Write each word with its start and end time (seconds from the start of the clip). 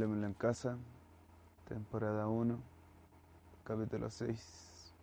Hablemoslo 0.00 0.28
en 0.28 0.32
casa, 0.32 0.78
temporada 1.68 2.26
1, 2.26 2.58
capítulo 3.64 4.08
6. 4.08 4.94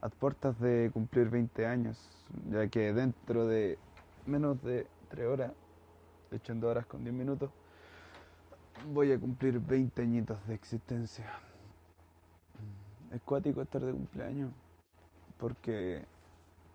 A 0.00 0.08
puertas 0.08 0.58
de 0.58 0.90
cumplir 0.90 1.28
20 1.28 1.66
años, 1.66 2.26
ya 2.50 2.66
que 2.68 2.94
dentro 2.94 3.46
de 3.46 3.78
menos 4.24 4.62
de 4.62 4.86
3 5.10 5.26
horas, 5.26 5.52
de 6.30 6.38
hecho 6.38 6.52
en 6.52 6.60
2 6.60 6.70
horas 6.70 6.86
con 6.86 7.04
10 7.04 7.14
minutos, 7.14 7.50
voy 8.90 9.12
a 9.12 9.20
cumplir 9.20 9.60
20 9.60 10.00
añitos 10.00 10.46
de 10.46 10.54
existencia. 10.54 11.26
Es 13.12 13.20
cuático 13.20 13.60
estar 13.60 13.82
de 13.82 13.92
cumpleaños, 13.92 14.50
porque 15.36 16.06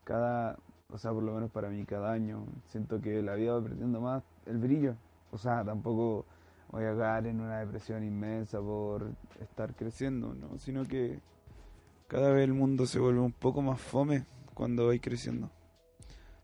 cada, 0.03 0.59
o 0.94 1.00
sea, 1.00 1.11
por 1.11 1.23
lo 1.23 1.33
menos 1.33 1.50
para 1.50 1.69
mí, 1.69 1.85
cada 1.85 2.11
año 2.11 2.45
siento 2.67 3.02
que 3.02 3.23
la 3.23 3.33
vida 3.33 3.53
va 3.53 3.63
perdiendo 3.63 4.00
más 4.00 4.22
el 4.45 4.59
brillo. 4.59 4.94
O 5.31 5.39
sea, 5.39 5.66
tampoco 5.66 6.23
voy 6.76 6.84
a 6.84 6.98
caer 6.98 7.28
en 7.28 7.40
una 7.40 7.59
depresión 7.59 8.04
inmensa 8.04 8.59
por 8.59 9.09
estar 9.40 9.73
creciendo, 9.76 10.34
¿no? 10.34 10.59
Sino 10.59 10.86
que 10.86 11.20
cada 12.08 12.31
vez 12.31 12.44
el 12.44 12.54
mundo 12.54 12.86
se 12.86 13.00
vuelve 13.00 13.22
un 13.22 13.31
poco 13.31 13.62
más 13.62 13.80
fome 13.80 14.26
cuando 14.54 14.84
voy 14.84 15.00
creciendo. 15.00 15.50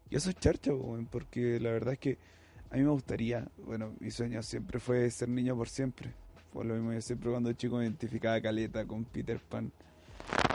Y 0.10 0.16
eso 0.16 0.30
es 0.30 0.38
charcha, 0.38 0.72
porque 1.10 1.60
la 1.60 1.72
verdad 1.72 1.94
es 1.94 2.00
que 2.00 2.18
a 2.70 2.78
mí 2.78 2.84
me 2.84 2.92
gustaría, 2.92 3.46
bueno, 3.66 3.94
mi 4.00 4.10
sueño 4.10 4.42
siempre 4.42 4.80
fue 4.80 5.12
ser 5.12 5.28
niño 5.28 5.54
por 5.58 5.68
siempre. 5.68 6.14
Por 6.54 6.66
lo 6.66 6.76
mismo, 6.76 6.94
yo 6.94 7.02
siempre 7.02 7.30
cuando 7.30 7.52
chico 7.52 7.76
me 7.76 7.84
identificaba 7.84 8.40
caleta 8.40 8.86
con 8.86 9.04
Peter 9.04 9.40
Pan. 9.40 9.70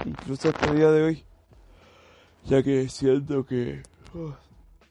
Incluso 0.07 0.49
hasta 0.49 0.71
el 0.71 0.77
día 0.77 0.91
de 0.91 1.03
hoy. 1.03 1.25
Ya 2.47 2.63
que 2.63 2.89
siento 2.89 3.45
que 3.45 3.83
uh, 4.15 4.33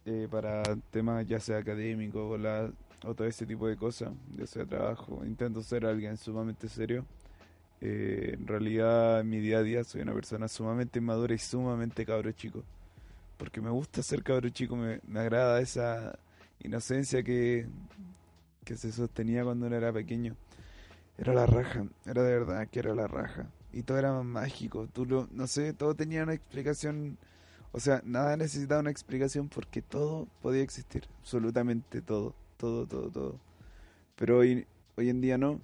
eh, 0.06 0.28
para 0.30 0.62
temas 0.92 1.26
ya 1.26 1.40
sea 1.40 1.58
académicos 1.58 2.34
o 2.34 2.38
la 2.38 2.72
o 3.06 3.14
todo 3.16 3.28
ese 3.28 3.46
tipo 3.46 3.68
de 3.68 3.78
cosas, 3.78 4.12
ya 4.36 4.48
sea 4.48 4.66
trabajo, 4.66 5.24
intento 5.26 5.62
ser 5.62 5.86
alguien 5.86 6.18
sumamente 6.18 6.68
serio. 6.68 7.06
Eh, 7.82 8.32
en 8.34 8.48
realidad, 8.48 9.22
en 9.22 9.30
mi 9.30 9.40
día 9.40 9.60
a 9.60 9.64
día 9.64 9.84
soy 9.84 10.02
una 10.02 10.14
persona 10.14 10.48
sumamente 10.48 11.02
madura 11.02 11.36
y 11.36 11.38
sumamente 11.38 12.06
cabro 12.06 12.32
chico. 12.32 12.64
Porque 13.38 13.62
me 13.62 13.70
gusta 13.70 14.02
ser 14.02 14.24
cabro 14.24 14.50
chico, 14.50 14.76
me, 14.76 15.02
me 15.08 15.20
agrada 15.20 15.60
esa 15.62 16.18
inocencia 16.64 17.22
que, 17.24 17.68
que 18.64 18.76
se 18.76 18.92
sostenía 18.92 19.44
cuando 19.44 19.68
uno 19.68 19.76
era 19.76 19.94
pequeño. 19.94 20.36
Era 21.18 21.34
la 21.34 21.46
raja, 21.46 21.86
era 22.06 22.24
de 22.24 22.40
verdad 22.40 22.68
que 22.68 22.80
era 22.80 22.96
la 22.96 23.08
raja. 23.08 23.48
Y 23.72 23.84
todo 23.84 23.98
era 23.98 24.14
mágico, 24.24 24.88
tú 24.92 25.28
no 25.32 25.48
sé, 25.48 25.74
todo 25.74 25.96
tenía 25.96 26.24
una 26.24 26.34
explicación. 26.34 27.18
O 27.72 27.80
sea, 27.80 28.02
nada 28.06 28.38
necesitaba 28.38 28.82
una 28.82 28.90
explicación 28.90 29.50
porque 29.50 29.82
todo 29.82 30.28
podía 30.42 30.64
existir, 30.64 31.04
absolutamente 31.20 32.02
todo 32.02 32.34
todo, 32.66 32.88
todo, 32.88 33.12
todo. 33.12 33.40
Pero 34.16 34.40
hoy, 34.40 34.66
hoy 34.96 35.10
en 35.10 35.22
día 35.22 35.38
no. 35.38 35.62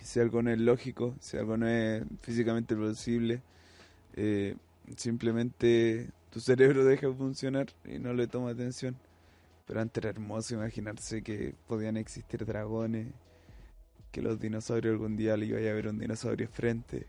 Si 0.00 0.20
algo 0.20 0.42
no 0.42 0.50
es 0.50 0.58
lógico, 0.58 1.14
si 1.18 1.38
algo 1.38 1.56
no 1.56 1.66
es 1.66 2.02
físicamente 2.20 2.76
posible, 2.76 3.40
eh, 4.16 4.54
simplemente 4.96 6.10
tu 6.30 6.40
cerebro 6.40 6.84
deja 6.90 7.06
de 7.06 7.14
funcionar 7.14 7.68
y 7.86 7.98
no 7.98 8.12
le 8.12 8.26
toma 8.26 8.50
atención. 8.50 8.96
Pero 9.66 9.80
antes 9.80 10.02
era 10.04 10.10
hermoso 10.10 10.54
imaginarse 10.54 11.22
que 11.22 11.54
podían 11.66 11.96
existir 11.96 12.44
dragones, 12.44 13.06
que 14.12 14.20
los 14.20 14.38
dinosaurios 14.38 14.92
algún 14.92 15.16
día 15.16 15.38
le 15.38 15.46
iba 15.46 15.58
a 15.58 15.72
ver 15.72 15.88
un 15.88 15.98
dinosaurio 15.98 16.48
frente, 16.48 17.06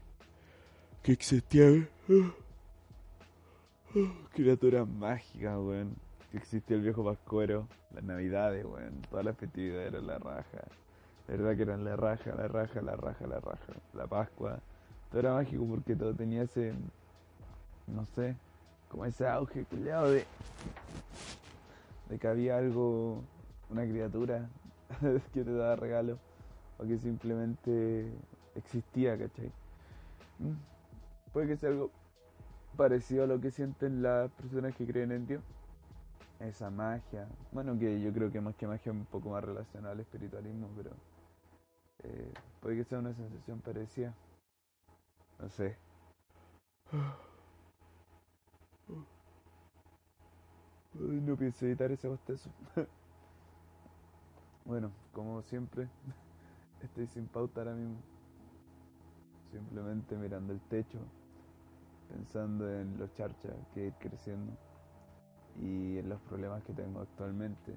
que 1.03 1.11
existían 1.11 1.89
criaturas 4.33 4.87
mágicas, 4.87 5.57
weón 5.57 6.04
existía 6.37 6.75
el 6.75 6.83
viejo 6.83 7.03
Pascuero, 7.03 7.67
las 7.93 8.03
navidades, 8.03 8.65
weón, 8.65 9.01
todas 9.09 9.25
las 9.25 9.37
festividades 9.37 9.93
eran 9.93 10.07
la 10.07 10.17
raja. 10.17 10.67
La 11.27 11.35
verdad 11.37 11.55
que 11.55 11.61
eran 11.63 11.83
la 11.83 11.95
raja, 11.95 12.35
la 12.35 12.47
raja, 12.47 12.81
la 12.81 12.95
raja, 12.95 13.27
la 13.27 13.39
raja. 13.39 13.73
La 13.93 14.07
Pascua. 14.07 14.59
Todo 15.09 15.19
era 15.19 15.33
mágico 15.33 15.65
porque 15.65 15.95
todo 15.95 16.13
tenía 16.13 16.43
ese, 16.43 16.73
no 17.87 18.05
sé, 18.05 18.35
como 18.89 19.05
ese 19.05 19.27
auge 19.27 19.63
culiado 19.65 20.11
de, 20.11 20.25
de 22.09 22.19
que 22.19 22.27
había 22.27 22.57
algo, 22.57 23.23
una 23.69 23.83
criatura 23.83 24.49
que 25.33 25.43
te 25.43 25.53
daba 25.53 25.75
regalo 25.75 26.17
o 26.77 26.83
que 26.85 26.97
simplemente 26.97 28.11
existía, 28.55 29.17
¿cachai? 29.17 29.51
Mm. 30.39 31.31
Puede 31.31 31.47
que 31.47 31.57
sea 31.57 31.69
algo 31.69 31.91
parecido 32.75 33.23
a 33.23 33.27
lo 33.27 33.39
que 33.39 33.51
sienten 33.51 34.01
las 34.01 34.29
personas 34.31 34.75
que 34.75 34.85
creen 34.85 35.11
en 35.11 35.27
Dios 35.27 35.41
esa 36.39 36.69
magia. 36.69 37.27
Bueno, 37.51 37.77
que 37.77 38.01
yo 38.01 38.11
creo 38.13 38.31
que 38.31 38.41
más 38.41 38.55
que 38.55 38.67
magia 38.67 38.91
es 38.91 38.97
un 38.97 39.05
poco 39.05 39.29
más 39.29 39.43
relacionada 39.43 39.93
al 39.93 39.99
espiritualismo, 39.99 40.69
pero 40.75 40.91
eh, 42.03 42.33
puede 42.61 42.77
que 42.77 42.83
sea 42.83 42.99
una 42.99 43.13
sensación 43.13 43.59
parecida. 43.61 44.13
No 45.39 45.49
sé. 45.49 45.77
No 50.93 51.35
pienso 51.35 51.65
editar 51.65 51.91
ese 51.91 52.07
bostezo. 52.07 52.49
bueno, 54.65 54.91
como 55.13 55.41
siempre, 55.43 55.89
estoy 56.81 57.07
sin 57.07 57.27
pauta 57.27 57.61
ahora 57.61 57.73
mismo. 57.73 57.97
Simplemente 59.51 60.15
mirando 60.15 60.53
el 60.53 60.59
techo, 60.61 60.99
pensando 62.09 62.69
en 62.69 62.97
los 62.97 63.13
charchas 63.13 63.53
que 63.73 63.87
ir 63.87 63.93
creciendo 63.93 64.53
y 65.61 65.97
en 65.97 66.09
los 66.09 66.19
problemas 66.21 66.63
que 66.63 66.73
tengo 66.73 67.01
actualmente. 67.01 67.75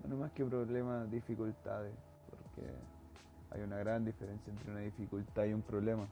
Bueno, 0.00 0.16
más 0.16 0.32
que 0.32 0.44
problemas, 0.44 1.10
dificultades, 1.10 1.94
porque 2.30 2.70
hay 3.50 3.62
una 3.62 3.76
gran 3.78 4.04
diferencia 4.04 4.52
entre 4.52 4.70
una 4.70 4.80
dificultad 4.80 5.44
y 5.44 5.52
un 5.52 5.62
problema. 5.62 6.08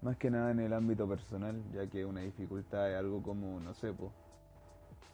Más 0.00 0.16
que 0.16 0.30
nada 0.30 0.52
en 0.52 0.60
el 0.60 0.72
ámbito 0.72 1.08
personal, 1.08 1.60
ya 1.72 1.86
que 1.88 2.04
una 2.04 2.20
dificultad 2.20 2.90
es 2.90 2.96
algo 2.96 3.20
como, 3.20 3.58
no 3.58 3.74
sé, 3.74 3.92
pues, 3.92 4.12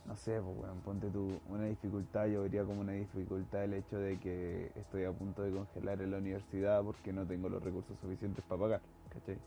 no 0.04 0.14
sé, 0.16 0.38
pues, 0.42 0.56
bueno, 0.56 0.74
ponte 0.84 1.08
tú, 1.08 1.40
una 1.48 1.64
dificultad, 1.64 2.26
yo 2.26 2.42
vería 2.42 2.64
como 2.64 2.82
una 2.82 2.92
dificultad 2.92 3.64
el 3.64 3.74
hecho 3.74 3.96
de 3.96 4.18
que 4.18 4.70
estoy 4.74 5.04
a 5.04 5.12
punto 5.12 5.42
de 5.42 5.52
congelar 5.52 6.02
en 6.02 6.10
la 6.10 6.18
universidad 6.18 6.82
porque 6.82 7.12
no 7.14 7.24
tengo 7.24 7.48
los 7.48 7.62
recursos 7.62 7.98
suficientes 7.98 8.44
para 8.44 8.60
pagar, 8.60 8.80
¿cachai? 9.08 9.38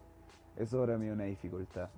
Eso 0.55 0.79
ahora 0.79 0.97
mí 0.97 1.05
es 1.05 1.13
una 1.13 1.25
dificultad. 1.25 1.89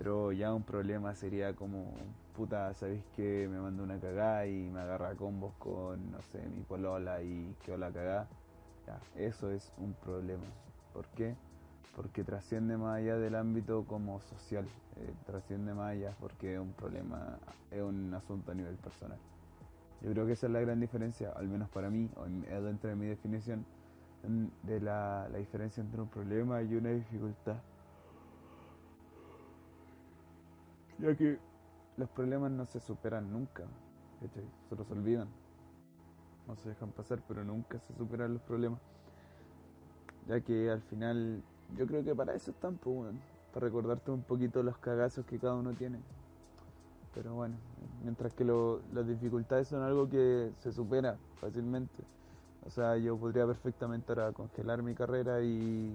Pero 0.00 0.32
ya 0.32 0.54
un 0.54 0.62
problema 0.62 1.14
sería 1.14 1.52
como, 1.52 1.92
puta, 2.34 2.72
¿sabéis 2.72 3.04
que 3.14 3.46
me 3.50 3.58
manda 3.58 3.82
una 3.82 4.00
cagada 4.00 4.46
y 4.46 4.70
me 4.70 4.80
agarra 4.80 5.14
combos 5.14 5.52
con, 5.58 6.10
no 6.10 6.22
sé, 6.32 6.40
mi 6.56 6.62
polola 6.62 7.20
y 7.22 7.54
quedó 7.62 7.76
la 7.76 7.92
cagada? 7.92 8.26
Eso 9.14 9.50
es 9.50 9.70
un 9.76 9.92
problema. 9.92 10.46
¿Por 10.94 11.04
qué? 11.08 11.34
Porque 11.94 12.24
trasciende 12.24 12.78
más 12.78 12.96
allá 12.96 13.18
del 13.18 13.34
ámbito 13.34 13.84
como 13.84 14.22
social, 14.22 14.64
eh, 14.96 15.12
trasciende 15.26 15.74
más 15.74 15.90
allá 15.90 16.14
porque 16.18 16.54
es 16.54 16.60
un 16.60 16.72
problema, 16.72 17.38
es 17.70 17.82
un 17.82 18.14
asunto 18.14 18.52
a 18.52 18.54
nivel 18.54 18.76
personal. 18.76 19.18
Yo 20.00 20.12
creo 20.12 20.24
que 20.24 20.32
esa 20.32 20.46
es 20.46 20.52
la 20.54 20.60
gran 20.60 20.80
diferencia, 20.80 21.30
al 21.36 21.46
menos 21.46 21.68
para 21.68 21.90
mí, 21.90 22.08
dentro 22.48 22.88
de 22.88 22.96
mi 22.96 23.04
definición, 23.04 23.66
de 24.62 24.80
la, 24.80 25.28
la 25.30 25.36
diferencia 25.36 25.82
entre 25.82 26.00
un 26.00 26.08
problema 26.08 26.62
y 26.62 26.74
una 26.74 26.88
dificultad. 26.88 27.58
Ya 31.00 31.14
que 31.14 31.38
los 31.96 32.08
problemas 32.10 32.50
no 32.50 32.66
se 32.66 32.80
superan 32.80 33.32
nunca, 33.32 33.64
se 34.68 34.76
los 34.76 34.90
olvidan, 34.90 35.28
no 36.46 36.56
se 36.56 36.68
dejan 36.68 36.90
pasar, 36.90 37.20
pero 37.26 37.44
nunca 37.44 37.78
se 37.80 37.94
superan 37.94 38.34
los 38.34 38.42
problemas, 38.42 38.80
ya 40.26 40.40
que 40.40 40.70
al 40.70 40.82
final 40.82 41.42
yo 41.76 41.86
creo 41.86 42.04
que 42.04 42.14
para 42.14 42.34
eso 42.34 42.50
están, 42.50 42.76
pues, 42.76 43.14
para 43.52 43.66
recordarte 43.66 44.10
un 44.10 44.22
poquito 44.22 44.62
los 44.62 44.78
cagazos 44.78 45.24
que 45.26 45.38
cada 45.38 45.54
uno 45.54 45.72
tiene. 45.72 45.98
Pero 47.14 47.34
bueno, 47.34 47.56
mientras 48.02 48.32
que 48.34 48.44
las 48.44 49.06
dificultades 49.06 49.68
son 49.68 49.82
algo 49.82 50.08
que 50.08 50.52
se 50.60 50.72
supera 50.72 51.16
fácilmente. 51.40 52.04
O 52.64 52.70
sea, 52.70 52.96
yo 52.96 53.16
podría 53.16 53.46
perfectamente 53.46 54.12
ahora 54.12 54.32
congelar 54.32 54.82
mi 54.82 54.94
carrera 54.94 55.42
y 55.42 55.92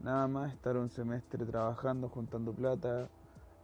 nada 0.00 0.26
más 0.28 0.52
estar 0.52 0.76
un 0.76 0.88
semestre 0.88 1.44
trabajando, 1.44 2.08
juntando 2.08 2.52
plata, 2.52 3.08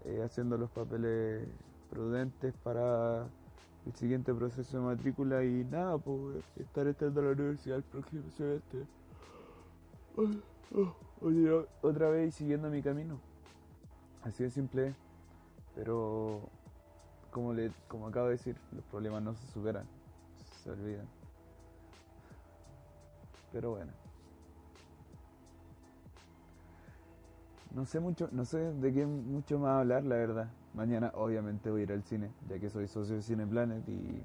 eh, 0.04 0.22
haciendo 0.24 0.56
los 0.56 0.70
papeles 0.70 1.46
prudentes 1.90 2.54
para 2.62 3.26
el 3.86 3.94
siguiente 3.94 4.32
proceso 4.34 4.78
de 4.78 4.84
matrícula 4.84 5.44
y 5.44 5.64
nada, 5.64 5.98
pues 5.98 6.44
estar 6.56 6.86
entrando 6.86 7.20
a 7.20 7.24
la 7.24 7.30
universidad 7.32 7.78
el 7.78 7.82
próximo 7.84 8.22
semestre. 8.36 8.86
otra 11.82 12.10
vez 12.10 12.34
siguiendo 12.34 12.70
mi 12.70 12.82
camino. 12.82 13.18
Así 14.22 14.44
de 14.44 14.50
simple, 14.50 14.94
pero 15.74 16.42
como, 17.30 17.52
le, 17.52 17.72
como 17.88 18.06
acabo 18.06 18.26
de 18.26 18.32
decir, 18.32 18.56
los 18.72 18.84
problemas 18.84 19.22
no 19.22 19.34
se 19.34 19.46
superan, 19.48 19.86
se 20.62 20.70
olvidan. 20.70 21.08
Pero 23.52 23.70
bueno. 23.70 23.99
No 27.72 27.86
sé 27.86 28.00
mucho, 28.00 28.28
no 28.32 28.44
sé 28.44 28.58
de 28.58 28.92
qué 28.92 29.06
mucho 29.06 29.58
más 29.60 29.80
hablar, 29.80 30.04
la 30.04 30.16
verdad. 30.16 30.50
Mañana 30.74 31.12
obviamente 31.14 31.70
voy 31.70 31.82
a 31.82 31.84
ir 31.84 31.92
al 31.92 32.02
cine, 32.02 32.32
ya 32.48 32.58
que 32.58 32.68
soy 32.68 32.88
socio 32.88 33.16
de 33.16 33.22
Cine 33.22 33.46
Planet 33.46 33.88
y 33.88 34.22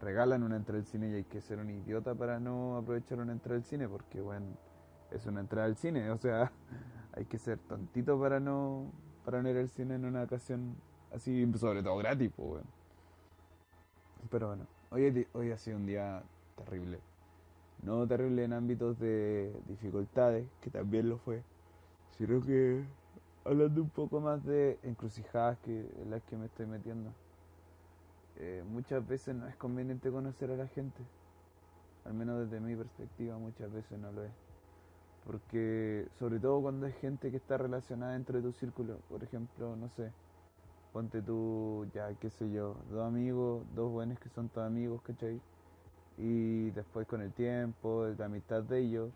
regalan 0.00 0.42
una 0.42 0.56
entrada 0.56 0.80
al 0.80 0.86
cine 0.86 1.08
y 1.10 1.14
hay 1.14 1.24
que 1.24 1.40
ser 1.40 1.58
un 1.58 1.70
idiota 1.70 2.14
para 2.14 2.40
no 2.40 2.76
aprovechar 2.76 3.20
una 3.20 3.32
entrada 3.32 3.56
al 3.56 3.64
cine, 3.64 3.88
porque 3.88 4.20
bueno, 4.20 4.46
es 5.10 5.24
una 5.26 5.40
entrada 5.40 5.66
al 5.66 5.76
cine, 5.76 6.10
o 6.10 6.18
sea, 6.18 6.52
hay 7.12 7.24
que 7.24 7.38
ser 7.38 7.58
tontito 7.58 8.20
para 8.20 8.38
no 8.38 8.90
para 9.24 9.42
no 9.42 9.48
ir 9.48 9.56
al 9.56 9.70
cine 9.70 9.94
en 9.94 10.04
una 10.04 10.24
ocasión 10.24 10.76
así, 11.14 11.50
sobre 11.56 11.82
todo 11.82 11.96
gratis, 11.96 12.30
pues 12.36 12.48
bueno. 12.48 12.66
Pero 14.30 14.48
bueno, 14.48 14.66
hoy, 14.90 15.26
hoy 15.32 15.50
ha 15.50 15.56
sido 15.56 15.78
un 15.78 15.86
día 15.86 16.22
terrible. 16.56 16.98
No 17.82 18.06
terrible 18.06 18.44
en 18.44 18.52
ámbitos 18.52 18.98
de 18.98 19.54
dificultades, 19.66 20.46
que 20.60 20.70
también 20.70 21.08
lo 21.08 21.18
fue, 21.18 21.42
sino 22.16 22.40
que 22.40 22.84
hablando 23.44 23.82
un 23.82 23.90
poco 23.90 24.20
más 24.20 24.44
de 24.44 24.78
encrucijadas 24.82 25.58
que 25.58 25.86
en 26.02 26.10
las 26.10 26.22
que 26.22 26.36
me 26.36 26.46
estoy 26.46 26.66
metiendo. 26.66 27.10
Eh, 28.36 28.64
muchas 28.66 29.06
veces 29.06 29.34
no 29.34 29.46
es 29.46 29.56
conveniente 29.56 30.10
conocer 30.10 30.50
a 30.50 30.56
la 30.56 30.66
gente, 30.68 31.02
al 32.04 32.14
menos 32.14 32.40
desde 32.40 32.60
mi 32.60 32.74
perspectiva 32.74 33.38
muchas 33.38 33.72
veces 33.72 33.98
no 33.98 34.10
lo 34.12 34.24
es. 34.24 34.32
Porque 35.24 36.08
sobre 36.18 36.38
todo 36.38 36.60
cuando 36.60 36.86
es 36.86 36.94
gente 36.96 37.30
que 37.30 37.36
está 37.36 37.56
relacionada 37.56 38.12
dentro 38.12 38.36
de 38.36 38.42
tu 38.42 38.52
círculo, 38.52 38.98
por 39.08 39.22
ejemplo, 39.22 39.76
no 39.76 39.88
sé, 39.90 40.10
ponte 40.92 41.22
tú, 41.22 41.86
ya 41.94 42.12
qué 42.14 42.30
sé 42.30 42.50
yo, 42.50 42.76
dos 42.90 43.06
amigos, 43.06 43.64
dos 43.74 43.90
buenos 43.90 44.18
que 44.18 44.28
son 44.28 44.48
todos 44.48 44.66
amigos, 44.66 45.00
¿cachai? 45.02 45.40
Y 46.18 46.70
después 46.70 47.06
con 47.06 47.22
el 47.22 47.32
tiempo, 47.32 48.06
la 48.18 48.26
amistad 48.26 48.62
de 48.62 48.80
ellos, 48.80 49.10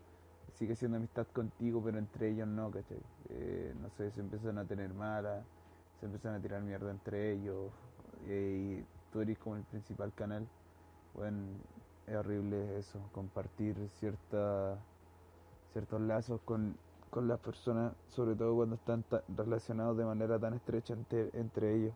sigue 0.55 0.75
siendo 0.75 0.97
amistad 0.97 1.27
contigo, 1.27 1.81
pero 1.83 1.97
entre 1.97 2.29
ellos 2.29 2.47
no, 2.47 2.71
¿cachai? 2.71 2.99
Eh, 3.29 3.73
no 3.81 3.89
sé, 3.91 4.11
se 4.11 4.21
empiezan 4.21 4.57
a 4.57 4.65
tener 4.65 4.93
malas, 4.93 5.43
se 5.99 6.05
empiezan 6.05 6.35
a 6.35 6.39
tirar 6.39 6.61
mierda 6.61 6.91
entre 6.91 7.33
ellos, 7.33 7.71
y 8.27 8.81
tú 9.11 9.21
eres 9.21 9.37
como 9.37 9.55
el 9.55 9.63
principal 9.63 10.13
canal. 10.13 10.47
Bueno, 11.13 11.37
es 12.07 12.15
horrible 12.15 12.77
eso, 12.77 12.99
compartir 13.11 13.75
cierta, 13.99 14.77
ciertos 15.73 16.01
lazos 16.01 16.41
con, 16.45 16.75
con 17.09 17.27
las 17.27 17.39
personas, 17.39 17.93
sobre 18.09 18.35
todo 18.35 18.55
cuando 18.55 18.75
están 18.75 19.03
relacionados 19.35 19.97
de 19.97 20.05
manera 20.05 20.39
tan 20.39 20.53
estrecha 20.53 20.93
entre, 20.93 21.29
entre 21.33 21.75
ellos. 21.75 21.93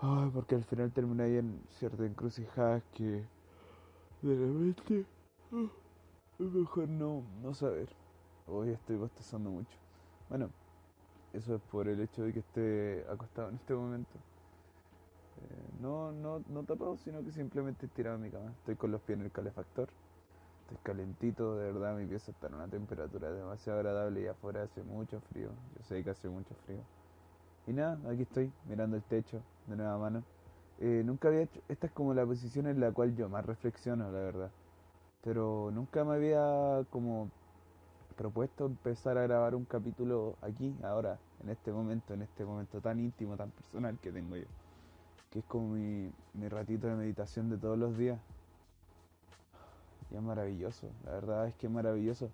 Ay, 0.00 0.30
porque 0.32 0.54
al 0.54 0.64
final 0.64 0.90
termina 0.92 1.24
ahí 1.24 1.36
en 1.36 1.60
ciertas 1.78 2.06
encrucijadas 2.06 2.82
que 2.94 3.22
de 4.22 4.34
repente 4.34 5.04
es 6.44 6.52
mejor 6.52 6.88
no, 6.88 7.22
no 7.42 7.54
saber. 7.54 7.88
Hoy 8.46 8.70
estoy 8.70 8.96
bostezando 8.96 9.50
mucho. 9.50 9.76
Bueno, 10.28 10.48
eso 11.32 11.56
es 11.56 11.62
por 11.70 11.86
el 11.88 12.00
hecho 12.00 12.22
de 12.22 12.32
que 12.32 12.38
esté 12.40 13.04
acostado 13.10 13.50
en 13.50 13.56
este 13.56 13.74
momento. 13.74 14.18
Eh, 15.38 15.82
no, 15.82 16.12
no, 16.12 16.42
no 16.48 16.62
tapado, 16.64 16.96
sino 16.96 17.22
que 17.22 17.30
simplemente 17.30 17.86
estirado 17.86 18.16
en 18.16 18.22
mi 18.22 18.30
cama. 18.30 18.52
Estoy 18.58 18.76
con 18.76 18.90
los 18.90 19.00
pies 19.02 19.18
en 19.18 19.26
el 19.26 19.30
calefactor. 19.30 19.88
Estoy 20.62 20.78
calentito, 20.82 21.56
de 21.56 21.72
verdad 21.72 21.96
mi 21.96 22.06
pieza 22.06 22.30
está 22.30 22.46
en 22.46 22.54
una 22.54 22.68
temperatura 22.68 23.30
demasiado 23.32 23.80
agradable 23.80 24.22
y 24.22 24.26
afuera 24.26 24.62
hace 24.62 24.82
mucho 24.82 25.20
frío. 25.32 25.50
Yo 25.76 25.84
sé 25.84 26.02
que 26.02 26.10
hace 26.10 26.28
mucho 26.28 26.54
frío. 26.66 26.80
Y 27.66 27.72
nada, 27.72 27.98
aquí 28.10 28.22
estoy, 28.22 28.50
mirando 28.66 28.96
el 28.96 29.02
techo 29.02 29.42
de 29.66 29.76
nueva 29.76 29.98
mano. 29.98 30.24
Eh, 30.78 31.02
nunca 31.04 31.28
había 31.28 31.42
hecho, 31.42 31.60
esta 31.68 31.86
es 31.86 31.92
como 31.92 32.14
la 32.14 32.24
posición 32.24 32.66
en 32.66 32.80
la 32.80 32.90
cual 32.92 33.14
yo 33.14 33.28
más 33.28 33.44
reflexiono, 33.44 34.10
la 34.10 34.20
verdad 34.20 34.50
pero 35.22 35.70
nunca 35.72 36.04
me 36.04 36.14
había 36.14 36.84
como 36.90 37.30
propuesto 38.16 38.66
empezar 38.66 39.16
a 39.18 39.22
grabar 39.22 39.54
un 39.54 39.64
capítulo 39.64 40.36
aquí, 40.42 40.74
ahora, 40.82 41.18
en 41.42 41.50
este 41.50 41.72
momento, 41.72 42.14
en 42.14 42.22
este 42.22 42.44
momento 42.44 42.80
tan 42.80 43.00
íntimo, 43.00 43.36
tan 43.36 43.50
personal 43.50 43.98
que 43.98 44.12
tengo 44.12 44.36
yo, 44.36 44.46
que 45.30 45.38
es 45.38 45.44
como 45.46 45.74
mi, 45.74 46.10
mi 46.34 46.48
ratito 46.48 46.86
de 46.86 46.96
meditación 46.96 47.48
de 47.48 47.56
todos 47.56 47.78
los 47.78 47.96
días. 47.96 48.18
Y 50.10 50.16
es 50.16 50.22
maravilloso, 50.22 50.88
la 51.04 51.12
verdad 51.12 51.48
es 51.48 51.54
que 51.54 51.66
es 51.66 51.72
maravilloso. 51.72 52.30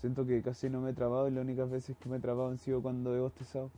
Siento 0.00 0.24
que 0.26 0.42
casi 0.42 0.70
no 0.70 0.80
me 0.80 0.90
he 0.90 0.94
trabado 0.94 1.28
y 1.28 1.32
las 1.32 1.44
únicas 1.44 1.70
veces 1.70 1.96
que 1.98 2.08
me 2.08 2.16
he 2.16 2.20
trabado 2.20 2.48
han 2.48 2.58
sido 2.58 2.80
cuando 2.80 3.14
he 3.14 3.20
bostezado. 3.20 3.70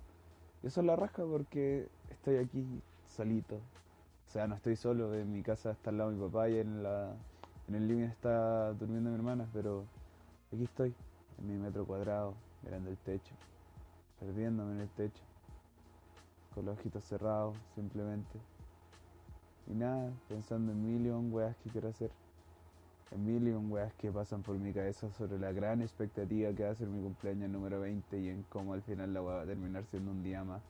Y 0.62 0.69
eso 0.69 0.81
es 0.81 0.87
la 0.87 0.97
rasca 0.97 1.25
porque 1.25 1.89
estoy 2.11 2.37
aquí 2.37 2.65
solito. 3.07 3.57
O 3.57 4.33
sea, 4.33 4.47
no 4.47 4.55
estoy 4.55 4.77
solo, 4.77 5.15
en 5.15 5.33
mi 5.33 5.43
casa 5.43 5.73
está 5.73 5.91
al 5.91 5.99
lado 5.99 6.11
de 6.11 6.17
mi 6.17 6.23
papá 6.25 6.49
y 6.49 6.59
en 6.59 6.83
la, 6.83 7.15
en 7.70 7.76
el 7.76 7.87
living 7.87 8.02
está 8.02 8.72
durmiendo 8.72 9.11
mi 9.11 9.14
hermana, 9.17 9.46
pero 9.52 9.84
aquí 10.52 10.64
estoy, 10.64 10.93
en 11.38 11.46
mi 11.46 11.56
metro 11.56 11.87
cuadrado, 11.87 12.34
mirando 12.64 12.90
el 12.90 12.96
techo, 12.96 13.32
perdiéndome 14.19 14.72
en 14.72 14.81
el 14.81 14.88
techo, 14.88 15.22
con 16.52 16.64
los 16.64 16.76
ojitos 16.76 17.05
cerrados, 17.05 17.56
simplemente. 17.76 18.40
Y 19.69 19.75
nada, 19.75 20.11
pensando 20.28 20.72
en 20.72 20.84
mil 20.84 21.06
y 21.06 21.11
weas 21.11 21.56
que 21.58 21.70
quiero 21.70 21.90
hacer. 21.90 22.11
En 23.12 23.25
mil 23.25 23.46
y 23.46 23.52
weas 23.52 23.94
que 23.94 24.11
pasan 24.11 24.43
por 24.43 24.58
mi 24.58 24.73
cabeza 24.73 25.08
sobre 25.12 25.38
la 25.38 25.52
gran 25.52 25.81
expectativa 25.81 26.52
que 26.52 26.64
va 26.64 26.70
a 26.70 26.75
ser 26.75 26.88
mi 26.88 27.00
cumpleaños 27.00 27.50
número 27.50 27.78
20 27.78 28.19
y 28.19 28.31
en 28.31 28.43
cómo 28.49 28.73
al 28.73 28.82
final 28.82 29.14
la 29.14 29.20
va 29.20 29.43
a 29.43 29.46
terminar 29.46 29.85
siendo 29.85 30.11
un 30.11 30.25
día 30.25 30.42
más. 30.42 30.62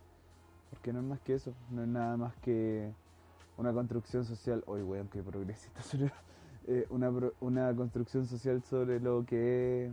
Porque 0.68 0.92
no 0.92 0.98
es 0.98 1.06
más 1.06 1.20
que 1.20 1.32
eso, 1.32 1.54
no 1.70 1.82
es 1.82 1.88
nada 1.88 2.18
más 2.18 2.36
que 2.42 2.92
una 3.56 3.72
construcción 3.72 4.26
social. 4.26 4.62
Hoy, 4.66 4.82
weón, 4.82 5.08
qué 5.08 5.22
progresista 5.22 5.80
eh, 6.66 6.86
una, 6.90 7.10
una 7.40 7.74
construcción 7.74 8.26
social 8.26 8.62
sobre 8.62 9.00
lo 9.00 9.24
que 9.24 9.86
es 9.86 9.92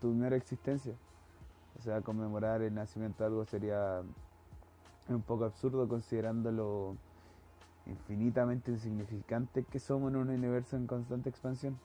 tu 0.00 0.08
mera 0.08 0.36
existencia. 0.36 0.94
O 1.78 1.82
sea, 1.82 2.00
conmemorar 2.00 2.62
el 2.62 2.74
nacimiento 2.74 3.24
de 3.24 3.28
algo 3.28 3.44
sería 3.44 4.02
un 5.08 5.22
poco 5.22 5.44
absurdo 5.44 5.88
considerando 5.88 6.50
lo 6.50 6.96
infinitamente 7.86 8.70
insignificante 8.70 9.64
que 9.64 9.78
somos 9.78 10.10
en 10.10 10.16
un 10.16 10.30
universo 10.30 10.76
en 10.76 10.86
constante 10.86 11.28
expansión. 11.28 11.78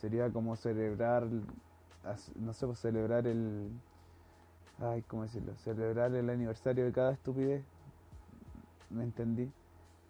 Sería 0.00 0.30
como 0.30 0.56
celebrar, 0.56 1.26
no 2.36 2.52
sé, 2.52 2.66
pues 2.66 2.78
celebrar 2.80 3.26
el, 3.26 3.70
ay, 4.80 5.02
¿cómo 5.02 5.22
decirlo? 5.22 5.54
Celebrar 5.56 6.14
el 6.14 6.28
aniversario 6.28 6.84
de 6.84 6.92
cada 6.92 7.12
estupidez. 7.12 7.64
¿Me 8.90 9.04
entendí? 9.04 9.50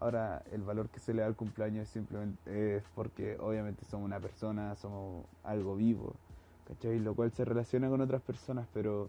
Ahora, 0.04 0.42
el 0.52 0.60
valor 0.60 0.90
que 0.90 1.00
se 1.00 1.14
le 1.14 1.22
da 1.22 1.28
al 1.28 1.34
cumpleaños 1.34 1.84
es 1.84 1.88
simplemente 1.88 2.76
es 2.76 2.84
porque 2.94 3.38
obviamente 3.40 3.86
somos 3.86 4.04
una 4.04 4.20
persona, 4.20 4.76
somos 4.76 5.24
algo 5.42 5.76
vivo, 5.76 6.12
¿cachai? 6.68 6.98
Lo 6.98 7.14
cual 7.14 7.32
se 7.32 7.42
relaciona 7.42 7.88
con 7.88 8.02
otras 8.02 8.20
personas, 8.20 8.68
pero 8.74 9.08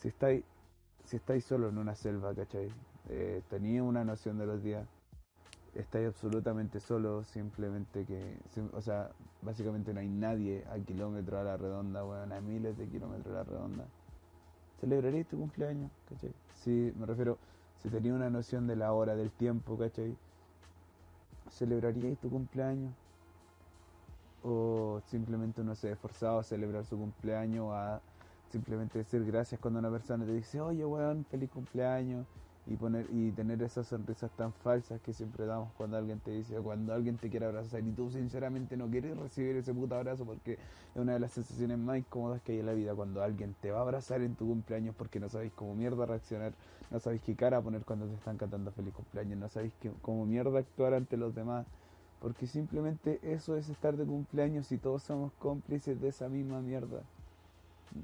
si 0.00 0.08
estáis, 0.08 0.42
si 1.04 1.16
estáis 1.16 1.44
solo 1.44 1.68
en 1.68 1.76
una 1.76 1.94
selva, 1.94 2.34
¿cachai? 2.34 2.70
Eh, 3.10 3.42
una 3.82 4.02
noción 4.02 4.38
de 4.38 4.46
los 4.46 4.62
días, 4.62 4.88
estáis 5.74 6.06
absolutamente 6.06 6.80
solo, 6.80 7.22
simplemente 7.24 8.06
que, 8.06 8.38
o 8.72 8.80
sea, 8.80 9.10
básicamente 9.42 9.92
no 9.92 10.00
hay 10.00 10.08
nadie 10.08 10.64
a 10.72 10.78
kilómetros 10.78 11.38
a 11.38 11.44
la 11.44 11.58
redonda, 11.58 12.02
bueno, 12.02 12.34
a 12.34 12.40
miles 12.40 12.78
de 12.78 12.86
kilómetros 12.88 13.34
a 13.34 13.40
la 13.40 13.44
redonda. 13.44 13.84
¿Celebraréis 14.80 15.26
tu 15.26 15.36
cumpleaños? 15.36 15.90
¿cachai? 16.08 16.32
Sí, 16.54 16.94
me 16.98 17.04
refiero 17.04 17.36
si 17.84 17.90
tenía 17.90 18.14
una 18.14 18.30
noción 18.30 18.66
de 18.66 18.76
la 18.76 18.94
hora, 18.94 19.14
del 19.14 19.30
tiempo, 19.30 19.76
¿cachai? 19.76 20.16
¿Celebraríais 21.50 22.18
tu 22.18 22.30
cumpleaños? 22.30 22.94
¿O 24.42 25.02
simplemente 25.06 25.60
uno 25.60 25.74
se 25.74 25.88
ha 25.88 25.92
esforzado 25.92 26.38
a 26.38 26.42
celebrar 26.44 26.86
su 26.86 26.96
cumpleaños, 26.96 27.68
a 27.74 28.00
simplemente 28.50 28.98
decir 28.98 29.22
gracias 29.26 29.60
cuando 29.60 29.80
una 29.80 29.90
persona 29.90 30.24
te 30.24 30.32
dice, 30.32 30.62
oye, 30.62 30.82
weón, 30.86 31.26
feliz 31.26 31.50
cumpleaños? 31.50 32.26
Y 32.66 32.76
poner 32.76 33.06
y 33.10 33.30
tener 33.32 33.62
esas 33.62 33.86
sonrisas 33.86 34.30
tan 34.32 34.52
falsas 34.52 35.00
que 35.02 35.12
siempre 35.12 35.44
damos 35.44 35.72
cuando 35.74 35.98
alguien 35.98 36.18
te 36.20 36.30
dice 36.30 36.56
cuando 36.60 36.94
alguien 36.94 37.18
te 37.18 37.28
quiere 37.28 37.44
abrazar 37.44 37.86
y 37.86 37.92
tú 37.92 38.10
sinceramente 38.10 38.76
no 38.76 38.88
quieres 38.88 39.16
recibir 39.18 39.56
ese 39.56 39.74
puto 39.74 39.94
abrazo 39.94 40.24
porque 40.24 40.54
es 40.54 40.58
una 40.96 41.12
de 41.12 41.20
las 41.20 41.32
sensaciones 41.32 41.76
más 41.78 41.98
incómodas 41.98 42.40
que 42.40 42.52
hay 42.52 42.60
en 42.60 42.66
la 42.66 42.72
vida 42.72 42.94
cuando 42.94 43.22
alguien 43.22 43.54
te 43.60 43.70
va 43.70 43.80
a 43.80 43.82
abrazar 43.82 44.22
en 44.22 44.34
tu 44.34 44.46
cumpleaños 44.46 44.94
porque 44.96 45.20
no 45.20 45.28
sabéis 45.28 45.52
cómo 45.52 45.74
mierda 45.74 46.06
reaccionar, 46.06 46.54
no 46.90 47.00
sabéis 47.00 47.20
qué 47.22 47.34
cara 47.34 47.60
poner 47.60 47.84
cuando 47.84 48.06
te 48.06 48.14
están 48.14 48.38
cantando 48.38 48.70
feliz 48.72 48.94
cumpleaños, 48.94 49.38
no 49.38 49.48
sabéis 49.48 49.74
cómo 50.00 50.24
mierda 50.24 50.58
actuar 50.58 50.94
ante 50.94 51.18
los 51.18 51.34
demás 51.34 51.66
porque 52.20 52.46
simplemente 52.46 53.20
eso 53.22 53.56
es 53.56 53.68
estar 53.68 53.98
de 53.98 54.06
cumpleaños 54.06 54.72
y 54.72 54.78
todos 54.78 55.02
somos 55.02 55.32
cómplices 55.34 56.00
de 56.00 56.08
esa 56.08 56.30
misma 56.30 56.62
mierda 56.62 57.02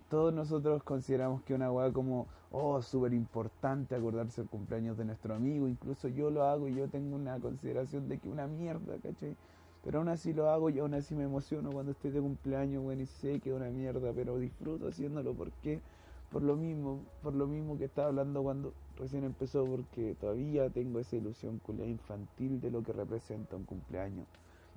todos 0.09 0.33
nosotros 0.33 0.83
consideramos 0.85 1.43
que 1.43 1.55
una 1.55 1.71
weá 1.73 1.93
como, 1.93 2.29
oh, 2.51 2.81
súper 2.83 3.13
importante 3.15 3.95
acordarse 3.95 4.41
el 4.43 4.49
cumpleaños 4.49 4.97
de 4.97 5.05
nuestro 5.05 5.35
amigo, 5.35 5.69
incluso 5.69 6.09
yo 6.09 6.31
lo 6.31 6.45
hago 6.45 6.69
y 6.69 6.75
yo 6.75 6.89
tengo 6.89 7.17
una 7.17 7.39
consideración 7.41 8.09
de 8.09 8.19
que 8.19 8.29
una 8.29 8.47
mierda, 8.47 8.99
¿cachai? 9.03 9.37
Pero 9.83 9.99
aún 9.99 10.09
así 10.09 10.33
lo 10.33 10.51
hago 10.51 10.71
y 10.71 10.79
aún 10.79 10.95
así 10.95 11.15
me 11.15 11.25
emociono 11.25 11.73
cuando 11.73 11.93
estoy 11.93 12.11
de 12.11 12.21
cumpleaños, 12.21 12.83
bueno, 12.83 13.03
y 13.03 13.07
sé 13.07 13.41
que 13.41 13.51
es 13.51 13.57
una 13.57 13.71
mierda, 13.71 14.13
pero 14.15 14.39
disfruto 14.39 14.89
haciéndolo, 14.89 15.35
porque 15.35 15.83
Por 16.31 16.43
lo 16.43 16.57
mismo, 16.57 17.07
por 17.23 17.35
lo 17.35 17.47
mismo 17.47 17.77
que 17.79 17.85
estaba 17.87 18.09
hablando 18.09 18.43
cuando 18.43 18.75
recién 18.97 19.25
empezó, 19.25 19.67
porque 19.67 20.15
todavía 20.15 20.71
tengo 20.71 21.01
esa 21.01 21.17
ilusión 21.17 21.59
culia 21.59 21.87
infantil 21.87 22.61
de 22.61 22.71
lo 22.71 22.83
que 22.85 22.93
representa 22.93 23.57
un 23.57 23.65
cumpleaños. 23.65 24.29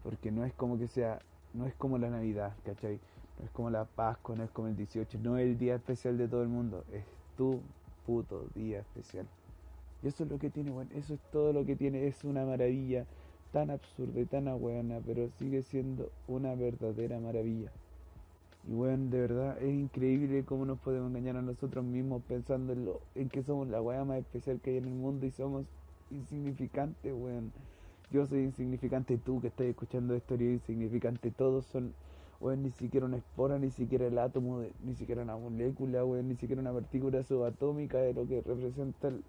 Porque 0.01 0.31
no 0.31 0.45
es 0.45 0.53
como 0.53 0.77
que 0.77 0.87
sea, 0.87 1.23
no 1.53 1.65
es 1.67 1.75
como 1.75 1.97
la 1.99 2.09
Navidad, 2.09 2.57
¿cachai? 2.63 2.99
No 3.43 3.47
es 3.47 3.51
como 3.51 3.69
la 3.69 3.83
Pascua, 3.83 4.37
no 4.37 4.45
es 4.45 4.51
como 4.51 4.69
el 4.69 4.77
18, 4.77 5.19
no 5.21 5.37
es 5.37 5.45
el 5.45 5.57
día 5.57 5.75
especial 5.75 6.17
de 6.17 6.29
todo 6.29 6.43
el 6.43 6.47
mundo, 6.47 6.85
es 6.93 7.03
tu 7.35 7.59
puto 8.05 8.45
día 8.55 8.79
especial. 8.79 9.27
Y 10.01 10.07
eso 10.07 10.23
es 10.23 10.29
lo 10.29 10.39
que 10.39 10.49
tiene, 10.49 10.71
bueno, 10.71 10.89
eso 10.95 11.13
es 11.13 11.19
todo 11.29 11.51
lo 11.51 11.65
que 11.65 11.75
tiene, 11.75 12.07
es 12.07 12.23
una 12.23 12.45
maravilla 12.45 13.05
tan 13.51 13.69
absurda 13.69 14.21
y 14.21 14.25
tan 14.25 14.45
buena, 14.61 15.01
pero 15.05 15.29
sigue 15.37 15.61
siendo 15.61 16.09
una 16.25 16.55
verdadera 16.55 17.19
maravilla. 17.19 17.69
Y 18.65 18.71
bueno, 18.75 19.09
de 19.09 19.19
verdad 19.19 19.61
es 19.61 19.73
increíble 19.73 20.45
cómo 20.45 20.63
nos 20.65 20.79
podemos 20.79 21.09
engañar 21.09 21.35
a 21.35 21.41
nosotros 21.41 21.83
mismos 21.83 22.23
pensando 22.25 22.71
en, 22.71 22.85
lo, 22.85 23.01
que 23.29 23.43
somos 23.43 23.67
la 23.67 23.81
weá 23.81 24.05
más 24.05 24.19
especial 24.19 24.61
que 24.61 24.69
hay 24.69 24.77
en 24.77 24.85
el 24.85 24.93
mundo 24.93 25.25
y 25.25 25.31
somos 25.31 25.65
insignificantes, 26.11 27.13
weón. 27.13 27.51
Yo 28.09 28.25
soy 28.25 28.43
insignificante, 28.43 29.17
tú 29.17 29.41
que 29.41 29.47
estás 29.47 29.65
escuchando 29.65 30.15
esto 30.15 30.35
eres 30.35 30.61
insignificante, 30.61 31.29
todos 31.29 31.65
son 31.65 31.93
ni 32.51 32.71
siquiera 32.71 33.05
una 33.05 33.17
espora, 33.17 33.57
ni 33.57 33.71
siquiera 33.71 34.05
el 34.05 34.17
átomo, 34.17 34.63
ni 34.83 34.95
siquiera 34.95 35.21
una 35.21 35.37
molécula, 35.37 36.03
ni 36.03 36.35
siquiera 36.35 36.61
una 36.61 36.73
partícula 36.73 37.23
subatómica 37.23 37.99
de 37.99 38.13
lo 38.13 38.27
que 38.27 38.41
representa 38.41 39.07
el 39.07 39.23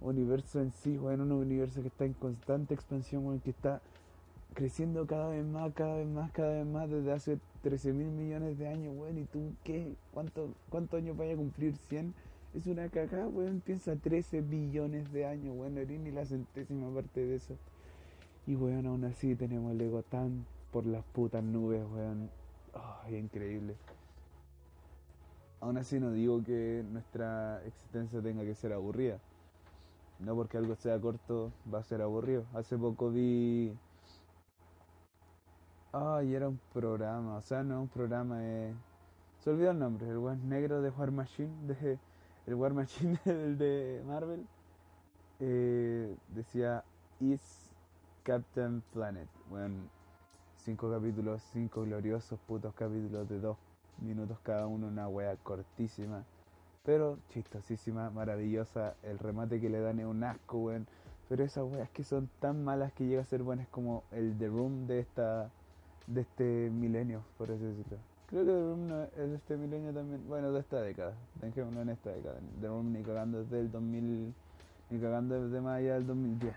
universo 0.00 0.60
en 0.60 0.72
sí, 0.72 0.98
weón, 0.98 1.22
un 1.22 1.32
universo 1.32 1.80
que 1.82 1.88
está 1.88 2.04
en 2.04 2.12
constante 2.14 2.74
expansión, 2.74 3.40
que 3.40 3.50
está 3.50 3.80
creciendo 4.54 5.06
cada 5.06 5.28
vez 5.28 5.44
más, 5.44 5.72
cada 5.74 5.96
vez 5.96 6.08
más, 6.08 6.30
cada 6.32 6.52
vez 6.52 6.66
más 6.66 6.90
desde 6.90 7.12
hace 7.12 7.38
13 7.62 7.92
mil 7.92 8.08
millones 8.08 8.58
de 8.58 8.68
años, 8.68 8.94
weón, 8.96 9.18
y 9.18 9.24
tú, 9.24 9.52
¿qué? 9.64 9.94
¿Cuántos 10.12 10.50
cuánto 10.68 10.96
años 10.96 11.16
vaya 11.16 11.34
a 11.34 11.36
cumplir? 11.36 11.74
¿100? 11.90 12.12
Es 12.54 12.66
una 12.66 12.88
cagada, 12.88 13.28
weón, 13.28 13.60
piensa 13.60 13.96
13 13.96 14.42
billones 14.42 15.12
de 15.12 15.24
años, 15.24 15.56
weón, 15.56 15.74
no 15.74 15.82
ni 15.82 16.10
la 16.10 16.26
centésima 16.26 16.92
parte 16.92 17.24
de 17.24 17.36
eso. 17.36 17.56
Y, 18.46 18.56
weón, 18.56 18.86
aún 18.86 19.04
así 19.04 19.34
tenemos 19.34 19.72
el 19.72 19.80
ego 19.80 20.02
tan 20.02 20.44
por 20.72 20.86
las 20.86 21.04
putas 21.04 21.44
nubes, 21.44 21.82
weón. 21.92 22.39
Oh, 22.74 23.08
increíble. 23.10 23.76
Aún 25.60 25.76
así 25.76 26.00
no 26.00 26.10
digo 26.12 26.42
que 26.42 26.84
nuestra 26.90 27.62
existencia 27.66 28.22
tenga 28.22 28.42
que 28.44 28.54
ser 28.54 28.72
aburrida. 28.72 29.18
No 30.18 30.34
porque 30.34 30.58
algo 30.58 30.74
sea 30.76 31.00
corto 31.00 31.52
va 31.72 31.80
a 31.80 31.82
ser 31.82 32.02
aburrido. 32.02 32.44
Hace 32.54 32.76
poco 32.78 33.10
vi... 33.10 33.74
Ay, 35.92 36.34
era 36.34 36.48
un 36.48 36.60
programa, 36.72 37.36
o 37.36 37.40
sea, 37.42 37.62
no 37.64 37.82
un 37.82 37.88
programa, 37.88 38.38
eh... 38.44 38.72
se 39.40 39.50
olvidó 39.50 39.72
el 39.72 39.78
nombre, 39.78 40.08
el 40.08 40.18
War 40.18 40.36
negro 40.38 40.82
de 40.82 40.90
War 40.90 41.10
Machine, 41.10 41.50
de, 41.66 41.98
el 42.46 42.54
War 42.54 42.72
Machine 42.72 43.18
del 43.24 43.58
de 43.58 44.02
Marvel, 44.06 44.46
eh, 45.40 46.16
decía 46.28 46.84
Is 47.18 47.70
Captain 48.22 48.82
Planet. 48.92 49.28
Bueno, 49.48 49.74
cinco 50.70 50.88
capítulos, 50.88 51.42
cinco 51.52 51.82
gloriosos 51.82 52.38
putos 52.46 52.72
capítulos 52.74 53.28
de 53.28 53.40
dos 53.40 53.56
minutos 54.00 54.38
cada 54.44 54.68
uno, 54.68 54.86
una 54.86 55.08
wea 55.08 55.34
cortísima, 55.42 56.22
pero 56.84 57.18
chistosísima, 57.30 58.08
maravillosa. 58.10 58.94
El 59.02 59.18
remate 59.18 59.60
que 59.60 59.68
le 59.68 59.80
dan 59.80 59.98
es 59.98 60.06
un 60.06 60.22
asco, 60.22 60.58
weón. 60.58 60.86
Pero 61.28 61.42
esas 61.42 61.64
weas 61.64 61.90
que 61.90 62.04
son 62.04 62.30
tan 62.38 62.62
malas 62.62 62.92
que 62.92 63.04
llega 63.04 63.20
a 63.20 63.24
ser 63.24 63.42
buenas 63.42 63.66
como 63.66 64.04
el 64.12 64.38
The 64.38 64.46
Room 64.46 64.86
de 64.86 65.00
esta 65.00 65.50
de 66.06 66.20
este 66.20 66.70
milenio, 66.70 67.24
por 67.36 67.50
así 67.50 67.64
decirlo. 67.64 67.98
Creo 68.28 68.44
que 68.44 68.52
The 68.52 68.60
Room 68.60 68.86
no 68.86 69.02
es 69.02 69.16
de 69.16 69.34
este 69.34 69.56
milenio 69.56 69.92
también, 69.92 70.22
bueno, 70.28 70.52
de 70.52 70.60
esta 70.60 70.80
década, 70.82 71.14
dejémoslo 71.42 71.82
en 71.82 71.88
esta 71.88 72.10
década. 72.10 72.38
The 72.60 72.68
Room 72.68 72.92
ni 72.92 73.02
cagando 73.02 73.42
desde 73.42 73.58
el 73.58 73.72
2000, 73.72 74.34
ni 74.90 75.00
cagando 75.00 75.42
desde 75.42 75.60
más 75.60 75.78
allá 75.78 75.94
del 75.94 76.06
2010. 76.06 76.54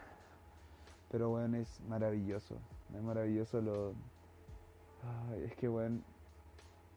Pero 1.10 1.30
bueno, 1.30 1.58
es 1.58 1.82
maravilloso. 1.90 2.58
Es 2.94 3.02
maravilloso 3.02 3.62
lo... 3.62 3.94
Ay, 5.32 5.44
es 5.46 5.56
que, 5.56 5.68
bueno, 5.68 6.00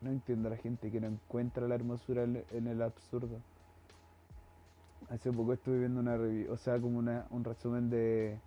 no 0.01 0.11
entiendo 0.11 0.49
a 0.49 0.53
la 0.53 0.57
gente 0.57 0.91
que 0.91 1.01
no 1.01 1.09
encuentra 1.09 1.67
la 1.67 1.75
hermosura 1.75 2.25
en 2.25 2.67
el 2.67 2.83
absurdo. 2.83 3.41
Hace 5.09 5.33
poco 5.33 5.53
estuve 5.53 5.79
viendo 5.81 6.01
una 6.01 6.17
review, 6.17 6.53
o 6.53 6.57
sea, 6.57 6.81
como 6.81 6.99
una, 6.99 7.27
un 7.31 7.45
resumen 7.45 7.91
de 7.91 8.39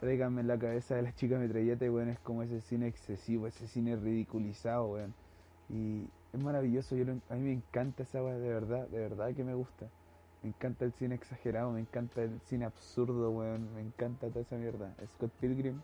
Tráigame 0.00 0.42
en 0.42 0.48
la 0.48 0.58
cabeza 0.58 0.94
de 0.94 1.02
la 1.02 1.14
chica 1.14 1.38
metralleta 1.38 1.84
y, 1.84 1.88
bueno, 1.88 2.12
es 2.12 2.18
como 2.20 2.42
ese 2.42 2.60
cine 2.60 2.86
excesivo, 2.86 3.46
ese 3.46 3.66
cine 3.66 3.96
ridiculizado, 3.96 4.86
weón. 4.86 5.14
Y 5.68 6.06
es 6.32 6.42
maravilloso, 6.42 6.96
yo 6.96 7.04
a 7.30 7.34
mí 7.34 7.40
me 7.40 7.52
encanta 7.52 8.02
esa 8.02 8.22
weá, 8.22 8.36
de 8.38 8.48
verdad, 8.48 8.88
de 8.88 8.98
verdad 8.98 9.34
que 9.34 9.44
me 9.44 9.54
gusta. 9.54 9.86
Me 10.42 10.50
encanta 10.50 10.84
el 10.84 10.92
cine 10.92 11.14
exagerado, 11.14 11.72
me 11.72 11.80
encanta 11.80 12.22
el 12.22 12.40
cine 12.42 12.64
absurdo, 12.64 13.30
weón. 13.30 13.72
Me 13.74 13.80
encanta 13.80 14.28
toda 14.28 14.42
esa 14.42 14.56
mierda. 14.56 14.94
Scott 15.14 15.32
Pilgrim, 15.40 15.80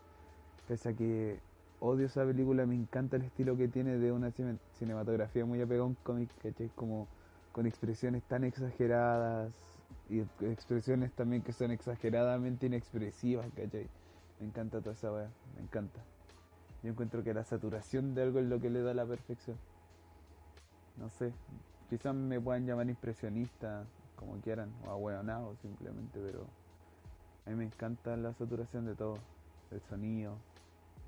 pese 0.70 0.90
a 0.90 0.92
que 0.92 1.40
odio 1.80 2.06
esa 2.06 2.24
película, 2.24 2.64
me 2.64 2.76
encanta 2.76 3.16
el 3.16 3.24
estilo 3.24 3.56
que 3.56 3.66
tiene 3.66 3.98
de 3.98 4.12
una 4.12 4.30
cinematografía 4.78 5.44
muy 5.44 5.60
apegada 5.60 5.90
a 5.90 5.94
cómic, 6.04 6.30
¿cachai? 6.40 6.68
Como 6.76 7.08
con 7.50 7.66
expresiones 7.66 8.22
tan 8.22 8.44
exageradas 8.44 9.50
y 10.08 10.20
expresiones 10.20 11.10
también 11.10 11.42
que 11.42 11.52
son 11.52 11.72
exageradamente 11.72 12.66
inexpresivas, 12.66 13.48
¿cachai? 13.56 13.88
Me 14.38 14.46
encanta 14.46 14.78
toda 14.78 14.92
esa 14.92 15.10
weá, 15.10 15.28
me 15.56 15.62
encanta. 15.62 16.04
Yo 16.84 16.90
encuentro 16.90 17.24
que 17.24 17.34
la 17.34 17.42
saturación 17.42 18.14
de 18.14 18.22
algo 18.22 18.38
es 18.38 18.46
lo 18.46 18.60
que 18.60 18.70
le 18.70 18.80
da 18.80 18.94
la 18.94 19.04
perfección. 19.04 19.56
No 20.98 21.10
sé, 21.10 21.32
quizás 21.88 22.14
me 22.14 22.40
puedan 22.40 22.64
llamar 22.64 22.88
impresionista, 22.88 23.86
como 24.14 24.34
quieran, 24.36 24.70
o 24.86 24.90
ahueonado 24.90 25.56
simplemente, 25.62 26.20
pero 26.24 26.46
a 27.44 27.50
mí 27.50 27.56
me 27.56 27.64
encanta 27.64 28.16
la 28.16 28.32
saturación 28.34 28.86
de 28.86 28.94
todo, 28.94 29.18
el 29.72 29.80
sonido, 29.82 30.36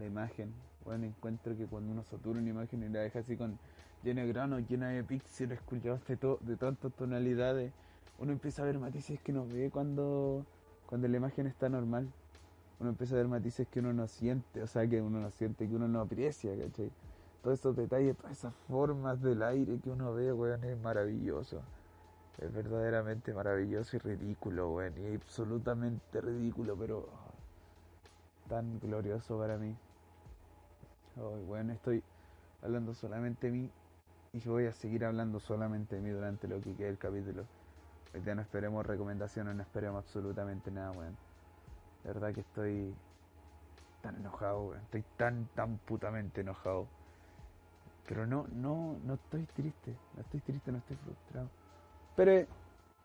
la 0.03 0.09
imagen. 0.09 0.53
Bueno, 0.85 1.07
encuentro 1.07 1.57
que 1.57 1.67
cuando 1.67 1.93
uno 1.93 2.03
satura 2.03 2.41
una 2.41 2.51
imagen 2.51 2.83
y 2.83 2.89
la 2.89 3.01
deja 3.01 3.21
así 3.21 3.37
con 3.37 3.59
llena 4.03 4.23
de 4.23 4.29
granos, 4.29 4.69
llena 4.69 4.89
de 4.89 5.05
píxeles, 5.05 5.59
escuchados 5.59 6.05
de, 6.07 6.17
de 6.41 6.57
tantas 6.57 6.93
tonalidades, 6.93 7.73
uno 8.19 8.33
empieza 8.33 8.63
a 8.63 8.67
ver 8.67 8.79
matices 8.79 9.21
que 9.21 9.33
no 9.33 9.47
ve 9.47 9.71
cuando, 9.73 10.45
cuando 10.87 11.09
la 11.09 11.17
imagen 11.17 11.47
está 11.47 11.69
normal. 11.69 12.09
Uno 12.81 12.91
empieza 12.91 13.15
a 13.15 13.19
ver 13.19 13.29
matices 13.29 13.69
que 13.69 13.79
uno 13.79 13.93
no 13.93 14.09
siente, 14.09 14.61
o 14.61 14.67
sea, 14.67 14.87
que 14.89 15.01
uno 15.01 15.21
no 15.21 15.31
siente, 15.31 15.69
que 15.69 15.75
uno 15.77 15.87
no 15.87 16.01
aprecia, 16.01 16.51
¿cachai? 16.59 16.91
Todos 17.43 17.61
esos 17.61 17.77
detalles, 17.77 18.17
todas 18.17 18.33
esas 18.33 18.55
formas 18.69 19.23
del 19.23 19.43
aire 19.43 19.79
que 19.79 19.91
uno 19.91 20.13
ve, 20.15 20.33
weón, 20.33 20.65
es 20.65 20.79
maravilloso. 20.81 21.63
Es 22.39 22.53
verdaderamente 22.53 23.33
maravilloso 23.33 23.97
y 23.97 24.01
ridículo, 24.01 24.73
weón. 24.73 24.95
Y 24.99 25.15
absolutamente 25.15 26.21
ridículo, 26.21 26.77
pero 26.77 27.09
tan 28.49 28.81
glorioso 28.81 29.39
para 29.39 29.59
mí. 29.59 29.77
Hoy, 31.21 31.45
bueno, 31.45 31.75
estoy 31.75 32.03
hablando 32.63 32.95
solamente 32.95 33.49
de 33.49 33.53
mí 33.53 33.71
y 34.33 34.49
voy 34.49 34.65
a 34.65 34.73
seguir 34.73 35.05
hablando 35.05 35.41
solamente 35.41 35.97
de 35.97 36.01
mí 36.01 36.09
durante 36.09 36.49
lo 36.49 36.59
que 36.59 36.75
quede 36.75 36.89
el 36.89 36.97
capítulo. 36.97 37.45
Hoy 38.15 38.21
día 38.23 38.35
no 38.35 38.41
esperemos 38.41 38.87
recomendaciones, 38.87 39.55
no 39.55 39.63
esperemos 39.63 40.05
absolutamente 40.05 40.71
nada, 40.71 40.91
weón. 40.93 41.15
De 42.03 42.13
verdad 42.15 42.33
que 42.33 42.41
estoy 42.41 42.95
tan 44.01 44.17
enojado, 44.17 44.69
weón. 44.69 44.81
Estoy 44.85 45.05
tan, 45.19 45.47
tan 45.55 45.77
putamente 45.79 46.41
enojado. 46.41 46.87
Pero 48.09 48.27
no, 48.27 48.47
no, 48.51 48.97
no 49.05 49.15
estoy 49.15 49.45
triste. 49.55 49.95
No 50.15 50.23
estoy 50.23 50.41
triste, 50.41 50.73
no 50.73 50.79
estoy 50.79 50.97
frustrado. 50.97 51.51
Pero. 52.17 52.47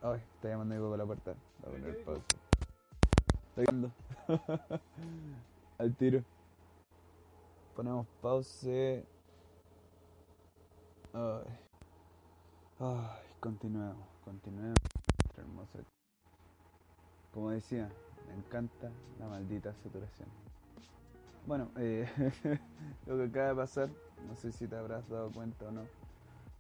Ay, 0.02 0.22
está 0.36 0.48
llamando 0.48 0.76
mi 0.76 0.82
papá 0.82 0.96
la 0.96 1.06
puerta. 1.06 1.34
Voy 1.66 1.76
a 1.76 1.80
poner 1.80 2.04
pausa. 2.06 2.22
Estoy 3.50 3.66
viendo. 3.70 3.92
Al 5.78 5.94
tiro. 5.96 6.24
Ponemos 7.78 8.08
pause. 8.22 9.06
Ay. 11.14 11.44
Ay, 12.80 13.22
continuemos, 13.40 14.08
continuemos. 14.26 14.76
Hermosa 15.38 15.80
como 17.38 17.52
decía, 17.52 17.88
me 18.28 18.34
encanta 18.34 18.90
la 19.20 19.28
maldita 19.28 19.72
saturación. 19.84 20.28
Bueno, 21.46 21.70
eh, 21.78 22.10
lo 23.06 23.16
que 23.16 23.26
acaba 23.26 23.50
de 23.50 23.56
pasar, 23.56 23.90
no 24.28 24.36
sé 24.36 24.52
si 24.52 24.68
te 24.68 24.76
habrás 24.76 25.08
dado 25.08 25.32
cuenta 25.32 25.66
o 25.68 25.72
no, 25.72 25.84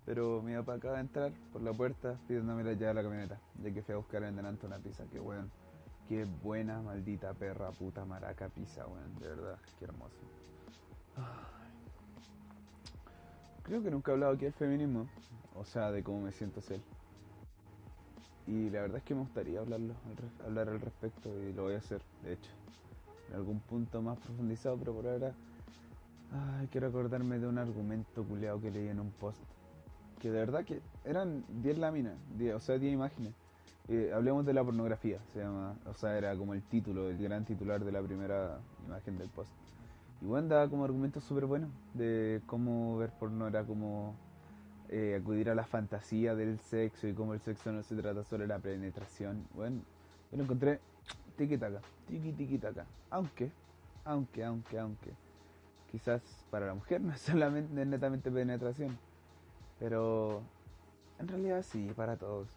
pero 0.05 0.39
mi 0.43 0.53
papá 0.53 0.75
acaba 0.75 0.93
de 0.97 1.01
entrar 1.01 1.31
por 1.51 1.63
la 1.63 1.73
puerta 1.73 2.19
pidiéndome 2.27 2.63
la 2.63 2.73
llave 2.73 2.87
de 2.89 2.93
la 2.93 3.01
camioneta, 3.01 3.39
ya 3.63 3.73
que 3.73 3.81
fui 3.81 3.95
a 3.95 3.97
buscar 3.97 4.21
en 4.21 4.35
delante 4.35 4.67
una 4.67 4.77
pizza, 4.77 5.03
que 5.05 5.19
weón, 5.19 5.49
qué 6.07 6.25
buena 6.43 6.79
maldita 6.79 7.33
perra 7.33 7.71
puta 7.71 8.05
maraca 8.05 8.47
pizza, 8.49 8.85
weón, 8.85 9.17
de 9.19 9.29
verdad, 9.29 9.57
qué 9.79 9.85
hermoso. 9.85 10.21
Creo 13.63 13.83
que 13.83 13.91
nunca 13.91 14.11
he 14.11 14.13
hablado 14.13 14.33
aquí 14.33 14.45
del 14.45 14.53
feminismo, 14.53 15.07
o 15.55 15.65
sea, 15.65 15.91
de 15.91 16.03
cómo 16.03 16.21
me 16.21 16.31
siento 16.31 16.61
ser. 16.61 16.79
Y 18.47 18.69
la 18.69 18.81
verdad 18.81 18.97
es 18.97 19.03
que 19.03 19.13
me 19.13 19.21
gustaría 19.21 19.59
hablarlo, 19.59 19.93
hablar 20.45 20.69
al 20.69 20.79
respecto 20.79 21.29
y 21.37 21.51
lo 21.51 21.63
voy 21.63 21.73
a 21.73 21.79
hacer, 21.79 22.01
de 22.23 22.33
hecho, 22.33 22.51
en 23.29 23.35
algún 23.35 23.59
punto 23.59 24.01
más 24.01 24.17
profundizado, 24.19 24.77
pero 24.77 24.93
por 24.93 25.05
ahora 25.05 25.33
ay, 26.31 26.67
quiero 26.71 26.87
acordarme 26.87 27.39
de 27.39 27.47
un 27.47 27.57
argumento 27.57 28.23
culeado 28.23 28.61
que 28.61 28.71
leí 28.71 28.87
en 28.87 29.01
un 29.01 29.11
post. 29.11 29.39
Que 30.19 30.31
de 30.31 30.39
verdad 30.39 30.63
que 30.63 30.81
eran 31.03 31.43
10 31.61 31.77
láminas, 31.77 32.15
o 32.55 32.59
sea, 32.59 32.77
10 32.77 32.93
imágenes. 32.93 33.33
Hablemos 34.13 34.45
de 34.45 34.53
la 34.53 34.63
pornografía, 34.63 35.19
se 35.33 35.39
llama, 35.39 35.75
o 35.85 35.93
sea, 35.93 36.17
era 36.17 36.35
como 36.35 36.53
el 36.53 36.61
título, 36.63 37.09
el 37.09 37.17
gran 37.17 37.45
titular 37.45 37.83
de 37.83 37.91
la 37.91 38.01
primera 38.01 38.59
imagen 38.85 39.17
del 39.17 39.29
post. 39.29 39.51
Y 40.21 40.25
bueno, 40.25 40.47
daba 40.47 40.69
como 40.69 40.83
argumentos 40.83 41.23
súper 41.23 41.45
buenos 41.45 41.69
de 41.93 42.41
cómo 42.47 42.97
ver 42.97 43.11
porno 43.11 43.47
era 43.47 43.63
como 43.63 44.15
eh, 44.89 45.17
acudir 45.21 45.49
a 45.49 45.55
la 45.55 45.65
fantasía 45.65 46.33
del 46.33 46.59
sexo 46.59 47.07
y 47.07 47.13
cómo 47.13 47.33
el 47.33 47.41
sexo 47.41 47.71
no 47.71 47.83
se 47.83 47.95
trata 47.95 48.23
solo 48.23 48.43
de 48.43 48.47
la 48.47 48.59
penetración. 48.59 49.45
Bueno, 49.53 49.81
yo 50.31 50.37
lo 50.37 50.43
encontré 50.43 50.79
tiki 51.35 51.57
taka, 51.57 51.81
tiki 52.07 52.31
tiki 52.31 52.57
taka. 52.57 52.85
Aunque, 53.09 53.51
aunque, 54.05 54.43
aunque, 54.43 54.79
aunque, 54.79 55.11
quizás 55.91 56.21
para 56.49 56.67
la 56.67 56.73
mujer 56.73 57.01
no 57.01 57.13
es 57.13 57.21
solamente 57.21 57.85
netamente 57.85 58.31
penetración, 58.31 58.97
pero 59.79 60.41
en 61.19 61.27
realidad 61.27 61.63
sí, 61.63 61.91
para 61.95 62.15
todos. 62.15 62.47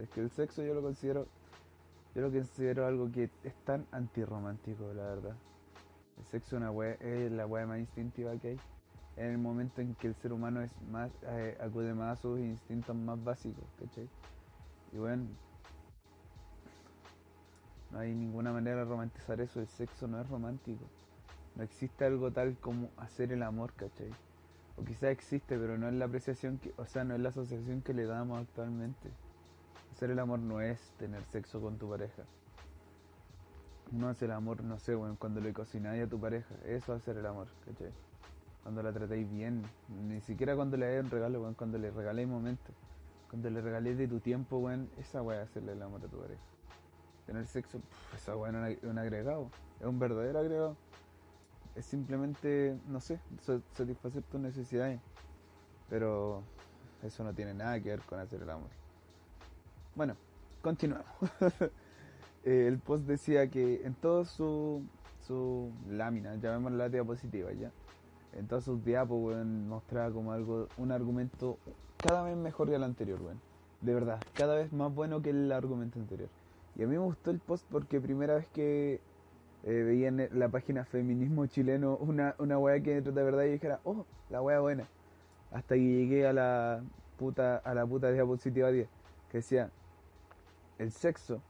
Es 0.00 0.08
que 0.10 0.20
el 0.20 0.30
sexo 0.30 0.62
yo 0.62 0.74
lo 0.74 0.82
considero, 0.82 1.26
yo 2.14 2.22
lo 2.22 2.30
considero 2.30 2.86
algo 2.86 3.10
que 3.10 3.30
es 3.44 3.54
tan 3.64 3.86
antirromántico, 3.92 4.92
la 4.92 5.04
verdad. 5.04 5.36
El 6.18 6.24
sexo 6.26 6.56
una 6.56 6.70
es 7.00 7.32
la 7.32 7.46
wea 7.46 7.66
más 7.66 7.78
instintiva 7.78 8.36
que 8.36 8.48
hay 8.48 8.60
en 9.16 9.30
el 9.30 9.38
momento 9.38 9.80
en 9.80 9.94
que 9.94 10.08
el 10.08 10.14
ser 10.14 10.32
humano 10.32 10.60
es 10.60 10.70
más 10.90 11.10
eh, 11.22 11.56
acude 11.60 11.94
más 11.94 12.18
a 12.18 12.22
sus 12.22 12.38
instintos 12.38 12.94
más 12.94 13.22
básicos, 13.22 13.64
¿cachai? 13.78 14.08
Y 14.92 14.98
bueno, 14.98 15.26
no 17.90 17.98
hay 17.98 18.14
ninguna 18.14 18.52
manera 18.52 18.78
de 18.78 18.84
romantizar 18.84 19.40
eso, 19.40 19.60
el 19.60 19.68
sexo 19.68 20.06
no 20.06 20.20
es 20.20 20.28
romántico. 20.28 20.84
No 21.54 21.62
existe 21.62 22.04
algo 22.04 22.30
tal 22.30 22.58
como 22.58 22.90
hacer 22.98 23.32
el 23.32 23.42
amor, 23.42 23.72
¿cachai? 23.72 24.10
O 24.76 24.84
quizás 24.84 25.10
existe, 25.10 25.58
pero 25.58 25.78
no 25.78 25.88
es 25.88 25.94
la 25.94 26.04
apreciación 26.04 26.60
o 26.76 26.84
sea, 26.84 27.04
no 27.04 27.14
es 27.14 27.20
la 27.20 27.30
asociación 27.30 27.80
que 27.80 27.94
le 27.94 28.04
damos 28.04 28.38
actualmente. 28.38 29.10
Hacer 29.92 30.10
el 30.10 30.18
amor 30.18 30.40
no 30.40 30.60
es 30.60 30.78
tener 30.98 31.24
sexo 31.24 31.62
con 31.62 31.78
tu 31.78 31.88
pareja. 31.88 32.24
No 33.92 34.08
hace 34.08 34.24
el 34.24 34.32
amor, 34.32 34.62
no 34.64 34.78
sé, 34.78 34.94
bueno, 34.94 35.16
cuando 35.18 35.40
le 35.40 35.52
cocináis 35.52 36.04
a 36.04 36.08
tu 36.08 36.20
pareja. 36.20 36.54
Eso 36.64 36.94
es 36.94 37.02
hacer 37.02 37.16
el 37.18 37.26
amor, 37.26 37.48
¿cachai? 37.64 37.92
cuando 38.66 38.82
la 38.82 38.92
tratéis 38.92 39.30
bien, 39.30 39.62
ni 40.08 40.20
siquiera 40.22 40.56
cuando 40.56 40.76
le 40.76 40.86
hagáis 40.86 41.04
un 41.04 41.10
regalo, 41.12 41.40
weón, 41.40 41.54
cuando 41.54 41.78
le 41.78 41.92
regaléis 41.92 42.26
momentos, 42.26 42.74
cuando 43.30 43.48
le 43.48 43.60
regaléis 43.60 43.96
de 43.96 44.08
tu 44.08 44.18
tiempo, 44.18 44.56
weón, 44.58 44.90
esa 44.98 45.22
weá 45.22 45.40
es 45.40 45.50
hacerle 45.50 45.74
el 45.74 45.82
amor 45.82 46.04
a 46.04 46.08
tu 46.08 46.18
pareja. 46.18 46.42
Tener 47.26 47.46
sexo, 47.46 47.80
esa 48.16 48.36
weá 48.36 48.50
no 48.50 48.66
es 48.66 48.82
un 48.82 48.98
agregado, 48.98 49.52
es 49.78 49.86
un 49.86 50.00
verdadero 50.00 50.40
agregado. 50.40 50.76
Es 51.76 51.86
simplemente, 51.86 52.76
no 52.88 53.00
sé, 53.00 53.20
satisfacer 53.72 54.24
tus 54.24 54.40
necesidades. 54.40 55.00
Pero 55.88 56.42
eso 57.04 57.22
no 57.22 57.32
tiene 57.32 57.54
nada 57.54 57.78
que 57.78 57.90
ver 57.90 58.00
con 58.00 58.18
hacer 58.18 58.42
el 58.42 58.50
amor. 58.50 58.70
Bueno, 59.94 60.16
continuamos. 60.60 61.06
Eh, 62.46 62.68
el 62.68 62.78
post 62.78 63.06
decía 63.06 63.50
que 63.50 63.82
en 63.84 63.94
todo 63.94 64.24
su, 64.24 64.84
su 65.26 65.72
lámina, 65.90 66.36
llamémosla 66.36 66.78
la 66.78 66.88
diapositiva 66.88 67.52
ya, 67.52 67.72
en 68.38 68.46
todos 68.46 68.62
sus 68.62 68.84
diapos, 68.84 69.18
weón, 69.20 69.68
mostraba 69.68 70.12
como 70.12 70.30
algo, 70.30 70.68
un 70.78 70.92
argumento 70.92 71.58
cada 71.96 72.22
vez 72.22 72.36
mejor 72.36 72.68
que 72.68 72.76
el 72.76 72.84
anterior, 72.84 73.20
weón. 73.20 73.40
De 73.80 73.92
verdad, 73.92 74.20
cada 74.34 74.54
vez 74.54 74.72
más 74.72 74.94
bueno 74.94 75.22
que 75.22 75.30
el 75.30 75.50
argumento 75.50 75.98
anterior. 75.98 76.28
Y 76.76 76.84
a 76.84 76.86
mí 76.86 76.92
me 76.92 77.02
gustó 77.02 77.32
el 77.32 77.40
post 77.40 77.66
porque 77.68 78.00
primera 78.00 78.36
vez 78.36 78.46
que 78.48 79.00
eh, 79.64 79.82
veía 79.82 80.06
en 80.06 80.28
la 80.38 80.48
página 80.48 80.84
Feminismo 80.84 81.46
Chileno 81.46 81.96
una, 81.96 82.36
una 82.38 82.58
weá 82.58 82.80
que 82.80 83.00
de 83.00 83.10
verdad 83.10 83.44
yo 83.44 83.50
dijera, 83.50 83.80
oh, 83.82 84.06
la 84.30 84.40
weá 84.40 84.60
buena. 84.60 84.86
Hasta 85.50 85.74
que 85.74 85.82
llegué 85.82 86.28
a 86.28 86.32
la 86.32 86.80
puta, 87.18 87.56
a 87.56 87.74
la 87.74 87.84
puta 87.84 88.12
diapositiva 88.12 88.70
10, 88.70 88.88
que 89.32 89.38
decía, 89.38 89.70
el 90.78 90.92
sexo, 90.92 91.42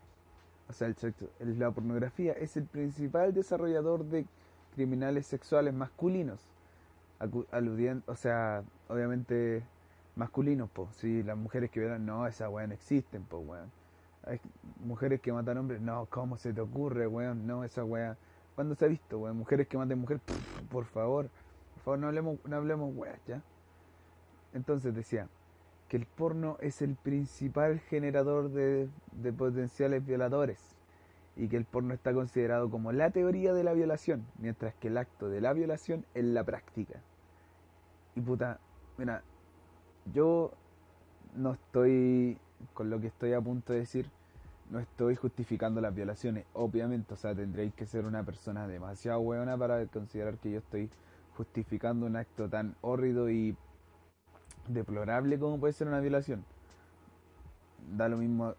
o 0.69 0.73
sea, 0.73 0.89
el 0.89 0.97
sexo, 0.97 1.29
la 1.41 1.71
pornografía 1.71 2.33
es 2.33 2.57
el 2.57 2.65
principal 2.65 3.33
desarrollador 3.33 4.05
de 4.05 4.27
criminales 4.75 5.27
sexuales 5.27 5.73
masculinos 5.75 6.41
aludiendo, 7.51 8.03
o 8.07 8.17
sea, 8.17 8.63
obviamente 8.89 9.63
masculinos, 10.17 10.69
pues, 10.73 10.89
si 10.97 11.23
las 11.23 11.37
mujeres 11.37 11.71
que 11.71 11.81
vieron, 11.81 12.05
no, 12.07 12.27
esas 12.27 12.51
weas 12.51 12.69
no 12.69 12.75
existen, 12.75 13.25
pues, 13.25 13.43
weón. 13.47 13.71
Hay 14.25 14.41
mujeres 14.85 15.21
que 15.21 15.33
matan 15.33 15.59
hombres, 15.59 15.81
no, 15.81 16.07
¿cómo 16.07 16.37
se 16.37 16.53
te 16.53 16.61
ocurre, 16.61 17.07
weón? 17.07 17.47
No, 17.47 17.65
esa 17.65 17.85
wea. 17.85 18.17
¿Cuándo 18.55 18.75
se 18.75 18.85
ha 18.87 18.89
visto, 18.89 19.19
weón? 19.19 19.37
Mujeres 19.39 19.69
que 19.69 19.79
maten 19.79 19.99
mujeres, 19.99 20.23
por 20.71 20.85
favor, 20.87 21.29
por 21.75 21.83
favor, 21.85 21.99
no 22.01 22.07
hablemos, 22.09 22.39
no 22.45 22.57
hablemos 22.57 22.95
weas, 22.95 23.21
¿ya? 23.27 23.43
Entonces 24.53 24.95
decía 24.95 25.29
que 25.89 25.97
el 25.97 26.07
porno 26.07 26.57
es 26.61 26.83
el 26.83 26.97
principal 26.97 27.79
generador 27.81 28.51
de, 28.51 28.89
de 29.13 29.33
potenciales 29.33 30.05
violadores 30.05 30.77
y 31.37 31.49
que 31.49 31.57
el 31.57 31.65
porno 31.65 31.95
está 31.95 32.13
considerado 32.13 32.71
como 32.71 32.93
la 32.93 33.11
teoría 33.11 33.53
de 33.53 33.63
la 33.63 33.75
violación, 33.75 34.27
mientras 34.39 34.75
que 34.75 34.89
el 34.89 34.97
acto 34.97 35.29
de 35.29 35.41
la 35.41 35.53
violación 35.53 36.05
es 36.15 36.25
la 36.25 36.45
práctica. 36.45 37.01
Y 38.15 38.21
puta, 38.23 38.59
mira, 38.97 39.23
yo 40.13 40.53
no 41.35 41.53
estoy, 41.53 42.39
con 42.73 42.89
lo 42.89 43.01
que 43.01 43.09
estoy 43.09 43.35
a 43.35 43.41
punto 43.41 43.73
de 43.75 43.81
decir, 43.81 44.11
no 44.71 44.81
estoy 44.81 45.15
justificando 45.15 45.81
las 45.81 45.95
violaciones, 45.95 46.47
obviamente, 46.55 47.15
o 47.15 47.17
sea, 47.17 47.35
tendréis 47.35 47.75
que 47.75 47.87
ser 47.87 48.07
una 48.07 48.25
persona 48.25 48.67
demasiado 48.67 49.21
buena 49.21 49.57
para 49.57 49.85
considerar 49.87 50.39
que 50.39 50.51
yo 50.53 50.59
estoy 50.59 50.91
justificando 51.37 52.07
un 52.07 52.17
acto 52.17 52.49
tan 52.49 52.75
horrido 52.81 53.31
y 53.31 53.57
deplorable 54.69 55.39
como 55.39 55.59
puede 55.59 55.73
ser 55.73 55.89
una 55.89 56.01
violación 56.01 56.45
da 57.95 58.09
lo 58.09 58.17
mismo 58.17 58.55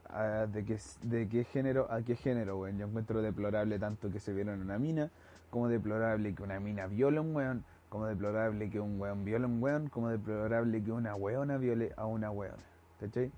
de, 0.54 0.66
qué, 0.66 0.80
de 1.04 1.28
qué 1.28 1.44
género 1.44 1.92
a 1.92 2.02
qué 2.02 2.16
género, 2.16 2.60
weón. 2.60 2.78
Yo 2.78 2.88
encuentro 2.88 3.22
deplorable 3.22 3.80
tanto 3.80 4.12
que 4.12 4.20
se 4.20 4.34
vieron 4.34 4.56
en 4.56 4.62
una 4.62 4.78
mina, 4.78 5.12
como 5.50 5.68
deplorable 5.68 6.34
que 6.34 6.44
una 6.44 6.60
mina 6.60 6.88
viola 6.88 7.20
a 7.20 7.22
un 7.22 7.36
weón, 7.36 7.64
como 7.90 8.06
deplorable 8.06 8.70
que 8.70 8.80
un 8.80 9.00
weón 9.00 9.26
viola 9.26 9.46
a 9.46 9.50
un 9.50 9.62
weón, 9.62 9.90
como 9.90 10.10
deplorable 10.10 10.84
que 10.84 10.92
una 10.92 11.16
weona 11.16 11.58
viole 11.58 11.94
a 11.98 12.06
una 12.06 12.32
weona. 12.32 12.64
¿Cachai? 13.00 13.32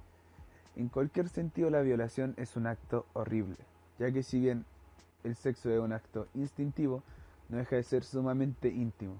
En 0.75 0.89
cualquier 0.89 1.27
sentido 1.27 1.69
la 1.69 1.81
violación 1.81 2.33
es 2.37 2.55
un 2.55 2.67
acto 2.67 3.05
horrible, 3.13 3.57
ya 3.97 4.11
que 4.11 4.23
si 4.23 4.39
bien 4.39 4.65
el 5.23 5.35
sexo 5.35 5.69
es 5.69 5.79
un 5.79 5.91
acto 5.91 6.27
instintivo, 6.33 7.03
no 7.49 7.57
deja 7.57 7.75
de 7.75 7.83
ser 7.83 8.03
sumamente 8.03 8.69
íntimo. 8.69 9.15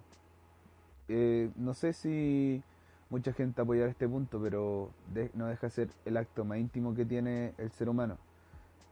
Eh, 1.07 1.49
no 1.55 1.73
sé 1.73 1.93
si 1.93 2.63
mucha 3.09 3.33
gente 3.33 3.61
apoyar 3.61 3.89
este 3.89 4.07
punto, 4.07 4.39
pero 4.41 4.91
no 5.33 5.47
deja 5.47 5.67
de 5.67 5.71
ser 5.71 5.89
el 6.05 6.17
acto 6.17 6.45
más 6.45 6.59
íntimo 6.59 6.93
que 6.93 7.05
tiene 7.05 7.53
el 7.57 7.71
ser 7.71 7.89
humano. 7.89 8.17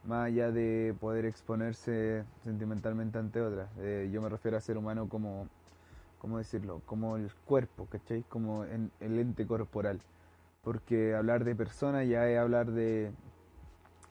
Más 0.06 0.27
allá 0.27 0.51
de 0.51 0.95
poder 0.99 1.25
exponerse 1.25 2.23
sentimentalmente 2.43 3.17
ante 3.19 3.41
otras. 3.41 3.69
Eh, 3.80 4.10
yo 4.12 4.21
me 4.21 4.30
refiero 4.30 4.58
a 4.58 4.62
ser 4.62 4.77
humano 4.77 5.08
como, 5.10 5.47
¿cómo 6.19 6.38
decirlo? 6.38 6.82
Como 6.86 7.17
el 7.17 7.32
cuerpo, 7.45 7.88
¿cachai? 7.88 8.23
Como 8.23 8.65
en 8.65 8.91
el 8.99 9.19
ente 9.19 9.45
corporal. 9.45 9.99
Porque 10.63 11.13
hablar 11.15 11.43
de 11.43 11.56
persona 11.56 12.03
ya 12.03 12.27
es 12.30 12.39
hablar 12.39 12.71
de... 12.71 13.12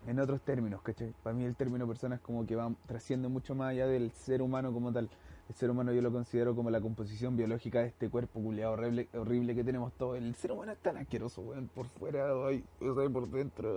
En 0.07 0.21
otros 0.21 0.41
términos, 0.43 0.83
¿cachai? 0.83 1.13
Para 1.25 1.35
mí 1.35 1.45
el 1.45 1.57
término 1.57 1.87
persona 1.87 2.17
es 2.17 2.21
como 2.21 2.47
que 2.47 2.55
va 2.55 2.73
trasciende 2.87 3.27
mucho 3.27 3.57
más 3.57 3.71
allá 3.71 3.89
del 3.89 4.13
ser 4.13 4.41
humano 4.41 4.73
como 4.73 4.93
tal 4.93 5.09
el 5.49 5.55
ser 5.55 5.71
humano 5.71 5.93
yo 5.93 6.03
lo 6.03 6.11
considero 6.11 6.55
como 6.57 6.71
la 6.71 6.81
composición 6.81 7.37
biológica 7.37 7.81
de 7.81 7.89
este 7.89 8.11
cuerpo 8.11 8.41
culiado 8.41 8.73
horrible, 8.73 9.55
que 9.55 9.65
tenemos 9.65 9.93
todos. 9.93 10.19
El 10.19 10.35
ser 10.35 10.53
humano 10.53 10.73
es 10.73 10.79
tan 10.79 10.97
asqueroso, 10.97 11.43
weón, 11.43 11.69
por 11.69 11.87
fuera, 11.87 12.27
ay, 12.47 12.65
por 12.81 13.29
dentro, 13.31 13.77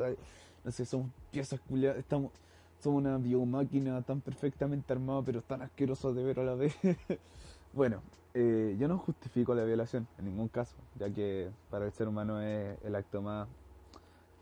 no 0.63 0.71
sé, 0.71 0.85
somos 0.85 1.11
piezas 1.31 1.59
culiadas, 1.61 1.99
estamos, 1.99 2.31
somos 2.79 3.01
una 3.01 3.17
biomáquina 3.17 4.01
tan 4.01 4.19
perfectamente 4.21 4.91
armada, 4.91 5.21
pero 5.23 5.41
tan 5.41 5.61
asqueroso 5.61 6.13
de 6.13 6.23
ver 6.23 6.39
a 6.39 6.43
la 6.43 6.55
vez. 6.55 6.75
bueno, 7.73 8.01
eh, 8.33 8.75
yo 8.79 8.87
no 8.87 8.97
justifico 8.97 9.53
la 9.53 9.63
violación 9.63 10.07
en 10.17 10.25
ningún 10.25 10.47
caso, 10.47 10.75
ya 10.97 11.09
que 11.09 11.49
para 11.69 11.85
el 11.85 11.91
ser 11.91 12.07
humano 12.07 12.41
es 12.41 12.77
el 12.83 12.95
acto 12.95 13.21
más, 13.21 13.47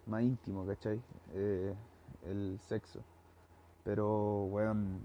más 0.05 0.23
íntimo, 0.23 0.65
¿cachai? 0.65 1.01
Eh, 1.33 1.73
el 2.25 2.57
sexo. 2.67 3.01
Pero, 3.83 4.45
weón, 4.45 4.99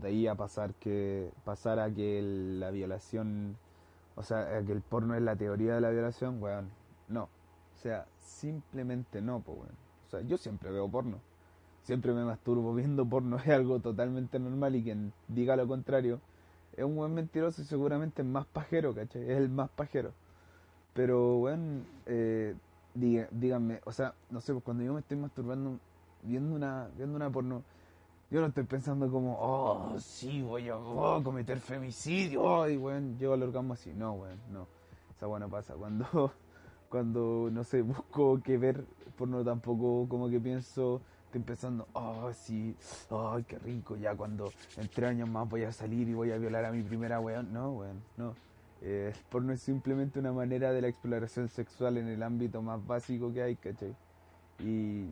de 0.00 0.08
ahí 0.08 0.26
a 0.26 0.34
pasar 0.34 0.74
que 0.74 1.30
pasar 1.44 1.78
a 1.80 1.90
que 1.90 2.20
la 2.22 2.70
violación, 2.70 3.56
o 4.16 4.22
sea, 4.22 4.58
a 4.58 4.62
que 4.62 4.72
el 4.72 4.80
porno 4.80 5.14
es 5.14 5.22
la 5.22 5.36
teoría 5.36 5.74
de 5.74 5.80
la 5.80 5.90
violación, 5.90 6.42
weón, 6.42 6.70
no. 7.08 7.24
O 7.24 7.80
sea, 7.80 8.06
simplemente 8.18 9.20
no, 9.20 9.40
pues, 9.40 9.58
weón. 9.58 9.74
O 10.06 10.10
sea, 10.10 10.20
yo 10.22 10.38
siempre 10.38 10.70
veo 10.70 10.88
porno. 10.88 11.18
Siempre 11.82 12.12
me 12.12 12.24
masturbo 12.24 12.74
viendo 12.74 13.06
porno, 13.06 13.36
es 13.38 13.48
algo 13.48 13.80
totalmente 13.80 14.38
normal 14.38 14.76
y 14.76 14.82
quien 14.82 15.12
diga 15.28 15.56
lo 15.56 15.66
contrario 15.66 16.20
es 16.78 16.84
un 16.84 16.94
buen 16.94 17.12
mentiroso 17.12 17.60
y 17.60 17.64
seguramente 17.64 18.22
es 18.22 18.28
más 18.28 18.46
pajero, 18.46 18.94
¿cachai? 18.94 19.22
Es 19.22 19.36
el 19.36 19.48
más 19.48 19.68
pajero. 19.70 20.12
Pero, 20.94 21.38
weón, 21.38 21.84
eh, 22.06 22.54
díganme, 22.94 23.80
o 23.84 23.92
sea, 23.92 24.14
no 24.30 24.40
sé, 24.40 24.52
pues 24.52 24.64
cuando 24.64 24.84
yo 24.84 24.94
me 24.94 25.00
estoy 25.00 25.16
masturbando 25.16 25.78
viendo 26.22 26.54
una, 26.54 26.88
viendo 26.96 27.16
una 27.16 27.30
porno, 27.30 27.62
yo 28.30 28.40
no 28.40 28.48
estoy 28.48 28.64
pensando 28.64 29.10
como, 29.10 29.38
oh, 29.40 29.98
sí, 29.98 30.42
voy 30.42 30.68
a 30.68 30.76
oh, 30.76 31.22
cometer 31.22 31.58
femicidio, 31.60 32.68
y 32.68 32.76
weón, 32.76 33.18
llego 33.18 33.32
al 33.32 33.42
orgasmo 33.42 33.72
así. 33.72 33.92
No, 33.94 34.12
weón, 34.12 34.38
no. 34.52 34.66
Esa 35.16 35.26
bueno 35.26 35.48
pasa. 35.48 35.74
Cuando, 35.74 36.32
cuando, 36.90 37.48
no 37.50 37.64
sé, 37.64 37.80
busco 37.82 38.40
que 38.42 38.58
ver 38.58 38.84
porno 39.16 39.42
tampoco 39.42 40.06
como 40.08 40.28
que 40.28 40.38
pienso, 40.38 41.00
estoy 41.24 41.40
pensando, 41.40 41.88
oh, 41.94 42.30
sí, 42.34 42.76
ay, 43.10 43.44
qué 43.44 43.58
rico, 43.58 43.96
ya 43.96 44.14
cuando 44.14 44.52
en 44.76 44.88
tres 44.88 45.10
años 45.10 45.28
más 45.28 45.48
voy 45.48 45.64
a 45.64 45.72
salir 45.72 46.08
y 46.08 46.14
voy 46.14 46.30
a 46.30 46.38
violar 46.38 46.66
a 46.66 46.70
mi 46.72 46.82
primera 46.82 47.20
weón. 47.20 47.52
No, 47.52 47.72
weón, 47.72 48.02
no. 48.18 48.34
Eh, 48.82 49.12
porno 49.30 49.52
es 49.54 49.62
simplemente 49.62 50.20
una 50.20 50.32
manera 50.32 50.72
de 50.72 50.82
la 50.82 50.88
exploración 50.88 51.48
sexual 51.48 51.96
en 51.96 52.08
el 52.08 52.22
ámbito 52.22 52.62
más 52.62 52.86
básico 52.86 53.32
que 53.32 53.42
hay, 53.42 53.56
¿cachai? 53.56 53.96
Y 54.60 55.06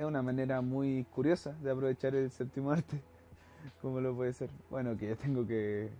es 0.00 0.06
una 0.06 0.22
manera 0.22 0.62
muy 0.62 1.04
curiosa 1.14 1.52
de 1.62 1.70
aprovechar 1.70 2.14
el 2.14 2.30
séptimo 2.30 2.70
arte. 2.70 3.02
¿Cómo 3.82 4.00
lo 4.00 4.14
puede 4.14 4.32
ser? 4.32 4.48
Bueno, 4.70 4.96
que 4.96 5.08
ya 5.08 5.14
tengo 5.14 5.46
que 5.46 5.90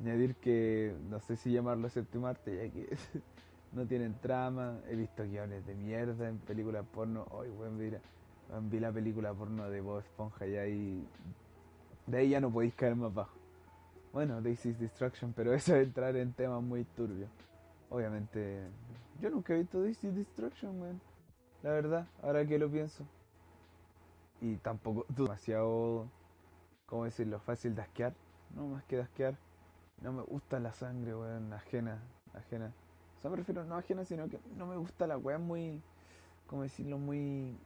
añadir 0.00 0.34
que 0.36 0.94
no 1.10 1.20
sé 1.20 1.36
si 1.36 1.52
llamarlo 1.52 1.90
séptimo 1.90 2.26
arte, 2.26 2.56
ya 2.56 2.72
que 2.72 2.96
no 3.72 3.84
tienen 3.84 4.14
trama. 4.22 4.78
He 4.88 4.96
visto 4.96 5.24
guiones 5.24 5.66
de 5.66 5.74
mierda 5.74 6.26
en 6.26 6.38
películas 6.38 6.86
porno. 6.94 7.26
Hoy, 7.32 7.50
buen 7.50 7.76
mira, 7.76 8.00
vi 8.62 8.80
la 8.80 8.90
película 8.90 9.34
porno 9.34 9.68
de 9.68 9.82
Bob 9.82 10.00
Esponja 10.00 10.46
y. 10.46 11.06
De 12.06 12.18
ahí 12.18 12.30
ya 12.30 12.40
no 12.40 12.50
podéis 12.50 12.74
caer 12.74 12.96
más 12.96 13.12
bajo. 13.12 13.36
Bueno, 14.14 14.40
This 14.40 14.64
is 14.64 14.78
Destruction, 14.78 15.34
pero 15.34 15.52
eso 15.52 15.76
es 15.76 15.86
entrar 15.86 16.16
en 16.16 16.32
temas 16.32 16.62
muy 16.62 16.84
turbios. 16.84 17.28
Obviamente, 17.90 18.62
yo 19.20 19.28
nunca 19.28 19.54
he 19.54 19.58
visto 19.58 19.82
This 19.82 20.02
is 20.02 20.14
Destruction, 20.14 20.80
man. 20.80 21.00
La 21.62 21.70
verdad, 21.70 22.06
ahora 22.22 22.46
que 22.46 22.58
lo 22.58 22.70
pienso. 22.70 23.04
Y 24.40 24.56
tampoco 24.56 25.06
demasiado, 25.14 26.06
¿cómo 26.86 27.04
decirlo? 27.04 27.38
Fácil 27.40 27.74
de. 27.74 28.12
No, 28.54 28.66
más 28.66 28.84
que 28.84 28.96
de. 28.96 29.36
No 30.00 30.12
me 30.12 30.22
gusta 30.22 30.60
la 30.60 30.72
sangre, 30.72 31.14
weón, 31.14 31.52
ajena, 31.52 32.02
ajena. 32.34 32.72
O 33.18 33.20
sea, 33.20 33.30
me 33.30 33.36
refiero 33.36 33.64
no 33.64 33.76
ajena, 33.76 34.04
sino 34.04 34.28
que 34.28 34.38
no 34.56 34.66
me 34.66 34.76
gusta 34.76 35.06
la 35.06 35.16
weón 35.16 35.42
muy, 35.46 35.80
¿cómo 36.46 36.62
decirlo? 36.62 36.98
Muy, 36.98 37.56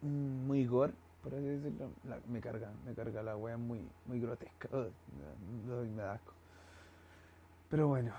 mm, 0.00 0.46
muy 0.46 0.66
gore 0.66 0.94
por 1.22 1.34
así 1.34 1.44
decirlo, 1.44 1.90
me 2.28 2.40
carga, 2.40 2.72
me 2.84 2.94
carga 2.94 3.22
la 3.22 3.36
wea 3.36 3.56
muy, 3.56 3.88
muy 4.06 4.20
grotesca. 4.20 4.68
me 4.72 6.02
da 6.02 6.14
asco. 6.14 6.32
Pero 7.70 7.86
bueno, 7.86 8.12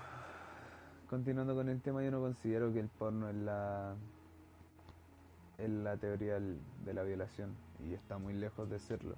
continuando 1.08 1.54
con 1.54 1.68
el 1.68 1.82
tema, 1.82 2.02
yo 2.02 2.10
no 2.10 2.20
considero 2.20 2.72
que 2.72 2.80
el 2.80 2.88
porno 2.88 3.28
es 3.28 3.36
la 3.36 3.94
es 5.58 5.70
la 5.70 5.96
teoría 5.96 6.40
de 6.40 6.94
la 6.94 7.04
violación 7.04 7.54
y 7.80 7.94
está 7.94 8.18
muy 8.18 8.34
lejos 8.34 8.68
de 8.70 8.78
serlo. 8.78 9.16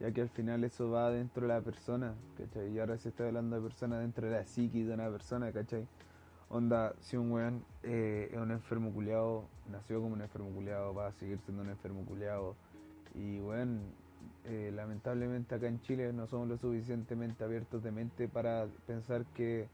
Ya 0.00 0.12
que 0.12 0.20
al 0.20 0.28
final 0.28 0.62
eso 0.64 0.90
va 0.90 1.10
dentro 1.10 1.42
de 1.42 1.54
la 1.54 1.60
persona, 1.60 2.14
¿cachai? 2.36 2.72
Y 2.72 2.78
ahora 2.78 2.96
se 2.98 3.08
está 3.08 3.26
hablando 3.26 3.56
de 3.56 3.62
persona 3.62 3.98
dentro 3.98 4.26
de 4.28 4.32
la 4.34 4.44
psiquis 4.44 4.86
de 4.86 4.94
una 4.94 5.10
persona, 5.10 5.52
¿cachai? 5.52 5.86
Onda, 6.50 6.94
si 7.00 7.16
un 7.16 7.30
weón 7.30 7.64
eh, 7.82 8.30
es 8.32 8.38
un 8.38 8.50
enfermo 8.52 8.92
culiado, 8.92 9.44
nació 9.70 10.00
como 10.00 10.14
un 10.14 10.22
enfermo 10.22 10.50
culiado, 10.50 10.94
va 10.94 11.08
a 11.08 11.12
seguir 11.12 11.38
siendo 11.40 11.62
un 11.62 11.68
enfermo 11.68 12.04
culiado 12.06 12.54
y 13.14 13.38
bueno, 13.40 13.80
eh, 14.44 14.72
lamentablemente 14.74 15.54
acá 15.54 15.66
en 15.66 15.80
Chile 15.82 16.12
no 16.12 16.26
somos 16.26 16.48
lo 16.48 16.56
suficientemente 16.56 17.44
abiertos 17.44 17.82
de 17.82 17.90
mente 17.90 18.28
para 18.28 18.66
pensar 18.86 19.26
que 19.34 19.68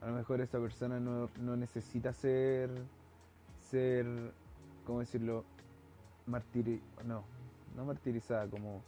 a 0.00 0.06
lo 0.06 0.14
mejor 0.14 0.40
esa 0.40 0.60
persona 0.60 1.00
no, 1.00 1.30
no 1.40 1.56
necesita 1.56 2.12
ser, 2.12 2.70
ser, 3.70 4.06
¿cómo 4.86 5.00
decirlo? 5.00 5.44
Martiri 6.26 6.80
no, 7.04 7.24
no 7.76 7.84
martirizada, 7.84 8.48
como 8.48 8.82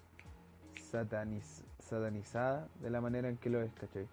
sataniz 0.92 1.64
satanizada 1.78 2.68
de 2.80 2.90
la 2.90 3.00
manera 3.00 3.28
en 3.28 3.36
que 3.36 3.50
lo 3.50 3.60
es, 3.62 3.72
¿cachai? 3.74 4.06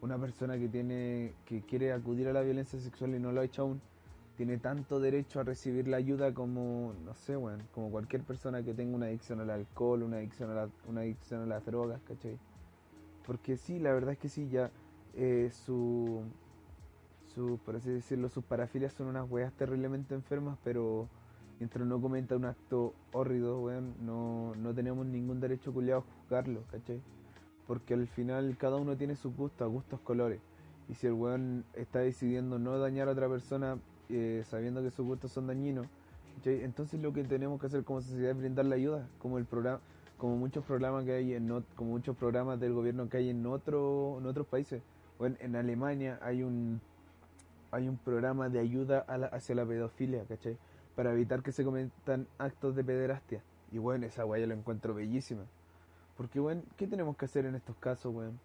Una 0.00 0.18
persona 0.18 0.58
que 0.58 0.68
tiene, 0.68 1.32
que 1.44 1.62
quiere 1.62 1.92
acudir 1.92 2.28
a 2.28 2.32
la 2.32 2.42
violencia 2.42 2.78
sexual 2.78 3.14
y 3.14 3.18
no 3.18 3.32
lo 3.32 3.40
ha 3.40 3.44
hecho 3.44 3.62
aún, 3.62 3.80
tiene 4.36 4.58
tanto 4.58 5.00
derecho 5.00 5.40
a 5.40 5.42
recibir 5.42 5.88
la 5.88 5.96
ayuda 5.96 6.32
como, 6.32 6.94
no 7.04 7.14
sé, 7.14 7.34
bueno, 7.34 7.64
como 7.72 7.90
cualquier 7.90 8.22
persona 8.22 8.62
que 8.62 8.72
tenga 8.72 8.94
una 8.94 9.06
adicción 9.06 9.40
al 9.40 9.50
alcohol, 9.50 10.04
una 10.04 10.18
adicción 10.18 10.56
a, 10.56 10.68
una 10.86 11.00
adicción 11.00 11.42
a 11.42 11.46
las 11.46 11.66
drogas, 11.66 12.00
¿cachai? 12.02 12.38
Porque 13.26 13.56
sí, 13.56 13.80
la 13.80 13.92
verdad 13.92 14.12
es 14.12 14.18
que 14.18 14.28
sí, 14.28 14.48
ya 14.48 14.70
eh, 15.14 15.50
su, 15.50 16.22
su, 17.34 17.58
por 17.64 17.74
así 17.74 17.90
decirlo, 17.90 18.28
sus 18.28 18.44
parafilias 18.44 18.92
son 18.92 19.08
unas 19.08 19.28
weas 19.28 19.52
terriblemente 19.54 20.14
enfermas, 20.14 20.56
pero 20.62 21.08
mientras 21.58 21.86
no 21.86 22.00
comenta 22.00 22.36
un 22.36 22.44
acto 22.44 22.94
hórrido, 23.12 23.60
weón, 23.60 23.94
no, 24.00 24.54
no 24.56 24.74
tenemos 24.74 25.06
ningún 25.06 25.40
derecho 25.40 25.72
culiado 25.72 26.00
a 26.00 26.02
juzgarlo, 26.02 26.62
¿cachai? 26.70 27.00
Porque 27.66 27.94
al 27.94 28.06
final 28.06 28.56
cada 28.58 28.76
uno 28.76 28.96
tiene 28.96 29.16
sus 29.16 29.34
gustos, 29.36 29.70
gustos 29.70 30.00
colores. 30.00 30.40
Y 30.88 30.94
si 30.94 31.06
el 31.06 31.12
weón 31.12 31.64
está 31.74 31.98
decidiendo 31.98 32.58
no 32.58 32.78
dañar 32.78 33.08
a 33.08 33.12
otra 33.12 33.28
persona 33.28 33.78
eh, 34.08 34.42
sabiendo 34.48 34.82
que 34.82 34.90
sus 34.90 35.04
gustos 35.06 35.32
son 35.32 35.46
dañinos. 35.46 35.86
Entonces 36.44 37.00
lo 37.00 37.12
que 37.12 37.24
tenemos 37.24 37.60
que 37.60 37.66
hacer 37.66 37.84
como 37.84 38.00
sociedad 38.00 38.30
es 38.30 38.38
brindarle 38.38 38.76
ayuda, 38.76 39.06
como 39.18 39.38
el 39.38 39.44
programa, 39.44 39.80
como 40.16 40.36
muchos 40.36 40.64
programas 40.64 41.04
que 41.04 41.12
hay 41.12 41.34
en 41.34 41.48
como 41.74 41.90
muchos 41.90 42.16
programas 42.16 42.60
del 42.60 42.72
gobierno 42.72 43.08
que 43.08 43.18
hay 43.18 43.30
en 43.30 43.44
otro, 43.44 44.16
en 44.18 44.26
otros 44.26 44.46
países. 44.46 44.80
Bueno, 45.18 45.36
en 45.40 45.56
Alemania 45.56 46.18
hay 46.22 46.42
un 46.42 46.80
hay 47.70 47.88
un 47.88 47.98
programa 47.98 48.48
de 48.48 48.60
ayuda 48.60 49.00
hacia 49.32 49.54
la 49.54 49.66
pedofilia, 49.66 50.24
¿cachai? 50.24 50.56
Para 50.98 51.12
evitar 51.12 51.44
que 51.44 51.52
se 51.52 51.62
cometan 51.62 52.26
actos 52.38 52.74
de 52.74 52.82
pederastia. 52.82 53.40
Y 53.70 53.78
bueno, 53.78 54.04
esa 54.04 54.26
weá 54.26 54.44
la 54.48 54.54
encuentro 54.54 54.94
bellísima. 54.94 55.44
Porque 56.16 56.40
bueno, 56.40 56.62
¿qué 56.76 56.88
tenemos 56.88 57.16
que 57.16 57.26
hacer 57.26 57.46
en 57.46 57.54
estos 57.54 57.76
casos, 57.76 58.12
weón? 58.12 58.40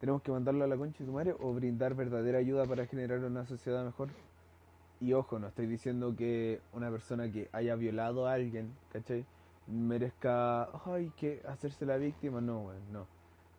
¿Tenemos 0.00 0.20
que 0.22 0.32
mandarlo 0.32 0.64
a 0.64 0.66
la 0.66 0.76
concha 0.76 0.98
de 0.98 1.06
su 1.06 1.12
madre 1.12 1.36
o 1.38 1.54
brindar 1.54 1.94
verdadera 1.94 2.38
ayuda 2.38 2.64
para 2.64 2.86
generar 2.86 3.20
una 3.20 3.46
sociedad 3.46 3.84
mejor? 3.84 4.08
Y 5.00 5.12
ojo, 5.12 5.38
no 5.38 5.46
estoy 5.46 5.68
diciendo 5.68 6.16
que 6.16 6.60
una 6.72 6.90
persona 6.90 7.30
que 7.30 7.48
haya 7.52 7.76
violado 7.76 8.26
a 8.26 8.32
alguien, 8.32 8.72
¿cachai? 8.92 9.24
Merezca, 9.68 10.64
ay, 10.86 11.12
que 11.16 11.40
hacerse 11.46 11.86
la 11.86 11.98
víctima, 11.98 12.40
no, 12.40 12.62
bueno, 12.62 12.80
no. 12.90 13.06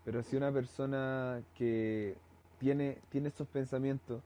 Pero 0.04 0.22
si 0.22 0.36
una 0.36 0.52
persona 0.52 1.42
que 1.56 2.18
tiene, 2.60 2.98
tiene 3.10 3.32
pensamientos 3.54 4.22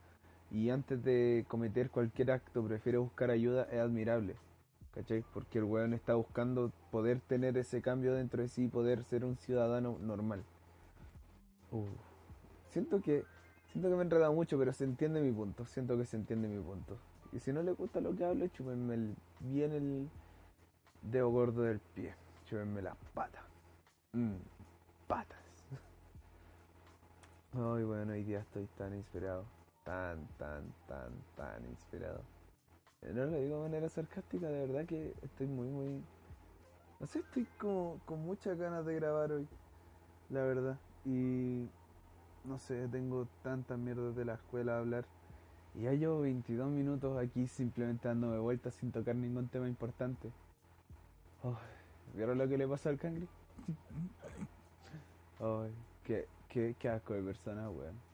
y 0.52 0.70
antes 0.70 1.02
de 1.02 1.44
cometer 1.48 1.90
cualquier 1.90 2.30
acto 2.30 2.64
prefiere 2.64 2.98
buscar 2.98 3.30
ayuda, 3.30 3.64
es 3.64 3.80
admirable, 3.80 4.36
¿cachai? 4.94 5.24
Porque 5.34 5.58
el 5.58 5.64
weón 5.64 5.94
está 5.94 6.14
buscando 6.14 6.70
poder 6.90 7.20
tener 7.20 7.56
ese 7.56 7.82
cambio 7.82 8.14
dentro 8.14 8.42
de 8.42 8.48
sí 8.48 8.64
y 8.64 8.68
poder 8.68 9.02
ser 9.04 9.24
un 9.24 9.36
ciudadano 9.36 9.98
normal. 10.00 10.44
Siento 12.68 13.00
que 13.00 13.24
Siento 13.72 13.88
que 13.88 13.94
me 13.94 14.02
he 14.02 14.04
enredado 14.04 14.34
mucho, 14.34 14.58
pero 14.58 14.70
se 14.74 14.84
entiende 14.84 15.22
mi 15.22 15.32
punto. 15.32 15.64
Siento 15.64 15.96
que 15.96 16.04
se 16.04 16.16
entiende 16.16 16.46
mi 16.46 16.62
punto. 16.62 16.98
Y 17.32 17.40
si 17.40 17.54
no 17.54 17.62
le 17.62 17.72
gusta 17.72 18.02
lo 18.02 18.14
que 18.14 18.22
hablo, 18.22 18.46
chúpenme 18.48 19.14
bien 19.40 19.72
el 19.72 20.10
dedo 21.00 21.30
gordo 21.30 21.62
del 21.62 21.80
pie. 21.80 22.14
Chúpenme 22.44 22.82
las 22.82 22.98
patas. 23.14 23.42
Mmm, 24.12 24.36
patas. 25.08 25.38
Ay, 27.54 27.82
bueno, 27.84 28.12
hoy 28.12 28.24
día 28.24 28.40
estoy 28.40 28.66
tan 28.76 28.94
inspirado. 28.94 29.46
Tan, 29.84 30.26
tan, 30.38 30.72
tan, 30.86 31.12
tan 31.36 31.64
inspirado. 31.66 32.22
Eh, 33.02 33.12
no 33.12 33.26
lo 33.26 33.36
digo 33.36 33.56
de 33.56 33.62
manera 33.62 33.88
sarcástica, 33.88 34.46
de 34.48 34.66
verdad 34.66 34.86
que 34.86 35.14
estoy 35.22 35.46
muy, 35.46 35.68
muy... 35.68 36.02
No 37.00 37.06
sé, 37.06 37.18
estoy 37.18 37.46
como 37.58 38.00
con 38.04 38.20
muchas 38.20 38.58
ganas 38.58 38.86
de 38.86 38.94
grabar 38.94 39.32
hoy. 39.32 39.48
La 40.30 40.42
verdad. 40.42 40.78
Y 41.04 41.68
no 42.44 42.58
sé, 42.58 42.86
tengo 42.88 43.26
tantas 43.42 43.78
mierdas 43.78 44.14
de 44.14 44.24
la 44.24 44.34
escuela 44.34 44.76
a 44.76 44.78
hablar. 44.78 45.04
Y 45.74 45.82
ya 45.82 45.92
llevo 45.92 46.20
22 46.20 46.70
minutos 46.70 47.18
aquí 47.18 47.48
simplemente 47.48 48.06
dándome 48.06 48.38
vueltas 48.38 48.74
sin 48.74 48.92
tocar 48.92 49.16
ningún 49.16 49.48
tema 49.48 49.68
importante. 49.68 50.30
¿Vieron 52.14 52.38
lo 52.38 52.46
que 52.48 52.58
le 52.58 52.68
pasó 52.68 52.88
al 52.88 52.98
cangri? 52.98 53.28
Ay, 55.40 55.72
qué, 56.04 56.28
qué, 56.48 56.76
qué 56.78 56.88
asco 56.88 57.14
de 57.14 57.22
personas, 57.22 57.68
weón. 57.74 58.11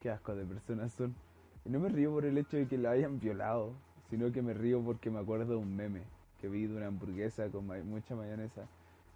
Qué 0.00 0.10
asco 0.10 0.36
de 0.36 0.44
personas 0.44 0.92
son. 0.92 1.16
Y 1.64 1.70
no 1.70 1.80
me 1.80 1.88
río 1.88 2.12
por 2.12 2.24
el 2.24 2.38
hecho 2.38 2.56
de 2.56 2.68
que 2.68 2.78
la 2.78 2.92
hayan 2.92 3.18
violado, 3.18 3.72
sino 4.08 4.30
que 4.30 4.42
me 4.42 4.54
río 4.54 4.80
porque 4.80 5.10
me 5.10 5.18
acuerdo 5.18 5.54
de 5.54 5.56
un 5.56 5.74
meme 5.74 6.02
que 6.40 6.48
vi 6.48 6.66
de 6.68 6.76
una 6.76 6.86
hamburguesa 6.86 7.48
con 7.48 7.66
mucha 7.66 8.14
mayonesa 8.14 8.68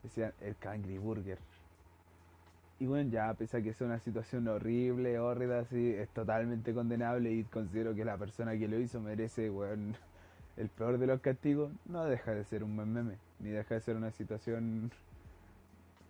decían 0.03 0.33
el 0.41 0.57
Cangri 0.57 0.99
Burger. 0.99 1.39
Y 2.81 2.87
bueno, 2.87 3.09
ya, 3.11 3.33
pese 3.35 3.59
a 3.59 3.63
que 3.63 3.73
sea 3.73 3.87
una 3.87 4.01
situación 4.01 4.49
horrible, 4.49 5.21
horrida, 5.21 5.61
así, 5.61 5.95
es 5.95 6.09
totalmente 6.09 6.75
condenable 6.75 7.31
y 7.31 7.45
considero 7.45 7.95
que 7.95 8.05
la 8.05 8.17
persona 8.17 8.59
que 8.59 8.67
lo 8.67 8.81
hizo 8.81 9.01
merece, 9.01 9.51
bueno, 9.51 9.95
el 10.57 10.69
peor 10.69 10.99
de 10.99 11.07
los 11.07 11.21
castigos, 11.21 11.71
no 11.87 12.05
deja 12.07 12.35
de 12.35 12.43
ser 12.43 12.65
un 12.65 12.75
meme, 12.75 13.19
ni 13.39 13.51
deja 13.51 13.77
de 13.77 13.81
ser 13.83 13.97
una 13.97 14.11
situación, 14.11 14.91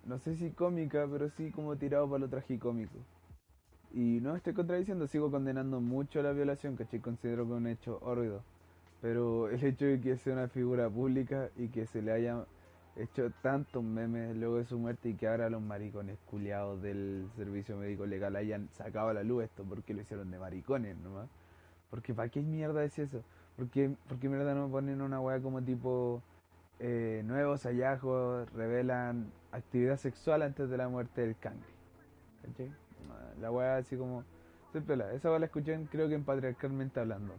no 0.07 0.19
sé 0.19 0.35
si 0.37 0.51
cómica, 0.51 1.07
pero 1.11 1.29
sí 1.29 1.51
como 1.51 1.77
tirado 1.77 2.09
para 2.09 2.21
lo 2.21 2.29
tragicómico. 2.29 2.97
Y 3.95 4.21
no 4.23 4.37
estoy 4.37 4.55
contradiciendo, 4.55 5.07
sigo 5.07 5.31
condenando 5.31 5.81
mucho 5.81 6.23
la 6.23 6.33
violación, 6.33 6.77
que 6.77 7.01
considero 7.01 7.45
que 7.47 7.53
es 7.53 7.57
un 7.57 7.67
hecho 7.67 7.99
horrido. 8.03 8.43
Pero 9.03 9.51
el 9.51 9.63
hecho 9.63 9.85
de 9.85 10.01
que 10.01 10.17
sea 10.17 10.33
una 10.33 10.49
figura 10.49 10.89
pública 10.89 11.51
y 11.57 11.69
que 11.69 11.87
se 11.87 12.01
le 12.01 12.13
haya 12.13 12.45
hecho 12.97 13.31
tantos 13.43 13.83
memes 13.83 14.37
luego 14.37 14.59
de 14.59 14.65
su 14.65 14.79
muerte 14.79 15.11
y 15.11 15.15
que 15.15 15.27
ahora 15.27 15.51
los 15.51 15.63
maricones 15.63 16.19
culiados 16.31 16.81
del 16.83 17.27
servicio 17.37 17.77
médico 17.77 18.07
legal 18.07 18.37
hayan 18.37 18.69
sacado 18.73 19.09
a 19.09 19.15
la 19.15 19.23
luz 19.23 19.45
esto 19.45 19.65
porque 19.65 19.95
lo 19.95 20.03
hicieron 20.03 20.31
de 20.31 20.39
maricones 20.39 20.97
nomás. 20.99 21.29
Porque 21.91 22.15
¿para 22.15 22.29
qué 22.29 22.41
mierda 22.41 22.85
es 22.85 22.99
eso? 22.99 23.23
Porque, 23.57 23.95
porque 24.09 24.29
mierda 24.29 24.55
no 24.55 24.69
ponen 24.69 25.03
una 25.03 25.21
weá 25.21 25.41
como 25.41 25.63
tipo 25.63 26.23
eh, 26.81 27.23
nuevos 27.25 27.65
hallazgos 27.65 28.51
revelan 28.53 29.31
actividad 29.53 29.99
sexual 29.99 30.43
antes 30.43 30.71
de 30.71 30.77
la 30.77 30.89
muerte 30.89 31.21
del 31.21 31.37
cangre? 31.37 31.69
La 33.41 33.51
weá 33.51 33.77
así 33.77 33.97
como... 33.97 34.25
Esa 34.75 35.29
weá 35.29 35.39
la 35.39 35.47
escuché 35.47 35.79
creo 35.91 36.09
que 36.09 36.15
en 36.15 36.25
Patriarcalmente 36.25 37.01
Hablando. 37.01 37.35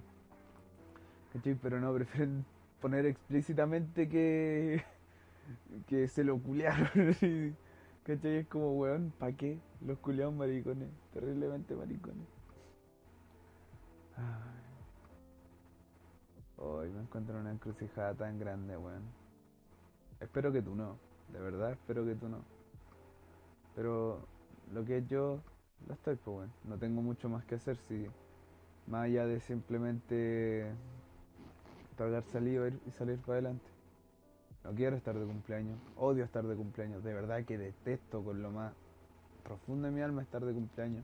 Pero 1.62 1.80
no, 1.80 1.94
prefieren 1.96 2.46
poner 2.80 3.06
explícitamente 3.06 4.08
que 4.08 4.84
que 5.88 6.08
se 6.08 6.24
lo 6.24 6.38
culearon. 6.40 6.90
¿Cachai? 8.04 8.38
Es 8.38 8.48
como, 8.48 8.74
weón, 8.74 9.14
¿pa' 9.18 9.32
qué? 9.32 9.60
Los 9.82 9.98
culeados 10.00 10.34
maricones, 10.34 10.90
terriblemente 11.14 11.76
maricones. 11.76 12.28
Hoy 16.58 16.90
me 16.92 17.02
encuentro 17.02 17.36
en 17.36 17.42
una 17.42 17.52
encrucijada 17.52 18.14
tan 18.14 18.40
grande, 18.40 18.78
weón. 18.78 19.04
Espero 20.20 20.52
que 20.52 20.62
tú 20.62 20.76
no, 20.76 20.98
de 21.32 21.40
verdad 21.40 21.72
espero 21.72 22.06
que 22.06 22.16
tú 22.16 22.30
no. 22.30 22.44
Pero 23.76 24.28
lo 24.72 24.86
que 24.86 25.04
yo, 25.06 25.40
estoy, 25.92 26.16
pues, 26.16 26.38
weón. 26.38 26.52
No 26.64 26.78
tengo 26.78 27.02
mucho 27.02 27.28
más 27.28 27.44
que 27.46 27.56
hacer 27.56 27.78
si, 27.90 28.08
más 28.88 29.04
allá 29.06 29.26
de 29.26 29.42
simplemente 29.42 30.72
pagar 31.98 32.24
saliva 32.32 32.70
y 32.70 32.92
salir 32.92 33.20
para 33.20 33.34
adelante. 33.34 33.66
No 34.64 34.72
quiero 34.72 34.96
estar 34.96 35.18
de 35.18 35.26
cumpleaños. 35.26 35.78
Odio 35.98 36.24
estar 36.24 36.46
de 36.46 36.56
cumpleaños. 36.56 37.04
De 37.04 37.14
verdad 37.14 37.44
que 37.44 37.58
detesto 37.58 38.24
con 38.24 38.42
lo 38.42 38.52
más 38.52 38.74
profundo 39.44 39.88
de 39.88 39.94
mi 39.94 40.02
alma 40.02 40.22
estar 40.22 40.44
de 40.46 40.54
cumpleaños. 40.54 41.04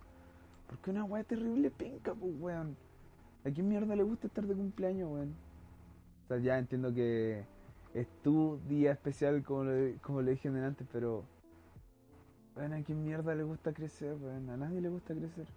Porque 0.68 0.92
una 0.92 1.04
weá 1.04 1.24
terrible 1.24 1.70
pinca, 1.70 2.14
pues 2.14 2.34
weón. 2.40 2.78
¿A 3.46 3.52
quién 3.52 3.68
mierda 3.68 3.96
le 3.96 4.04
gusta 4.04 4.28
estar 4.28 4.46
de 4.46 4.56
cumpleaños, 4.56 5.10
weón? 5.10 5.34
O 6.30 6.38
ya 6.38 6.58
entiendo 6.58 6.94
que 6.94 7.44
es 7.94 8.08
tu 8.24 8.60
día 8.68 8.92
especial, 8.92 9.44
como 9.44 9.64
le, 9.64 9.96
como 10.02 10.22
le 10.22 10.32
dije 10.32 10.50
antes, 10.50 10.88
pero. 10.92 11.24
Weón, 12.56 12.74
¿a 12.74 12.84
quién 12.84 13.04
mierda 13.04 13.36
le 13.36 13.44
gusta 13.44 13.74
crecer, 13.74 14.16
weón? 14.16 14.50
A 14.50 14.58
nadie 14.58 14.82
le 14.82 14.90
gusta 14.90 15.14
crecer. 15.14 15.48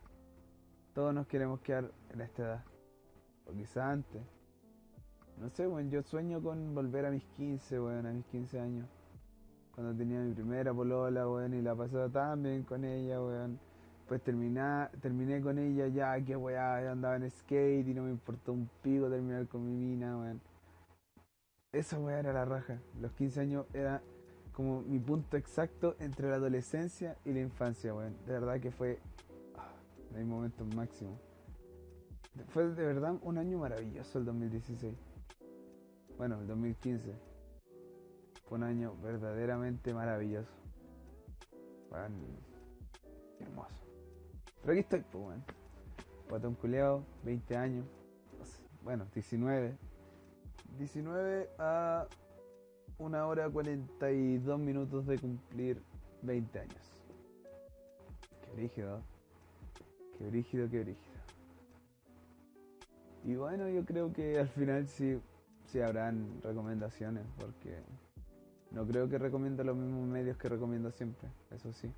Todos 0.94 1.14
nos 1.14 1.26
queremos 1.26 1.60
quedar 1.60 1.90
en 2.10 2.20
esta 2.20 2.42
edad. 2.42 2.64
O 3.46 3.52
quizá 3.52 3.90
antes. 3.90 4.22
No 5.38 5.48
sé, 5.50 5.66
weón, 5.66 5.90
yo 5.90 6.02
sueño 6.02 6.42
con 6.42 6.74
volver 6.74 7.06
a 7.06 7.10
mis 7.10 7.24
15, 7.36 7.80
weón, 7.80 8.06
a 8.06 8.12
mis 8.12 8.24
15 8.26 8.60
años. 8.60 8.88
Cuando 9.74 9.96
tenía 9.96 10.20
mi 10.20 10.34
primera 10.34 10.72
polola, 10.72 11.28
weón, 11.28 11.54
y 11.54 11.62
la 11.62 11.74
pasaba 11.74 12.08
tan 12.08 12.42
bien 12.42 12.62
con 12.62 12.84
ella, 12.84 13.20
weón. 13.20 13.58
Pues 14.06 14.22
terminé, 14.22 14.88
terminé 15.00 15.40
con 15.40 15.58
ella 15.58 15.88
ya, 15.88 16.22
que 16.22 16.36
weá, 16.36 16.90
andaba 16.90 17.16
en 17.16 17.30
skate 17.30 17.88
y 17.88 17.94
no 17.94 18.02
me 18.02 18.10
importó 18.10 18.52
un 18.52 18.68
pico 18.82 19.08
terminar 19.08 19.48
con 19.48 19.64
mi 19.64 19.74
mina, 19.74 20.18
weón. 20.18 20.40
Esa 21.72 21.98
weá 21.98 22.18
era 22.18 22.34
la 22.34 22.44
raja. 22.44 22.78
Los 23.00 23.12
15 23.12 23.40
años 23.40 23.66
era 23.72 24.02
como 24.52 24.82
mi 24.82 24.98
punto 24.98 25.36
exacto 25.36 25.96
entre 25.98 26.28
la 26.28 26.36
adolescencia 26.36 27.16
y 27.24 27.32
la 27.32 27.40
infancia, 27.40 27.94
weón. 27.94 28.16
De 28.26 28.32
verdad 28.32 28.60
que 28.60 28.70
fue 28.70 28.98
ah, 29.56 29.72
mi 30.14 30.24
momento 30.24 30.64
máximo. 30.64 31.18
Fue 32.48 32.68
de 32.68 32.84
verdad 32.86 33.18
un 33.22 33.38
año 33.38 33.58
maravilloso 33.58 34.18
el 34.18 34.24
2016 34.24 35.12
bueno, 36.22 36.38
el 36.40 36.46
2015 36.46 37.14
fue 38.44 38.58
un 38.58 38.64
año 38.64 38.94
verdaderamente 39.02 39.92
maravilloso. 39.92 40.52
Bueno, 41.90 42.16
hermoso. 43.40 43.74
Pero 44.60 44.72
aquí 44.72 44.80
estoy, 44.80 45.00
pues, 45.10 45.24
bueno. 45.24 45.42
Patón 46.28 46.54
culeado, 46.54 47.04
20 47.24 47.56
años. 47.56 47.86
Bueno, 48.82 49.06
19. 49.14 49.76
19 50.78 51.50
a 51.58 52.06
una 52.98 53.26
hora 53.26 53.48
42 53.48 54.58
minutos 54.58 55.06
de 55.06 55.18
cumplir 55.18 55.82
20 56.22 56.58
años. 56.58 57.02
Qué 58.44 58.52
brígido. 58.54 59.00
Qué 60.18 60.26
brígido, 60.26 60.70
qué 60.70 60.80
brígido. 60.80 61.12
Y 63.24 63.36
bueno, 63.36 63.68
yo 63.68 63.84
creo 63.84 64.12
que 64.12 64.38
al 64.38 64.48
final 64.48 64.86
sí 64.88 65.20
sí 65.72 65.80
habrán 65.80 66.42
recomendaciones, 66.42 67.24
porque 67.38 67.78
no 68.72 68.86
creo 68.86 69.08
que 69.08 69.16
recomiendo 69.16 69.64
los 69.64 69.74
mismos 69.74 70.06
medios 70.06 70.36
que 70.36 70.50
recomiendo 70.50 70.90
siempre, 70.90 71.30
eso 71.50 71.72
sí. 71.72 71.90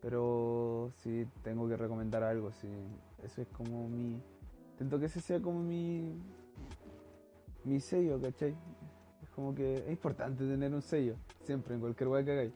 Pero 0.00 0.90
sí 0.96 1.26
tengo 1.42 1.68
que 1.68 1.76
recomendar 1.76 2.22
algo, 2.22 2.52
sí. 2.52 2.68
Eso 3.22 3.42
es 3.42 3.48
como 3.48 3.86
mi. 3.86 4.18
Intento 4.72 4.98
que 4.98 5.06
ese 5.06 5.20
sea 5.20 5.40
como 5.40 5.60
mi. 5.62 6.14
Mi 7.64 7.80
sello, 7.80 8.18
¿cachai? 8.18 8.56
Como 9.40 9.54
que 9.54 9.76
es 9.76 9.88
importante 9.88 10.46
tener 10.46 10.74
un 10.74 10.82
sello, 10.82 11.16
siempre, 11.44 11.74
en 11.74 11.80
cualquier 11.80 12.08
wea 12.10 12.22
que 12.22 12.32
hagáis. 12.32 12.52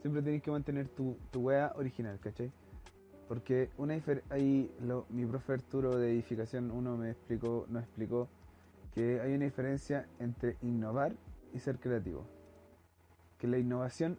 Siempre 0.00 0.22
tenéis 0.22 0.40
que 0.40 0.52
mantener 0.52 0.86
tu, 0.86 1.16
tu 1.32 1.40
wea 1.40 1.72
original, 1.74 2.16
¿cachai? 2.20 2.52
Porque 3.26 3.70
una 3.76 4.00
ahí 4.30 4.72
lo, 4.80 5.04
mi 5.08 5.26
profe 5.26 5.54
Arturo 5.54 5.98
de 5.98 6.12
edificación 6.12 6.70
uno 6.70 6.96
me 6.96 7.10
explicó, 7.10 7.66
nos 7.68 7.82
explicó 7.82 8.28
que 8.94 9.20
hay 9.20 9.34
una 9.34 9.46
diferencia 9.46 10.06
entre 10.20 10.56
innovar 10.62 11.12
y 11.52 11.58
ser 11.58 11.80
creativo. 11.80 12.24
Que 13.38 13.48
la 13.48 13.58
innovación 13.58 14.16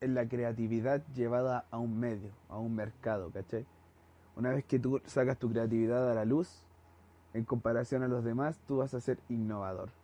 es 0.00 0.10
la 0.10 0.26
creatividad 0.26 1.06
llevada 1.14 1.66
a 1.70 1.78
un 1.78 1.96
medio, 1.96 2.32
a 2.48 2.58
un 2.58 2.74
mercado, 2.74 3.30
¿cachai? 3.30 3.66
Una 4.34 4.50
vez 4.50 4.64
que 4.64 4.80
tú 4.80 5.00
sacas 5.06 5.38
tu 5.38 5.48
creatividad 5.48 6.10
a 6.10 6.14
la 6.14 6.24
luz, 6.24 6.66
en 7.34 7.44
comparación 7.44 8.02
a 8.02 8.08
los 8.08 8.24
demás, 8.24 8.58
tú 8.66 8.78
vas 8.78 8.94
a 8.94 9.00
ser 9.00 9.20
innovador. 9.28 10.01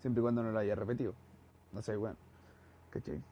Siempre 0.00 0.20
y 0.20 0.22
cuando 0.22 0.42
no 0.42 0.52
lo 0.52 0.58
hayas 0.58 0.78
repetido. 0.78 1.14
No 1.72 1.82
sé, 1.82 1.96
bueno. 1.96 2.16
¿Cachai? 2.90 3.22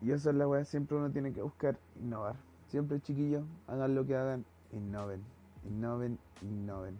Y 0.00 0.10
eso 0.10 0.30
es 0.30 0.36
la 0.36 0.48
weá, 0.48 0.64
siempre 0.64 0.96
uno 0.96 1.10
tiene 1.10 1.32
que 1.32 1.42
buscar 1.42 1.78
innovar. 2.00 2.36
Siempre 2.68 3.00
chiquillos, 3.00 3.44
hagan 3.68 3.94
lo 3.94 4.04
que 4.04 4.16
hagan, 4.16 4.44
innoven. 4.72 5.22
Innoven, 5.64 6.18
innoven. 6.42 6.98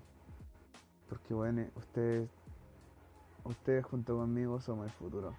Porque 1.09 1.35
bueno, 1.35 1.67
ustedes 1.77 2.29
ustedes 3.45 3.85
junto 3.85 4.17
conmigo 4.17 4.61
somos 4.61 4.87
el 4.87 4.93
futuro. 4.93 5.35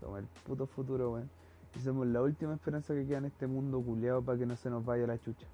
Somos 0.00 0.20
el 0.20 0.26
puto 0.46 0.66
futuro, 0.66 1.12
weón. 1.12 1.30
Y 1.74 1.80
somos 1.80 2.06
la 2.06 2.22
última 2.22 2.54
esperanza 2.54 2.94
que 2.94 3.06
queda 3.06 3.18
en 3.18 3.26
este 3.26 3.46
mundo 3.46 3.80
culeado 3.80 4.22
para 4.22 4.38
que 4.38 4.46
no 4.46 4.56
se 4.56 4.70
nos 4.70 4.84
vaya 4.84 5.06
la 5.06 5.18
chucha. 5.18 5.46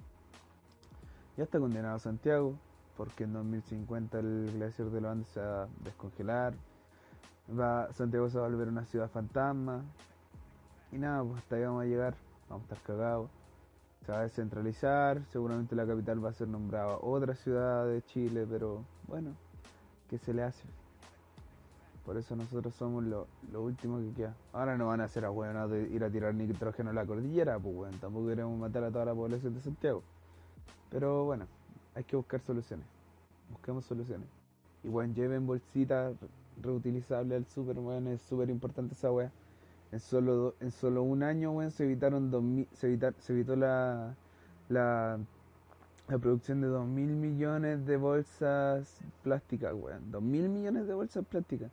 Ya 1.37 1.45
está 1.45 1.61
condenado 1.61 1.99
Santiago, 1.99 2.55
porque 2.97 3.25
en 3.25 3.33
2050 3.33 4.19
el 4.19 4.51
glaciar 4.55 4.91
de 4.91 5.01
los 5.01 5.11
Andes 5.11 5.29
se 5.29 5.41
va 5.41 5.65
a 5.65 5.69
descongelar. 5.85 6.55
Va, 7.49 7.93
Santiago 7.93 8.29
se 8.29 8.39
va 8.39 8.47
a 8.47 8.49
volver 8.49 8.69
una 8.69 8.85
ciudad 8.85 9.11
fantasma. 9.11 9.83
Y 10.93 10.99
nada, 10.99 11.23
pues 11.23 11.39
hasta 11.39 11.57
ahí 11.57 11.63
vamos 11.63 11.83
a 11.83 11.87
llegar. 11.87 12.15
Vamos 12.49 12.63
a 12.71 12.75
estar 12.75 12.87
cagados. 12.87 13.31
Se 14.05 14.13
va 14.13 14.19
a 14.19 14.23
descentralizar. 14.23 15.25
Seguramente 15.33 15.75
la 15.75 15.87
capital 15.87 16.25
va 16.25 16.31
a 16.31 16.33
ser 16.33 16.49
nombrada 16.49 16.99
otra 16.99 17.35
ciudad 17.35 17.87
de 17.87 18.03
Chile, 18.03 18.47
pero 18.49 18.85
bueno, 19.07 19.35
¿qué 20.09 20.19
se 20.19 20.35
le 20.35 20.43
hace? 20.43 20.65
Por 22.09 22.17
eso 22.17 22.35
nosotros 22.35 22.75
somos 22.75 23.05
lo, 23.05 23.27
último 23.53 23.99
que 23.99 24.13
queda. 24.15 24.35
Ahora 24.55 24.79
no 24.79 24.87
van 24.87 25.03
a 25.03 25.09
ser 25.09 25.27
a 25.27 25.29
bueno 25.29 25.69
de 25.69 25.83
ir 25.89 26.03
a 26.05 26.11
tirar 26.11 26.35
nitrógeno 26.35 26.89
a 26.89 26.95
la 26.95 27.05
cordillera, 27.05 27.59
pues 27.59 27.75
bueno, 27.75 27.99
tampoco 28.01 28.29
queremos 28.29 28.59
matar 28.59 28.85
a 28.85 28.91
toda 28.91 29.05
la 29.05 29.15
población 29.15 29.53
de 29.53 29.61
Santiago. 29.61 30.03
Pero 30.91 31.27
bueno, 31.27 31.47
hay 31.95 32.05
que 32.05 32.17
buscar 32.17 32.41
soluciones. 32.41 32.87
Busquemos 33.51 33.85
soluciones. 33.85 34.27
Y 34.83 34.89
bueno, 34.89 35.13
lleven 35.13 35.47
bolsitas 35.47 36.17
reutilizables 36.63 37.37
al 37.39 37.47
super, 37.47 37.77
bueno, 37.77 38.11
es 38.11 38.21
súper 38.23 38.51
importante 38.51 38.95
esa 38.95 39.11
weá. 39.11 39.31
En 39.91 40.01
solo, 40.01 40.55
en 40.61 40.71
solo 40.71 41.03
un 41.03 41.23
año, 41.23 41.53
bueno, 41.53 41.71
se 41.71 41.85
evitaron 41.85 42.31
dos 42.31 42.45
se, 42.75 42.99
se 43.19 43.33
evitó 43.33 43.57
la, 43.57 44.15
la, 44.69 45.19
la 46.09 46.19
producción 46.19 46.61
de 46.61 46.69
2 46.69 46.87
mil 46.87 47.09
millones 47.09 47.87
de 47.87 47.97
bolsas 47.97 49.01
plásticas, 49.23 49.75
weón. 49.75 50.11
2 50.11 50.23
mil 50.23 50.49
millones 50.49 50.87
de 50.87 50.95
bolsas 50.95 51.25
plásticas. 51.27 51.71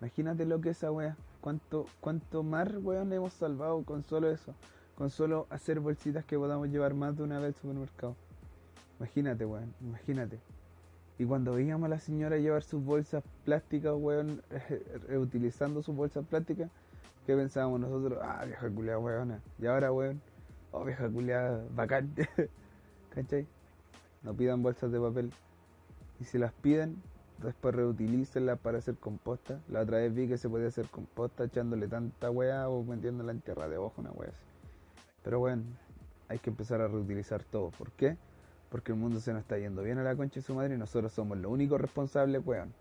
Imagínate 0.00 0.44
lo 0.44 0.60
que 0.60 0.70
es 0.70 0.78
esa 0.78 0.90
wea. 0.90 1.16
¿Cuánto, 1.40 1.86
cuánto 2.00 2.42
mar, 2.42 2.78
weón, 2.82 3.12
hemos 3.12 3.32
salvado 3.32 3.84
con 3.84 4.02
solo 4.02 4.30
eso? 4.30 4.54
Con 4.96 5.10
solo 5.10 5.46
hacer 5.50 5.80
bolsitas 5.80 6.24
que 6.24 6.36
podamos 6.38 6.68
llevar 6.68 6.94
más 6.94 7.16
de 7.16 7.22
una 7.22 7.38
vez 7.38 7.54
al 7.54 7.60
supermercado. 7.60 8.16
Imagínate, 8.98 9.44
weón, 9.44 9.72
imagínate. 9.80 10.38
Y 11.18 11.24
cuando 11.24 11.54
veíamos 11.54 11.86
a 11.86 11.88
la 11.90 11.98
señora 11.98 12.38
llevar 12.38 12.62
sus 12.62 12.82
bolsas 12.82 13.22
plásticas, 13.44 13.94
weón, 13.96 14.42
reutilizando 15.08 15.82
sus 15.82 15.94
bolsas 15.94 16.26
plásticas, 16.26 16.70
¿qué 17.26 17.36
pensábamos 17.36 17.80
nosotros? 17.80 18.18
Ah, 18.22 18.44
vieja 18.44 18.68
culiada, 18.70 18.98
weón. 18.98 19.40
Y 19.58 19.66
ahora, 19.66 19.92
weón, 19.92 20.20
oh, 20.72 20.84
vieja 20.84 21.08
culiada, 21.08 21.64
bacán. 21.74 22.14
¿Cachai? 23.14 23.46
No 24.22 24.34
pidan 24.34 24.62
bolsas 24.62 24.90
de 24.90 25.00
papel. 25.00 25.32
Y 26.20 26.24
si 26.24 26.38
las 26.38 26.52
piden, 26.52 26.96
después 27.42 27.74
reutilícenlas 27.74 28.58
para 28.58 28.78
hacer 28.78 28.96
composta. 28.96 29.60
La 29.68 29.80
otra 29.80 29.98
vez 29.98 30.14
vi 30.14 30.28
que 30.28 30.38
se 30.38 30.48
podía 30.48 30.68
hacer 30.68 30.86
composta 30.88 31.44
echándole 31.44 31.88
tanta 31.88 32.30
weá 32.30 32.68
o 32.68 32.82
metiéndola 32.84 33.32
en 33.32 33.40
tierra 33.40 33.68
de 33.68 33.76
ojo, 33.78 34.00
una 34.00 34.10
weá 34.12 34.30
así. 34.30 34.44
Pero 35.22 35.38
bueno, 35.40 35.62
hay 36.28 36.38
que 36.38 36.50
empezar 36.50 36.80
a 36.80 36.88
reutilizar 36.88 37.44
todo. 37.44 37.70
¿Por 37.70 37.90
qué? 37.92 38.16
Porque 38.72 38.92
el 38.92 38.98
mundo 38.98 39.20
se 39.20 39.34
nos 39.34 39.42
está 39.42 39.58
yendo 39.58 39.82
bien 39.82 39.98
a 39.98 40.02
la 40.02 40.16
concha 40.16 40.36
de 40.36 40.42
su 40.42 40.54
madre 40.54 40.74
y 40.74 40.78
nosotros 40.78 41.12
somos 41.12 41.36
los 41.36 41.52
únicos 41.52 41.78
responsables, 41.78 42.40
weón. 42.44 42.72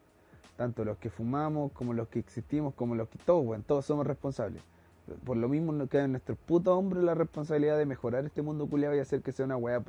Tanto 0.56 0.86
los 0.86 0.97
que 0.97 1.10
fumamos, 1.10 1.73
como 1.73 1.93
los 1.93 2.08
que 2.08 2.19
existimos, 2.19 2.73
como 2.73 2.95
los 2.95 3.10
que 3.10 3.19
todos, 3.19 3.45
weón, 3.45 3.63
todos 3.63 3.86
somos 3.86 4.08
responsables. 4.08 4.63
Por 5.25 5.36
lo 5.36 5.49
mismo 5.49 5.73
nos 5.73 5.89
queda 5.89 6.06
en 6.06 6.12
nuestro 6.12 6.38
puto 6.38 6.77
hombre 6.77 7.04
la 7.04 7.13
responsabilidad 7.13 7.77
de 7.77 7.86
mejorar 7.86 8.25
este 8.25 8.41
mundo 8.41 8.67
culiado 8.67 8.95
y 8.95 8.99
hacer 8.99 9.21
que 9.21 9.34
sea 9.34 9.45
una 9.45 9.58
weá 9.58 9.84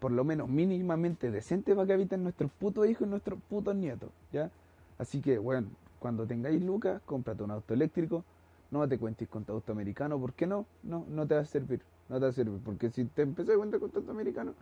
por 0.00 0.10
lo 0.10 0.24
menos 0.24 0.48
mínimamente 0.48 1.30
decente 1.30 1.74
para 1.74 1.86
que 1.86 1.92
habiten 1.92 2.22
nuestros 2.24 2.50
putos 2.50 2.86
hijos 2.88 3.06
y 3.06 3.10
nuestros 3.10 3.38
putos 3.48 3.74
nietos, 3.74 4.10
¿ya? 4.32 4.50
Así 4.98 5.20
que, 5.20 5.38
bueno, 5.38 5.68
cuando 5.98 6.26
tengáis 6.26 6.62
lucas, 6.62 7.00
cómprate 7.06 7.42
un 7.42 7.52
auto 7.52 7.72
eléctrico, 7.72 8.24
no 8.70 8.86
te 8.88 8.98
cuentes 8.98 9.28
con 9.28 9.44
tu 9.44 9.52
auto 9.52 9.72
americano, 9.72 10.18
¿por 10.18 10.32
qué 10.32 10.46
no? 10.46 10.66
No, 10.82 11.06
no 11.08 11.26
te 11.26 11.36
va 11.36 11.40
a 11.40 11.44
servir, 11.46 11.80
no 12.08 12.16
te 12.16 12.22
va 12.22 12.28
a 12.28 12.32
servir, 12.32 12.60
porque 12.64 12.90
si 12.90 13.04
te 13.04 13.22
empecé 13.22 13.52
a 13.52 13.56
cuentar 13.56 13.80
con 13.80 13.90
tu 13.90 14.00
auto 14.00 14.10
americano, 14.10 14.52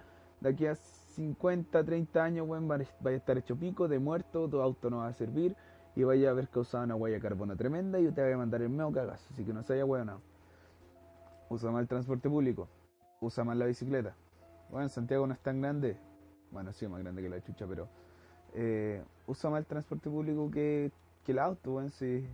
de 0.43 0.49
aquí 0.49 0.67
a 0.67 0.75
50, 0.75 1.85
30 1.85 2.25
años, 2.25 2.47
bueno, 2.47 2.67
vaya 2.67 2.87
a 3.05 3.11
estar 3.11 3.39
hecho 3.39 3.57
pico, 3.57 3.87
de 3.87 3.99
muerto, 3.99 4.49
tu 4.49 4.61
auto 4.61 4.91
no 4.91 4.99
va 4.99 5.09
a 5.09 5.13
servir 5.13 5.55
y 5.95 6.03
vaya 6.03 6.29
a 6.29 6.31
haber 6.33 6.49
causado 6.49 6.85
una 6.85 6.97
huella 6.97 7.17
de 7.17 7.23
carbono 7.23 7.57
tremenda 7.57 8.01
y 8.01 8.11
te 8.11 8.23
va 8.23 8.35
a 8.35 8.37
mandar 8.37 8.63
el 8.63 8.71
meo 8.71 8.91
cagazo, 8.91 9.29
así 9.33 9.45
que 9.45 9.53
no 9.53 9.63
se 9.63 9.75
haya 9.75 9.85
no. 9.85 10.21
Usa 11.49 11.71
más 11.71 11.83
el 11.83 11.89
transporte 11.89 12.29
público, 12.29 12.69
usa 13.21 13.45
más 13.45 13.57
la 13.57 13.67
bicicleta, 13.67 14.17
bueno, 14.71 14.89
Santiago 14.89 15.27
no 15.27 15.35
es 15.35 15.41
tan 15.41 15.61
grande. 15.61 15.99
Bueno, 16.51 16.73
sí, 16.73 16.87
es 16.87 16.91
más 16.91 17.01
grande 17.01 17.23
que 17.23 17.29
la 17.29 17.41
chucha, 17.43 17.67
pero 17.67 17.89
eh, 18.55 19.03
usa 19.27 19.51
más 19.51 19.61
el 19.61 19.67
transporte 19.67 20.09
público 20.11 20.51
que, 20.51 20.91
el 21.27 21.39
auto, 21.39 21.73
bueno, 21.73 21.91
sí. 21.91 22.27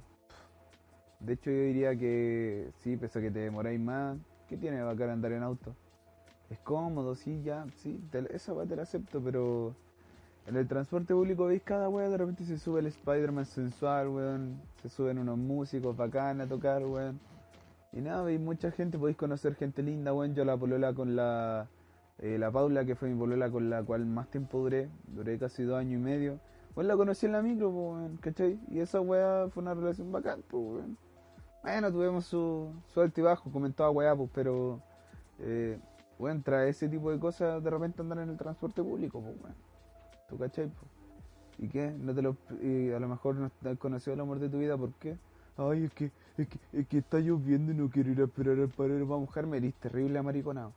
De 1.20 1.32
hecho, 1.32 1.50
yo 1.50 1.62
diría 1.62 1.96
que 1.96 2.70
sí, 2.78 2.96
pese 2.96 3.18
a 3.18 3.22
que 3.22 3.30
te 3.32 3.40
demoráis 3.40 3.80
más, 3.80 4.16
¿qué 4.48 4.56
tiene 4.56 4.80
bacán 4.82 5.10
andar 5.10 5.32
en 5.32 5.42
auto? 5.42 5.74
Es 6.50 6.58
cómodo, 6.60 7.14
sí, 7.14 7.42
ya, 7.42 7.66
sí, 7.76 8.00
esa 8.30 8.52
va 8.54 8.64
te 8.64 8.74
la 8.74 8.82
acepto, 8.82 9.20
pero 9.20 9.74
en 10.46 10.56
el 10.56 10.66
transporte 10.66 11.12
público 11.12 11.46
veis 11.46 11.62
cada 11.62 11.88
weón, 11.88 12.10
de 12.10 12.16
repente 12.16 12.44
se 12.44 12.58
sube 12.58 12.80
el 12.80 12.86
Spider-Man 12.86 13.44
sensual, 13.44 14.08
weón, 14.08 14.60
se 14.82 14.88
suben 14.88 15.18
unos 15.18 15.36
músicos 15.36 15.96
bacán 15.96 16.40
a 16.40 16.46
tocar, 16.46 16.84
weón. 16.84 17.20
Y 17.92 18.00
nada, 18.00 18.22
veis 18.22 18.40
mucha 18.40 18.70
gente, 18.70 18.98
podéis 18.98 19.18
conocer 19.18 19.54
gente 19.56 19.82
linda, 19.82 20.14
weón, 20.14 20.34
yo 20.34 20.44
la 20.44 20.56
polola 20.56 20.94
con 20.94 21.16
la 21.16 21.68
eh, 22.18 22.36
la 22.36 22.50
Paula, 22.50 22.84
que 22.84 22.96
fue 22.96 23.08
mi 23.08 23.18
polola 23.18 23.48
con 23.50 23.70
la 23.70 23.82
cual 23.82 24.04
más 24.04 24.28
tiempo 24.28 24.58
duré, 24.58 24.88
duré 25.06 25.38
casi 25.38 25.62
dos 25.62 25.78
años 25.78 26.00
y 26.00 26.02
medio. 26.02 26.40
Bueno, 26.74 26.88
la 26.88 26.96
conocí 26.96 27.26
en 27.26 27.32
la 27.32 27.42
micro, 27.42 27.70
pues, 27.70 28.20
¿cachai? 28.20 28.58
Y 28.70 28.80
esa 28.80 29.00
weá 29.00 29.48
fue 29.50 29.62
una 29.62 29.74
relación 29.74 30.10
bacán, 30.10 30.42
pues, 30.48 30.84
Bueno, 31.62 31.92
tuvimos 31.92 32.26
su, 32.26 32.72
su 32.92 33.00
altibajo, 33.00 33.50
comentaba 33.52 33.90
weá, 33.90 34.16
pues, 34.16 34.30
pero, 34.34 34.80
eh, 35.38 35.78
bueno, 36.18 36.42
trae 36.44 36.70
ese 36.70 36.88
tipo 36.88 37.10
de 37.10 37.18
cosas 37.18 37.62
de 37.62 37.70
repente 37.70 38.02
andar 38.02 38.18
en 38.18 38.30
el 38.30 38.36
transporte 38.36 38.82
público, 38.82 39.20
pues, 39.20 39.36
weón. 39.40 39.54
¿Tú 40.28 40.36
cachai, 40.36 40.66
pues? 40.66 40.90
¿Y 41.58 41.68
qué? 41.68 41.90
No 41.98 42.14
te 42.14 42.22
lo, 42.22 42.36
y 42.62 42.90
a 42.92 43.00
lo 43.00 43.08
mejor 43.08 43.36
no 43.36 43.50
has 43.64 43.78
conocido 43.78 44.14
el 44.14 44.20
amor 44.20 44.38
de 44.38 44.48
tu 44.48 44.58
vida, 44.58 44.76
¿por 44.76 44.92
qué? 44.94 45.16
Ay, 45.56 45.84
es 45.84 45.92
que, 45.92 46.12
es 46.36 46.48
que, 46.48 46.58
es 46.72 46.86
que 46.86 46.98
está 46.98 47.18
lloviendo 47.18 47.72
y 47.72 47.74
no 47.74 47.90
quiero 47.90 48.10
ir 48.10 48.20
a 48.20 48.24
esperar 48.24 48.58
al 48.58 48.68
paradero 48.68 49.08
para 49.08 49.20
mojarme, 49.20 49.56
eres 49.56 49.74
terrible 49.74 50.18
amariconado. 50.18 50.72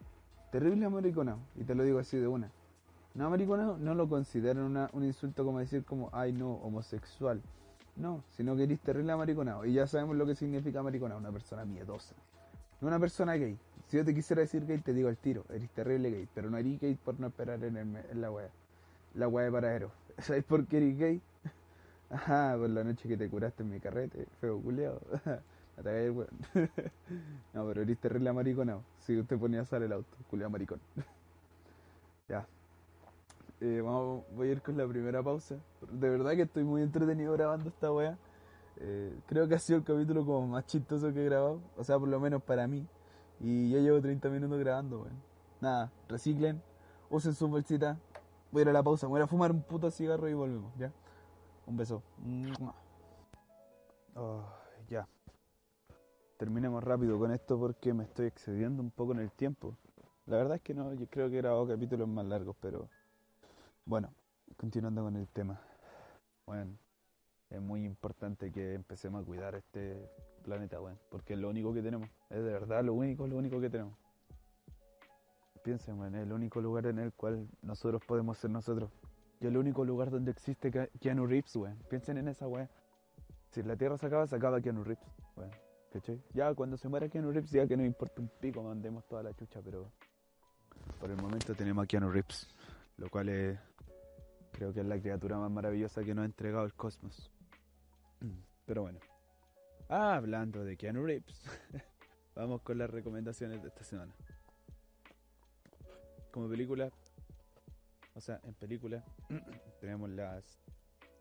Terrible 0.51 0.85
amariconado, 0.85 1.39
y 1.55 1.63
te 1.63 1.75
lo 1.75 1.83
digo 1.83 1.99
así 1.99 2.17
de 2.17 2.27
una. 2.27 2.51
No 3.13 3.27
amariconado 3.27 3.77
no 3.77 3.93
lo 3.93 4.07
consideran 4.07 4.89
un 4.93 5.03
insulto 5.03 5.43
como 5.43 5.59
decir 5.59 5.83
como, 5.83 6.09
ay 6.13 6.31
no, 6.31 6.53
homosexual. 6.53 7.41
No, 7.95 8.23
sino 8.29 8.55
que 8.55 8.63
eres 8.63 8.79
terrible 8.79 9.11
amariconado. 9.11 9.65
Y 9.65 9.73
ya 9.73 9.85
sabemos 9.85 10.15
lo 10.15 10.25
que 10.25 10.35
significa 10.35 10.79
amariconado, 10.79 11.19
una 11.19 11.31
persona 11.31 11.65
miedosa. 11.65 12.15
No 12.81 12.87
una 12.87 12.99
persona 12.99 13.35
gay. 13.35 13.57
Si 13.87 13.97
yo 13.97 14.05
te 14.05 14.13
quisiera 14.13 14.41
decir 14.41 14.65
gay, 14.65 14.79
te 14.79 14.93
digo 14.93 15.07
al 15.07 15.17
tiro, 15.17 15.45
eres 15.49 15.69
terrible 15.69 16.09
gay. 16.09 16.27
Pero 16.33 16.49
no 16.49 16.57
eres 16.57 16.79
gay 16.79 16.95
por 16.95 17.19
no 17.19 17.27
esperar 17.27 17.63
en, 17.63 17.77
en 17.77 18.21
la 18.21 18.31
wea. 18.31 18.49
La 19.13 19.27
wea 19.27 19.45
de 19.45 19.51
paradero. 19.51 19.91
¿Sabes 20.17 20.43
por 20.43 20.65
qué 20.65 20.77
eres 20.77 20.97
gay? 20.97 21.21
Ajá, 22.09 22.55
por 22.57 22.69
la 22.69 22.83
noche 22.83 23.07
que 23.07 23.17
te 23.17 23.29
curaste 23.29 23.63
en 23.63 23.69
mi 23.69 23.79
carrete, 23.79 24.25
feo 24.39 24.59
culeado. 24.59 24.99
no, 27.53 27.65
pero 27.67 27.81
eres 27.81 27.97
terrible 27.99 28.29
amariconado. 28.29 28.83
Si 28.99 29.17
usted 29.17 29.37
ponía 29.37 29.61
a 29.61 29.65
salir 29.65 29.85
el 29.85 29.93
auto, 29.93 30.17
culiado 30.29 30.49
maricón. 30.49 30.79
ya. 32.27 32.45
Eh, 33.61 33.81
vamos, 33.83 34.23
voy 34.35 34.49
a 34.49 34.51
ir 34.53 34.61
con 34.61 34.75
la 34.75 34.87
primera 34.87 35.21
pausa. 35.21 35.55
De 35.91 36.09
verdad 36.09 36.31
que 36.31 36.41
estoy 36.43 36.63
muy 36.63 36.81
entretenido 36.81 37.33
grabando 37.33 37.69
esta 37.69 37.91
wea. 37.91 38.17
Eh, 38.83 39.19
creo 39.27 39.47
que 39.47 39.55
ha 39.55 39.59
sido 39.59 39.79
el 39.79 39.85
capítulo 39.85 40.25
como 40.25 40.47
más 40.47 40.65
chistoso 40.65 41.13
que 41.13 41.21
he 41.21 41.25
grabado. 41.25 41.61
O 41.77 41.83
sea, 41.83 41.97
por 41.97 42.09
lo 42.09 42.19
menos 42.19 42.41
para 42.43 42.67
mí. 42.67 42.85
Y 43.39 43.71
ya 43.71 43.79
llevo 43.79 44.01
30 44.01 44.29
minutos 44.29 44.59
grabando, 44.59 45.01
weón. 45.01 45.21
Nada, 45.61 45.91
reciclen, 46.07 46.61
usen 47.09 47.33
su 47.33 47.47
bolsita. 47.47 47.97
Voy 48.51 48.61
a 48.61 48.63
ir 48.63 48.69
a 48.69 48.73
la 48.73 48.83
pausa, 48.83 49.07
voy 49.07 49.21
a 49.21 49.27
fumar 49.27 49.51
un 49.51 49.61
puto 49.61 49.89
cigarro 49.91 50.27
y 50.27 50.33
volvemos, 50.33 50.73
¿ya? 50.77 50.91
Un 51.65 51.77
beso. 51.77 52.03
Oh, 54.15 54.43
ya 54.89 55.07
terminemos 56.41 56.83
rápido 56.83 57.19
con 57.19 57.31
esto 57.31 57.59
porque 57.59 57.93
me 57.93 58.03
estoy 58.03 58.25
excediendo 58.25 58.81
un 58.81 58.89
poco 58.89 59.11
en 59.11 59.19
el 59.19 59.31
tiempo. 59.31 59.77
La 60.25 60.37
verdad 60.37 60.55
es 60.55 60.61
que 60.63 60.73
no, 60.73 60.91
yo 60.95 61.05
creo 61.05 61.29
que 61.29 61.35
he 61.35 61.37
grabado 61.37 61.67
capítulos 61.67 62.07
más 62.07 62.25
largos, 62.25 62.55
pero 62.59 62.89
bueno, 63.85 64.11
continuando 64.57 65.03
con 65.03 65.15
el 65.17 65.27
tema. 65.27 65.61
Bueno, 66.47 66.79
es 67.51 67.61
muy 67.61 67.85
importante 67.85 68.51
que 68.51 68.73
empecemos 68.73 69.21
a 69.21 69.25
cuidar 69.25 69.55
este 69.55 70.09
planeta, 70.41 70.79
bueno, 70.79 70.97
porque 71.09 71.33
es 71.33 71.39
lo 71.39 71.49
único 71.49 71.73
que 71.73 71.81
tenemos. 71.81 72.09
Es 72.29 72.43
de 72.43 72.51
verdad 72.51 72.83
lo 72.83 72.93
único, 72.93 73.27
lo 73.27 73.37
único 73.37 73.59
que 73.59 73.69
tenemos. 73.69 73.93
Piensen, 75.63 75.97
bueno, 75.97 76.17
es 76.17 76.23
el 76.23 76.33
único 76.33 76.61
lugar 76.61 76.87
en 76.87 76.97
el 76.97 77.13
cual 77.13 77.47
nosotros 77.61 78.01
podemos 78.07 78.37
ser 78.37 78.49
nosotros. 78.49 78.89
Y 79.39 79.47
el 79.47 79.57
único 79.57 79.85
lugar 79.85 80.09
donde 80.09 80.31
existe 80.31 80.71
Keanu 80.99 81.27
Reeves, 81.27 81.55
weón. 81.55 81.77
Piensen 81.89 82.17
en 82.17 82.29
esa 82.29 82.47
weón. 82.47 82.69
Si 83.49 83.61
la 83.61 83.75
Tierra 83.75 83.97
se 83.97 84.07
acaba, 84.07 84.25
se 84.25 84.35
acaba 84.35 84.61
Keanu 84.61 84.83
Reeves, 84.83 85.05
weón. 85.35 85.51
Ya 86.33 86.53
cuando 86.55 86.77
se 86.77 86.87
muera 86.87 87.09
Keanu 87.09 87.31
Reeves, 87.31 87.51
ya 87.51 87.67
que 87.67 87.75
no 87.75 87.83
importa 87.83 88.21
un 88.21 88.29
pico, 88.39 88.63
mandemos 88.63 89.05
toda 89.07 89.23
la 89.23 89.33
chucha, 89.33 89.59
pero 89.61 89.91
por 91.01 91.11
el 91.11 91.17
momento 91.17 91.53
tenemos 91.53 91.83
a 91.83 91.87
Keanu 91.87 92.09
Reeves, 92.09 92.47
lo 92.95 93.09
cual 93.09 93.27
es, 93.27 93.59
creo 94.53 94.71
que 94.73 94.79
es 94.79 94.85
la 94.85 94.97
criatura 94.99 95.37
más 95.37 95.51
maravillosa 95.51 96.01
que 96.01 96.15
nos 96.15 96.23
ha 96.23 96.25
entregado 96.25 96.65
el 96.65 96.73
cosmos. 96.73 97.29
Pero 98.65 98.83
bueno, 98.83 98.99
hablando 99.89 100.63
de 100.63 100.77
Keanu 100.77 101.05
Reeves, 101.05 101.43
vamos 102.35 102.61
con 102.61 102.77
las 102.77 102.89
recomendaciones 102.89 103.61
de 103.61 103.67
esta 103.67 103.83
semana. 103.83 104.13
Como 106.31 106.49
película, 106.49 106.91
o 108.13 108.21
sea, 108.21 108.39
en 108.43 108.53
película, 108.53 109.03
tenemos 109.81 110.09
las 110.09 110.59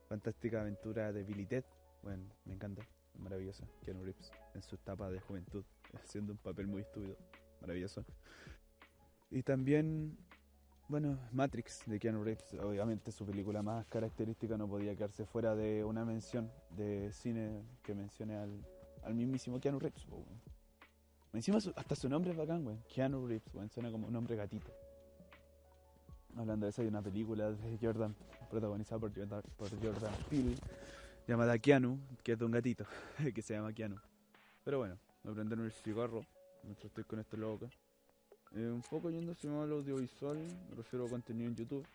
fantásticas 0.09 0.61
aventuras 0.61 1.15
de 1.15 1.25
Billy 1.25 1.47
Ted. 1.47 1.65
Bueno, 2.03 2.25
me 2.45 2.55
encanta 2.55 2.87
maravillosa. 3.19 3.67
Keanu 3.85 4.05
Reeves 4.05 4.31
en 4.55 4.63
su 4.63 4.77
etapa 4.77 5.11
de 5.11 5.21
juventud, 5.21 5.65
haciendo 6.05 6.33
un 6.33 6.39
papel 6.39 6.67
muy 6.67 6.83
estúpido, 6.83 7.17
maravilloso. 7.61 8.05
Y 9.31 9.43
también, 9.43 10.17
bueno, 10.91 11.17
Matrix 11.31 11.85
de 11.87 12.01
Keanu 12.01 12.25
Reeves, 12.25 12.53
obviamente 12.55 13.13
su 13.13 13.25
película 13.25 13.63
más 13.63 13.87
característica 13.87 14.59
no 14.59 14.67
podía 14.67 14.97
quedarse 14.97 15.25
fuera 15.25 15.55
de 15.55 15.85
una 15.85 16.05
mención 16.05 16.51
de 16.71 17.13
cine 17.13 17.63
que 17.85 17.95
mencione 17.95 18.37
al, 18.37 18.67
al 19.05 19.15
mismísimo 19.15 19.61
Keanu 19.61 19.79
Reeves. 19.79 20.05
Encima 21.33 21.59
hasta 21.77 21.95
su 21.95 22.09
nombre 22.09 22.33
es 22.33 22.37
bacán, 22.37 22.65
güey. 22.65 22.77
Keanu 22.93 23.25
Reeves, 23.25 23.53
güey. 23.53 23.69
Suena 23.69 23.93
como 23.93 24.09
un 24.09 24.13
nombre 24.13 24.35
gatito. 24.35 24.73
Hablando 26.37 26.67
de 26.67 26.71
eso, 26.71 26.83
hay 26.83 26.89
una 26.89 27.03
película 27.03 27.53
de 27.53 27.79
Jordan, 27.81 28.17
protagonizada 28.51 28.99
por 29.01 29.15
Jordan, 29.15 29.43
por 29.57 29.71
Jordan 29.71 30.13
Peele, 30.29 30.57
llamada 31.29 31.57
Keanu, 31.57 32.01
que 32.25 32.33
es 32.33 32.39
de 32.39 32.45
un 32.45 32.51
gatito, 32.51 32.85
que 33.35 33.43
se 33.43 33.55
llama 33.55 33.73
Keanu. 33.73 33.97
Pero 34.65 34.79
bueno, 34.79 34.99
me 35.23 35.33
prendieron 35.33 35.65
el 35.67 35.73
cigarro 35.73 36.27
mientras 36.65 36.87
estoy 36.87 37.05
con 37.05 37.21
este 37.21 37.37
loco 37.37 37.71
eh, 38.55 38.71
un 38.71 38.83
poco 38.83 39.11
yendo 39.11 39.33
más 39.33 39.45
al 39.45 39.73
audiovisual, 39.73 40.37
me 40.71 40.77
refiero 40.77 41.07
a 41.07 41.09
contenido 41.09 41.49
en 41.49 41.57
YouTube. 41.57 41.87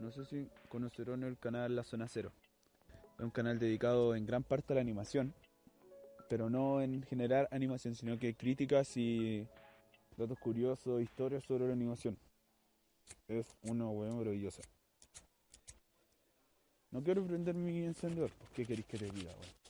No 0.00 0.10
sé 0.10 0.24
si 0.24 0.48
conocerán 0.68 1.22
el 1.22 1.38
canal 1.38 1.74
La 1.74 1.84
Zona 1.84 2.08
Cero. 2.08 2.32
Es 3.18 3.24
un 3.24 3.30
canal 3.30 3.58
dedicado 3.58 4.14
en 4.14 4.26
gran 4.26 4.42
parte 4.42 4.72
a 4.72 4.76
la 4.76 4.80
animación, 4.80 5.32
pero 6.28 6.50
no 6.50 6.82
en 6.82 7.02
generar 7.04 7.48
animación, 7.50 7.94
sino 7.94 8.18
que 8.18 8.34
críticas 8.34 8.96
y 8.96 9.46
datos 10.16 10.38
curiosos, 10.38 11.00
historias 11.00 11.44
sobre 11.44 11.66
la 11.66 11.72
animación. 11.72 12.18
Es 13.28 13.46
una 13.62 13.88
weá 13.88 14.12
maravillosa. 14.12 14.62
No 16.90 17.02
quiero 17.02 17.24
prender 17.24 17.54
mi 17.54 17.84
encendedor, 17.84 18.30
¿por 18.32 18.50
qué 18.50 18.66
queréis 18.66 18.86
que 18.86 18.98
te 18.98 19.06
diga, 19.06 19.30
weón? 19.30 19.61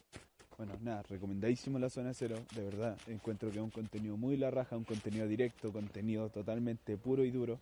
Bueno, 0.56 0.78
nada, 0.80 1.02
recomendadísimo 1.02 1.78
la 1.78 1.90
zona 1.90 2.14
cero, 2.14 2.36
de 2.54 2.62
verdad, 2.62 2.96
encuentro 3.08 3.50
que 3.50 3.56
es 3.56 3.62
un 3.62 3.70
contenido 3.70 4.16
muy 4.16 4.36
la 4.36 4.50
raja, 4.50 4.76
un 4.76 4.84
contenido 4.84 5.26
directo, 5.26 5.72
contenido 5.72 6.28
totalmente 6.30 6.96
puro 6.96 7.24
y 7.24 7.30
duro. 7.30 7.58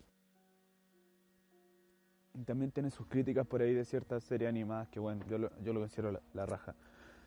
Y 2.33 2.43
también 2.43 2.71
tiene 2.71 2.91
sus 2.91 3.07
críticas 3.07 3.47
por 3.47 3.61
ahí 3.61 3.73
de 3.73 3.85
ciertas 3.85 4.23
series 4.23 4.49
animadas 4.49 4.87
que, 4.89 4.99
bueno, 4.99 5.25
yo 5.27 5.37
lo, 5.37 5.51
yo 5.63 5.73
lo 5.73 5.79
considero 5.79 6.11
la, 6.11 6.21
la 6.33 6.45
raja. 6.45 6.75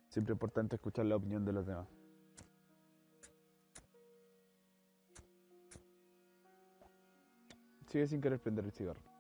Siempre 0.09 0.33
es 0.33 0.37
importante 0.37 0.77
escuchar 0.77 1.07
la 1.07 1.17
opinión 1.17 1.45
de 1.45 1.53
los 1.53 1.67
demás. 1.67 1.89
Sigue 7.91 8.07
sin 8.07 8.21
querer 8.21 8.39
prender 8.39 8.65
el 8.65 8.73
cigarro. 8.73 9.14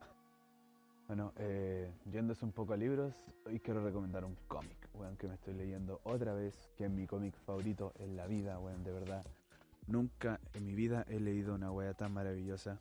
Bueno, 1.14 1.32
eh, 1.36 1.92
yéndose 2.10 2.44
un 2.44 2.50
poco 2.50 2.72
a 2.72 2.76
libros, 2.76 3.14
hoy 3.46 3.60
quiero 3.60 3.84
recomendar 3.84 4.24
un 4.24 4.34
cómic, 4.48 4.88
weón, 4.94 5.16
que 5.16 5.28
me 5.28 5.34
estoy 5.34 5.54
leyendo 5.54 6.00
otra 6.02 6.34
vez, 6.34 6.72
que 6.76 6.86
es 6.86 6.90
mi 6.90 7.06
cómic 7.06 7.36
favorito 7.46 7.92
en 8.00 8.16
la 8.16 8.26
vida, 8.26 8.58
weón, 8.58 8.82
de 8.82 8.90
verdad. 8.90 9.24
Nunca 9.86 10.40
en 10.54 10.66
mi 10.66 10.74
vida 10.74 11.06
he 11.08 11.20
leído 11.20 11.54
una 11.54 11.70
weá 11.70 11.94
tan 11.94 12.12
maravillosa 12.12 12.80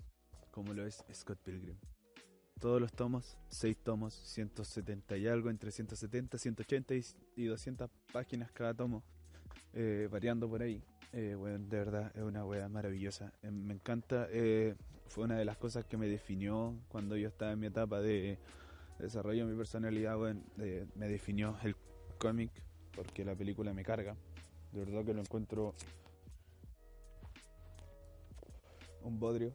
como 0.50 0.74
lo 0.74 0.84
es 0.84 1.06
Scott 1.14 1.38
Pilgrim. 1.44 1.76
Todos 2.60 2.82
los 2.82 2.92
tomos, 2.92 3.38
seis 3.50 3.78
tomos, 3.78 4.16
170 4.16 5.16
y 5.18 5.28
algo, 5.28 5.52
entre 5.52 5.70
170, 5.70 6.40
180 6.40 6.96
y 7.36 7.46
200 7.46 7.88
páginas 8.12 8.52
cada 8.52 8.74
tomo, 8.74 9.04
eh, 9.74 10.10
variando 10.12 10.50
por 10.50 10.64
ahí. 10.64 10.84
Eh, 11.14 11.36
weón, 11.36 11.70
de 11.70 11.78
verdad 11.78 12.12
es 12.16 12.24
una 12.24 12.44
weá 12.44 12.68
maravillosa. 12.68 13.32
Eh, 13.44 13.52
me 13.52 13.76
encanta, 13.76 14.28
eh, 14.32 14.76
fue 15.08 15.26
una 15.26 15.38
de 15.38 15.46
las 15.46 15.58
cosas 15.58 15.86
que 15.86 15.96
me 15.96 16.08
definió 16.08 16.76
cuando 16.88 17.16
yo 17.16 17.28
estaba 17.28 17.52
en 17.52 17.60
mi 17.60 17.68
etapa 17.68 18.02
de 18.02 18.40
desarrollo 18.98 19.46
de 19.46 19.52
mi 19.52 19.58
personalidad, 19.58 20.18
eh, 20.60 20.88
me 20.96 21.08
definió 21.08 21.56
el 21.64 21.76
cómic 22.18 22.52
porque 22.96 23.24
la 23.24 23.36
película 23.36 23.74
me 23.74 23.84
carga. 23.84 24.16
De 24.72 24.86
verdad 24.86 25.06
que 25.06 25.14
lo 25.14 25.22
encuentro 25.22 25.76
un 29.04 29.20
bodrio. 29.20 29.54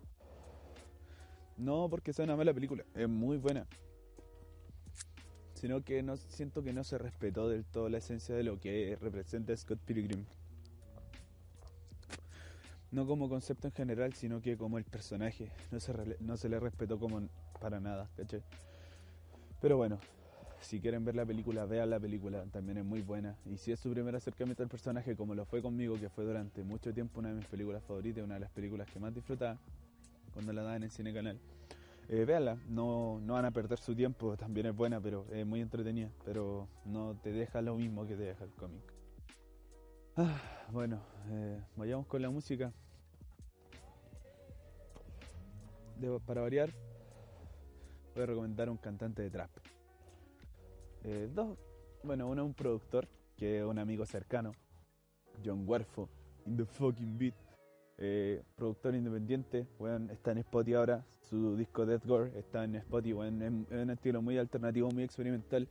No 1.56 1.88
porque 1.90 2.12
sea 2.12 2.24
una 2.24 2.36
mala 2.36 2.54
película, 2.54 2.84
es 2.94 3.08
muy 3.08 3.36
buena. 3.36 3.66
Sino 5.54 5.82
que 5.82 6.04
no 6.04 6.16
siento 6.16 6.62
que 6.62 6.72
no 6.72 6.84
se 6.84 6.98
respetó 6.98 7.48
del 7.48 7.64
todo 7.64 7.88
la 7.88 7.98
esencia 7.98 8.36
de 8.36 8.44
lo 8.44 8.60
que 8.60 8.96
representa 9.00 9.56
Scott 9.56 9.80
Pilgrim. 9.80 10.24
No 12.90 13.06
como 13.06 13.28
concepto 13.28 13.68
en 13.68 13.74
general, 13.74 14.14
sino 14.14 14.40
que 14.40 14.56
como 14.56 14.78
el 14.78 14.84
personaje. 14.84 15.50
No 15.70 15.80
se, 15.80 15.92
no 16.20 16.36
se 16.36 16.48
le 16.48 16.58
respetó 16.58 16.98
como 16.98 17.28
para 17.60 17.80
nada, 17.80 18.08
¿cachai? 18.16 18.42
Pero 19.60 19.76
bueno, 19.76 19.98
si 20.60 20.80
quieren 20.80 21.04
ver 21.04 21.14
la 21.14 21.26
película, 21.26 21.66
vean 21.66 21.90
la 21.90 22.00
película, 22.00 22.44
también 22.52 22.78
es 22.78 22.84
muy 22.84 23.02
buena. 23.02 23.36
Y 23.44 23.56
si 23.56 23.72
es 23.72 23.80
su 23.80 23.90
primer 23.90 24.14
acercamiento 24.16 24.62
al 24.62 24.68
personaje, 24.68 25.16
como 25.16 25.34
lo 25.34 25.44
fue 25.44 25.62
conmigo, 25.62 25.98
que 25.98 26.08
fue 26.08 26.24
durante 26.24 26.62
mucho 26.62 26.92
tiempo 26.92 27.20
una 27.20 27.30
de 27.30 27.36
mis 27.36 27.46
películas 27.46 27.82
favoritas, 27.84 28.24
una 28.24 28.34
de 28.34 28.40
las 28.40 28.50
películas 28.50 28.88
que 28.90 28.98
más 28.98 29.14
disfrutaba 29.14 29.58
cuando 30.32 30.52
la 30.52 30.62
daban 30.62 30.82
en 30.82 30.90
Cine 30.90 31.12
Canal. 31.12 31.38
Eh, 32.10 32.56
no, 32.68 33.20
no 33.20 33.34
van 33.34 33.44
a 33.44 33.50
perder 33.50 33.78
su 33.78 33.94
tiempo, 33.94 34.36
también 34.36 34.66
es 34.66 34.74
buena, 34.74 35.00
pero 35.00 35.26
es 35.30 35.44
muy 35.44 35.60
entretenida, 35.60 36.10
pero 36.24 36.66
no 36.86 37.14
te 37.22 37.32
deja 37.32 37.60
lo 37.60 37.76
mismo 37.76 38.06
que 38.06 38.14
te 38.14 38.22
deja 38.22 38.44
el 38.44 38.50
cómic. 38.52 38.97
Ah, 40.20 40.36
bueno, 40.72 40.98
eh, 41.30 41.62
vayamos 41.76 42.04
con 42.08 42.20
la 42.20 42.28
música. 42.28 42.72
Para 46.26 46.40
variar, 46.40 46.70
voy 48.16 48.24
a 48.24 48.26
recomendar 48.26 48.68
un 48.68 48.78
cantante 48.78 49.22
de 49.22 49.30
trap. 49.30 49.50
Eh, 51.04 51.30
dos, 51.32 51.56
bueno, 52.02 52.26
uno 52.26 52.42
es 52.42 52.46
un 52.46 52.54
productor, 52.54 53.06
que 53.36 53.58
es 53.58 53.64
un 53.64 53.78
amigo 53.78 54.04
cercano, 54.06 54.50
John 55.44 55.62
Huerfo, 55.64 56.08
in 56.46 56.56
the 56.56 56.64
fucking 56.64 57.16
beat. 57.16 57.34
Eh, 57.98 58.42
productor 58.56 58.96
independiente, 58.96 59.68
weón, 59.78 60.10
está 60.10 60.32
en 60.32 60.38
Spotify 60.38 60.74
ahora, 60.74 61.04
su 61.30 61.56
disco 61.56 61.86
Death 61.86 62.04
Gore 62.04 62.36
está 62.36 62.64
en 62.64 62.74
Spotify, 62.74 63.20
es, 63.20 63.70
es 63.70 63.82
un 63.82 63.90
estilo 63.90 64.20
muy 64.20 64.36
alternativo, 64.36 64.90
muy 64.90 65.04
experimental. 65.04 65.68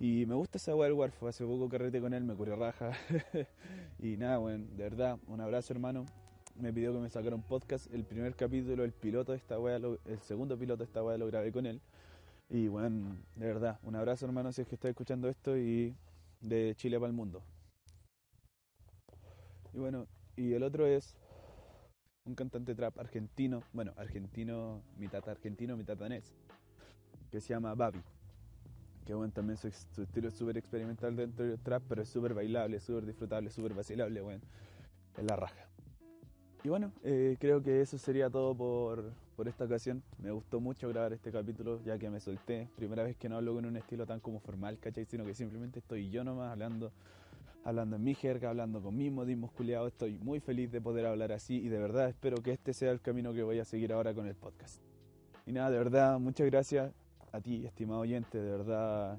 Y 0.00 0.24
me 0.24 0.34
gusta 0.34 0.56
esa 0.56 0.74
weá 0.74 0.88
del 0.88 0.96
Warfo, 0.96 1.28
hace 1.28 1.44
poco 1.44 1.68
carrete 1.68 2.00
con 2.00 2.14
él, 2.14 2.24
me 2.24 2.34
curé 2.34 2.56
raja. 2.56 2.92
y 3.98 4.16
nada, 4.16 4.40
weón, 4.40 4.74
de 4.74 4.84
verdad, 4.84 5.18
un 5.26 5.42
abrazo 5.42 5.74
hermano. 5.74 6.06
Me 6.54 6.72
pidió 6.72 6.94
que 6.94 7.00
me 7.00 7.10
sacara 7.10 7.36
un 7.36 7.42
podcast, 7.42 7.92
el 7.92 8.04
primer 8.04 8.34
capítulo, 8.34 8.82
el 8.82 8.92
piloto 8.92 9.32
de 9.32 9.38
esta 9.38 9.60
weá, 9.60 9.76
el 9.76 10.18
segundo 10.20 10.58
piloto 10.58 10.78
de 10.78 10.84
esta 10.84 11.04
weá 11.04 11.18
lo 11.18 11.26
grabé 11.26 11.52
con 11.52 11.66
él. 11.66 11.82
Y 12.48 12.68
bueno, 12.68 13.14
de 13.36 13.46
verdad, 13.46 13.78
un 13.82 13.94
abrazo 13.94 14.24
hermano 14.24 14.52
si 14.52 14.62
es 14.62 14.68
que 14.68 14.76
estás 14.76 14.88
escuchando 14.88 15.28
esto 15.28 15.58
y 15.58 15.94
de 16.40 16.74
Chile 16.76 16.98
para 16.98 17.08
el 17.08 17.14
mundo. 17.14 17.42
Y 19.74 19.78
bueno, 19.80 20.06
y 20.34 20.54
el 20.54 20.62
otro 20.62 20.86
es 20.86 21.14
un 22.24 22.34
cantante 22.34 22.74
trap 22.74 22.98
argentino, 22.98 23.62
bueno, 23.74 23.92
argentino, 23.98 24.82
mitad 24.96 25.28
argentino, 25.28 25.76
mitad 25.76 25.98
danés, 25.98 26.34
que 27.30 27.42
se 27.42 27.50
llama 27.50 27.74
Babi. 27.74 28.00
Que 29.10 29.14
bueno, 29.14 29.32
también 29.32 29.56
su, 29.56 29.68
su 29.92 30.02
estilo 30.02 30.28
es 30.28 30.34
súper 30.34 30.56
experimental 30.56 31.16
dentro 31.16 31.44
del 31.44 31.58
trap, 31.58 31.82
pero 31.88 32.02
es 32.02 32.08
súper 32.08 32.32
bailable, 32.32 32.78
súper 32.78 33.04
disfrutable, 33.04 33.50
súper 33.50 33.74
vacilable, 33.74 34.20
bueno, 34.20 34.40
es 35.18 35.24
la 35.24 35.34
raja. 35.34 35.66
Y 36.62 36.68
bueno, 36.68 36.92
eh, 37.02 37.36
creo 37.40 37.60
que 37.60 37.80
eso 37.80 37.98
sería 37.98 38.30
todo 38.30 38.54
por, 38.54 39.10
por 39.34 39.48
esta 39.48 39.64
ocasión. 39.64 40.04
Me 40.22 40.30
gustó 40.30 40.60
mucho 40.60 40.88
grabar 40.88 41.12
este 41.12 41.32
capítulo, 41.32 41.82
ya 41.82 41.98
que 41.98 42.08
me 42.08 42.20
solté. 42.20 42.68
Primera 42.76 43.02
vez 43.02 43.16
que 43.16 43.28
no 43.28 43.38
hablo 43.38 43.52
con 43.52 43.66
un 43.66 43.76
estilo 43.76 44.06
tan 44.06 44.20
como 44.20 44.38
formal, 44.38 44.78
¿cachai? 44.78 45.04
Sino 45.06 45.24
que 45.24 45.34
simplemente 45.34 45.80
estoy 45.80 46.08
yo 46.08 46.22
nomás 46.22 46.52
hablando, 46.52 46.92
hablando 47.64 47.96
en 47.96 48.04
mi 48.04 48.14
jerga, 48.14 48.50
hablando 48.50 48.80
con 48.80 48.96
mis 48.96 49.10
modismos 49.10 49.50
culiados. 49.50 49.88
Estoy 49.88 50.18
muy 50.18 50.38
feliz 50.38 50.70
de 50.70 50.80
poder 50.80 51.06
hablar 51.06 51.32
así 51.32 51.56
y 51.56 51.68
de 51.68 51.80
verdad 51.80 52.08
espero 52.08 52.36
que 52.44 52.52
este 52.52 52.72
sea 52.72 52.92
el 52.92 53.00
camino 53.00 53.32
que 53.32 53.42
voy 53.42 53.58
a 53.58 53.64
seguir 53.64 53.92
ahora 53.92 54.14
con 54.14 54.28
el 54.28 54.36
podcast. 54.36 54.80
Y 55.46 55.52
nada, 55.52 55.68
de 55.68 55.78
verdad, 55.78 56.20
muchas 56.20 56.46
gracias 56.46 56.92
a 57.32 57.40
ti, 57.40 57.64
estimado 57.64 58.00
oyente, 58.00 58.38
de 58.38 58.50
verdad, 58.50 59.18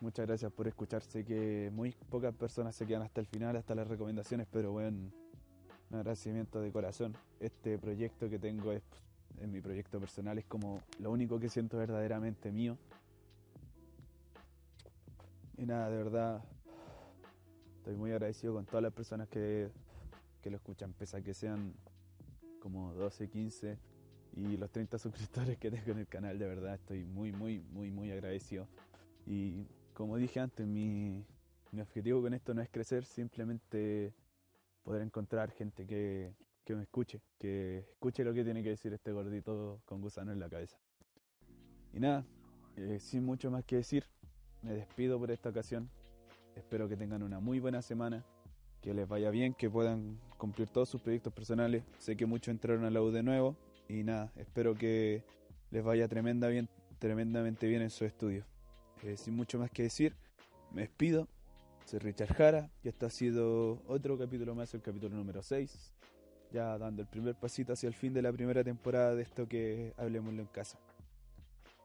muchas 0.00 0.26
gracias 0.26 0.52
por 0.52 0.68
escuchar. 0.68 1.02
Sé 1.02 1.24
que 1.24 1.70
muy 1.72 1.92
pocas 2.10 2.34
personas 2.34 2.74
se 2.74 2.86
quedan 2.86 3.02
hasta 3.02 3.20
el 3.20 3.26
final, 3.26 3.56
hasta 3.56 3.74
las 3.74 3.88
recomendaciones, 3.88 4.46
pero 4.50 4.72
bueno, 4.72 5.10
un 5.90 5.96
agradecimiento 5.96 6.60
de 6.60 6.70
corazón. 6.70 7.16
Este 7.40 7.78
proyecto 7.78 8.28
que 8.28 8.38
tengo 8.38 8.72
es, 8.72 8.82
en 9.40 9.52
mi 9.52 9.60
proyecto 9.60 9.98
personal, 9.98 10.38
es 10.38 10.44
como 10.44 10.80
lo 10.98 11.10
único 11.10 11.38
que 11.38 11.48
siento 11.48 11.78
verdaderamente 11.78 12.52
mío. 12.52 12.76
Y 15.56 15.64
nada, 15.64 15.88
de 15.88 15.96
verdad, 15.96 16.44
estoy 17.78 17.96
muy 17.96 18.10
agradecido 18.10 18.52
con 18.54 18.66
todas 18.66 18.82
las 18.82 18.92
personas 18.92 19.28
que, 19.28 19.70
que 20.42 20.50
lo 20.50 20.56
escuchan, 20.56 20.92
pese 20.92 21.16
a 21.16 21.22
que 21.22 21.32
sean 21.32 21.72
como 22.60 22.92
12, 22.94 23.30
15 23.30 23.95
y 24.36 24.56
los 24.58 24.70
30 24.70 24.98
suscriptores 24.98 25.56
que 25.58 25.70
tengo 25.70 25.92
en 25.92 25.98
el 25.98 26.06
canal, 26.06 26.38
de 26.38 26.46
verdad 26.46 26.74
estoy 26.74 27.04
muy, 27.04 27.32
muy, 27.32 27.60
muy, 27.70 27.90
muy 27.90 28.10
agradecido. 28.10 28.68
Y 29.26 29.66
como 29.94 30.18
dije 30.18 30.40
antes, 30.40 30.66
mi, 30.66 31.24
mi 31.72 31.80
objetivo 31.80 32.20
con 32.20 32.34
esto 32.34 32.52
no 32.52 32.60
es 32.60 32.68
crecer, 32.68 33.04
simplemente 33.04 34.12
poder 34.82 35.02
encontrar 35.02 35.50
gente 35.50 35.86
que, 35.86 36.34
que 36.64 36.74
me 36.74 36.82
escuche, 36.82 37.20
que 37.38 37.78
escuche 37.78 38.24
lo 38.24 38.34
que 38.34 38.44
tiene 38.44 38.62
que 38.62 38.68
decir 38.70 38.92
este 38.92 39.10
gordito 39.10 39.80
con 39.86 40.02
gusano 40.02 40.32
en 40.32 40.38
la 40.38 40.50
cabeza. 40.50 40.76
Y 41.94 42.00
nada, 42.00 42.26
eh, 42.76 42.98
sin 43.00 43.24
mucho 43.24 43.50
más 43.50 43.64
que 43.64 43.76
decir, 43.76 44.04
me 44.62 44.74
despido 44.74 45.18
por 45.18 45.30
esta 45.30 45.48
ocasión. 45.48 45.88
Espero 46.54 46.88
que 46.88 46.96
tengan 46.96 47.22
una 47.22 47.40
muy 47.40 47.58
buena 47.58 47.80
semana, 47.80 48.22
que 48.82 48.92
les 48.92 49.08
vaya 49.08 49.30
bien, 49.30 49.54
que 49.54 49.70
puedan 49.70 50.20
cumplir 50.36 50.68
todos 50.68 50.90
sus 50.90 51.00
proyectos 51.00 51.32
personales. 51.32 51.84
Sé 51.98 52.16
que 52.16 52.26
muchos 52.26 52.48
entraron 52.48 52.84
a 52.84 52.90
la 52.90 53.00
U 53.00 53.10
de 53.10 53.22
nuevo 53.22 53.56
y 53.88 54.02
nada, 54.02 54.32
espero 54.36 54.74
que 54.74 55.22
les 55.70 55.84
vaya 55.84 56.08
tremenda 56.08 56.48
bien, 56.48 56.68
tremendamente 56.98 57.66
bien 57.66 57.82
en 57.82 57.90
su 57.90 58.04
estudio. 58.04 58.44
Eh, 59.02 59.16
sin 59.16 59.34
mucho 59.34 59.58
más 59.58 59.70
que 59.70 59.84
decir, 59.84 60.14
me 60.72 60.82
despido. 60.82 61.28
Soy 61.84 62.00
Richard 62.00 62.34
Jara 62.34 62.70
y 62.82 62.88
esto 62.88 63.06
ha 63.06 63.10
sido 63.10 63.82
otro 63.86 64.18
capítulo 64.18 64.54
más, 64.54 64.74
el 64.74 64.82
capítulo 64.82 65.16
número 65.16 65.42
6. 65.42 65.92
Ya 66.52 66.78
dando 66.78 67.02
el 67.02 67.08
primer 67.08 67.34
pasito 67.34 67.72
hacia 67.72 67.88
el 67.88 67.94
fin 67.94 68.12
de 68.12 68.22
la 68.22 68.32
primera 68.32 68.64
temporada 68.64 69.14
de 69.14 69.22
esto 69.22 69.46
que 69.46 69.92
Hablemoslo 69.96 70.42
en 70.42 70.48
casa. 70.48 70.78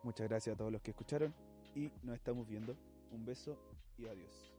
Muchas 0.03 0.27
gracias 0.27 0.55
a 0.55 0.57
todos 0.57 0.71
los 0.71 0.81
que 0.81 0.91
escucharon 0.91 1.33
y 1.75 1.91
nos 2.03 2.15
estamos 2.15 2.47
viendo. 2.47 2.75
Un 3.11 3.25
beso 3.25 3.57
y 3.97 4.07
adiós. 4.07 4.50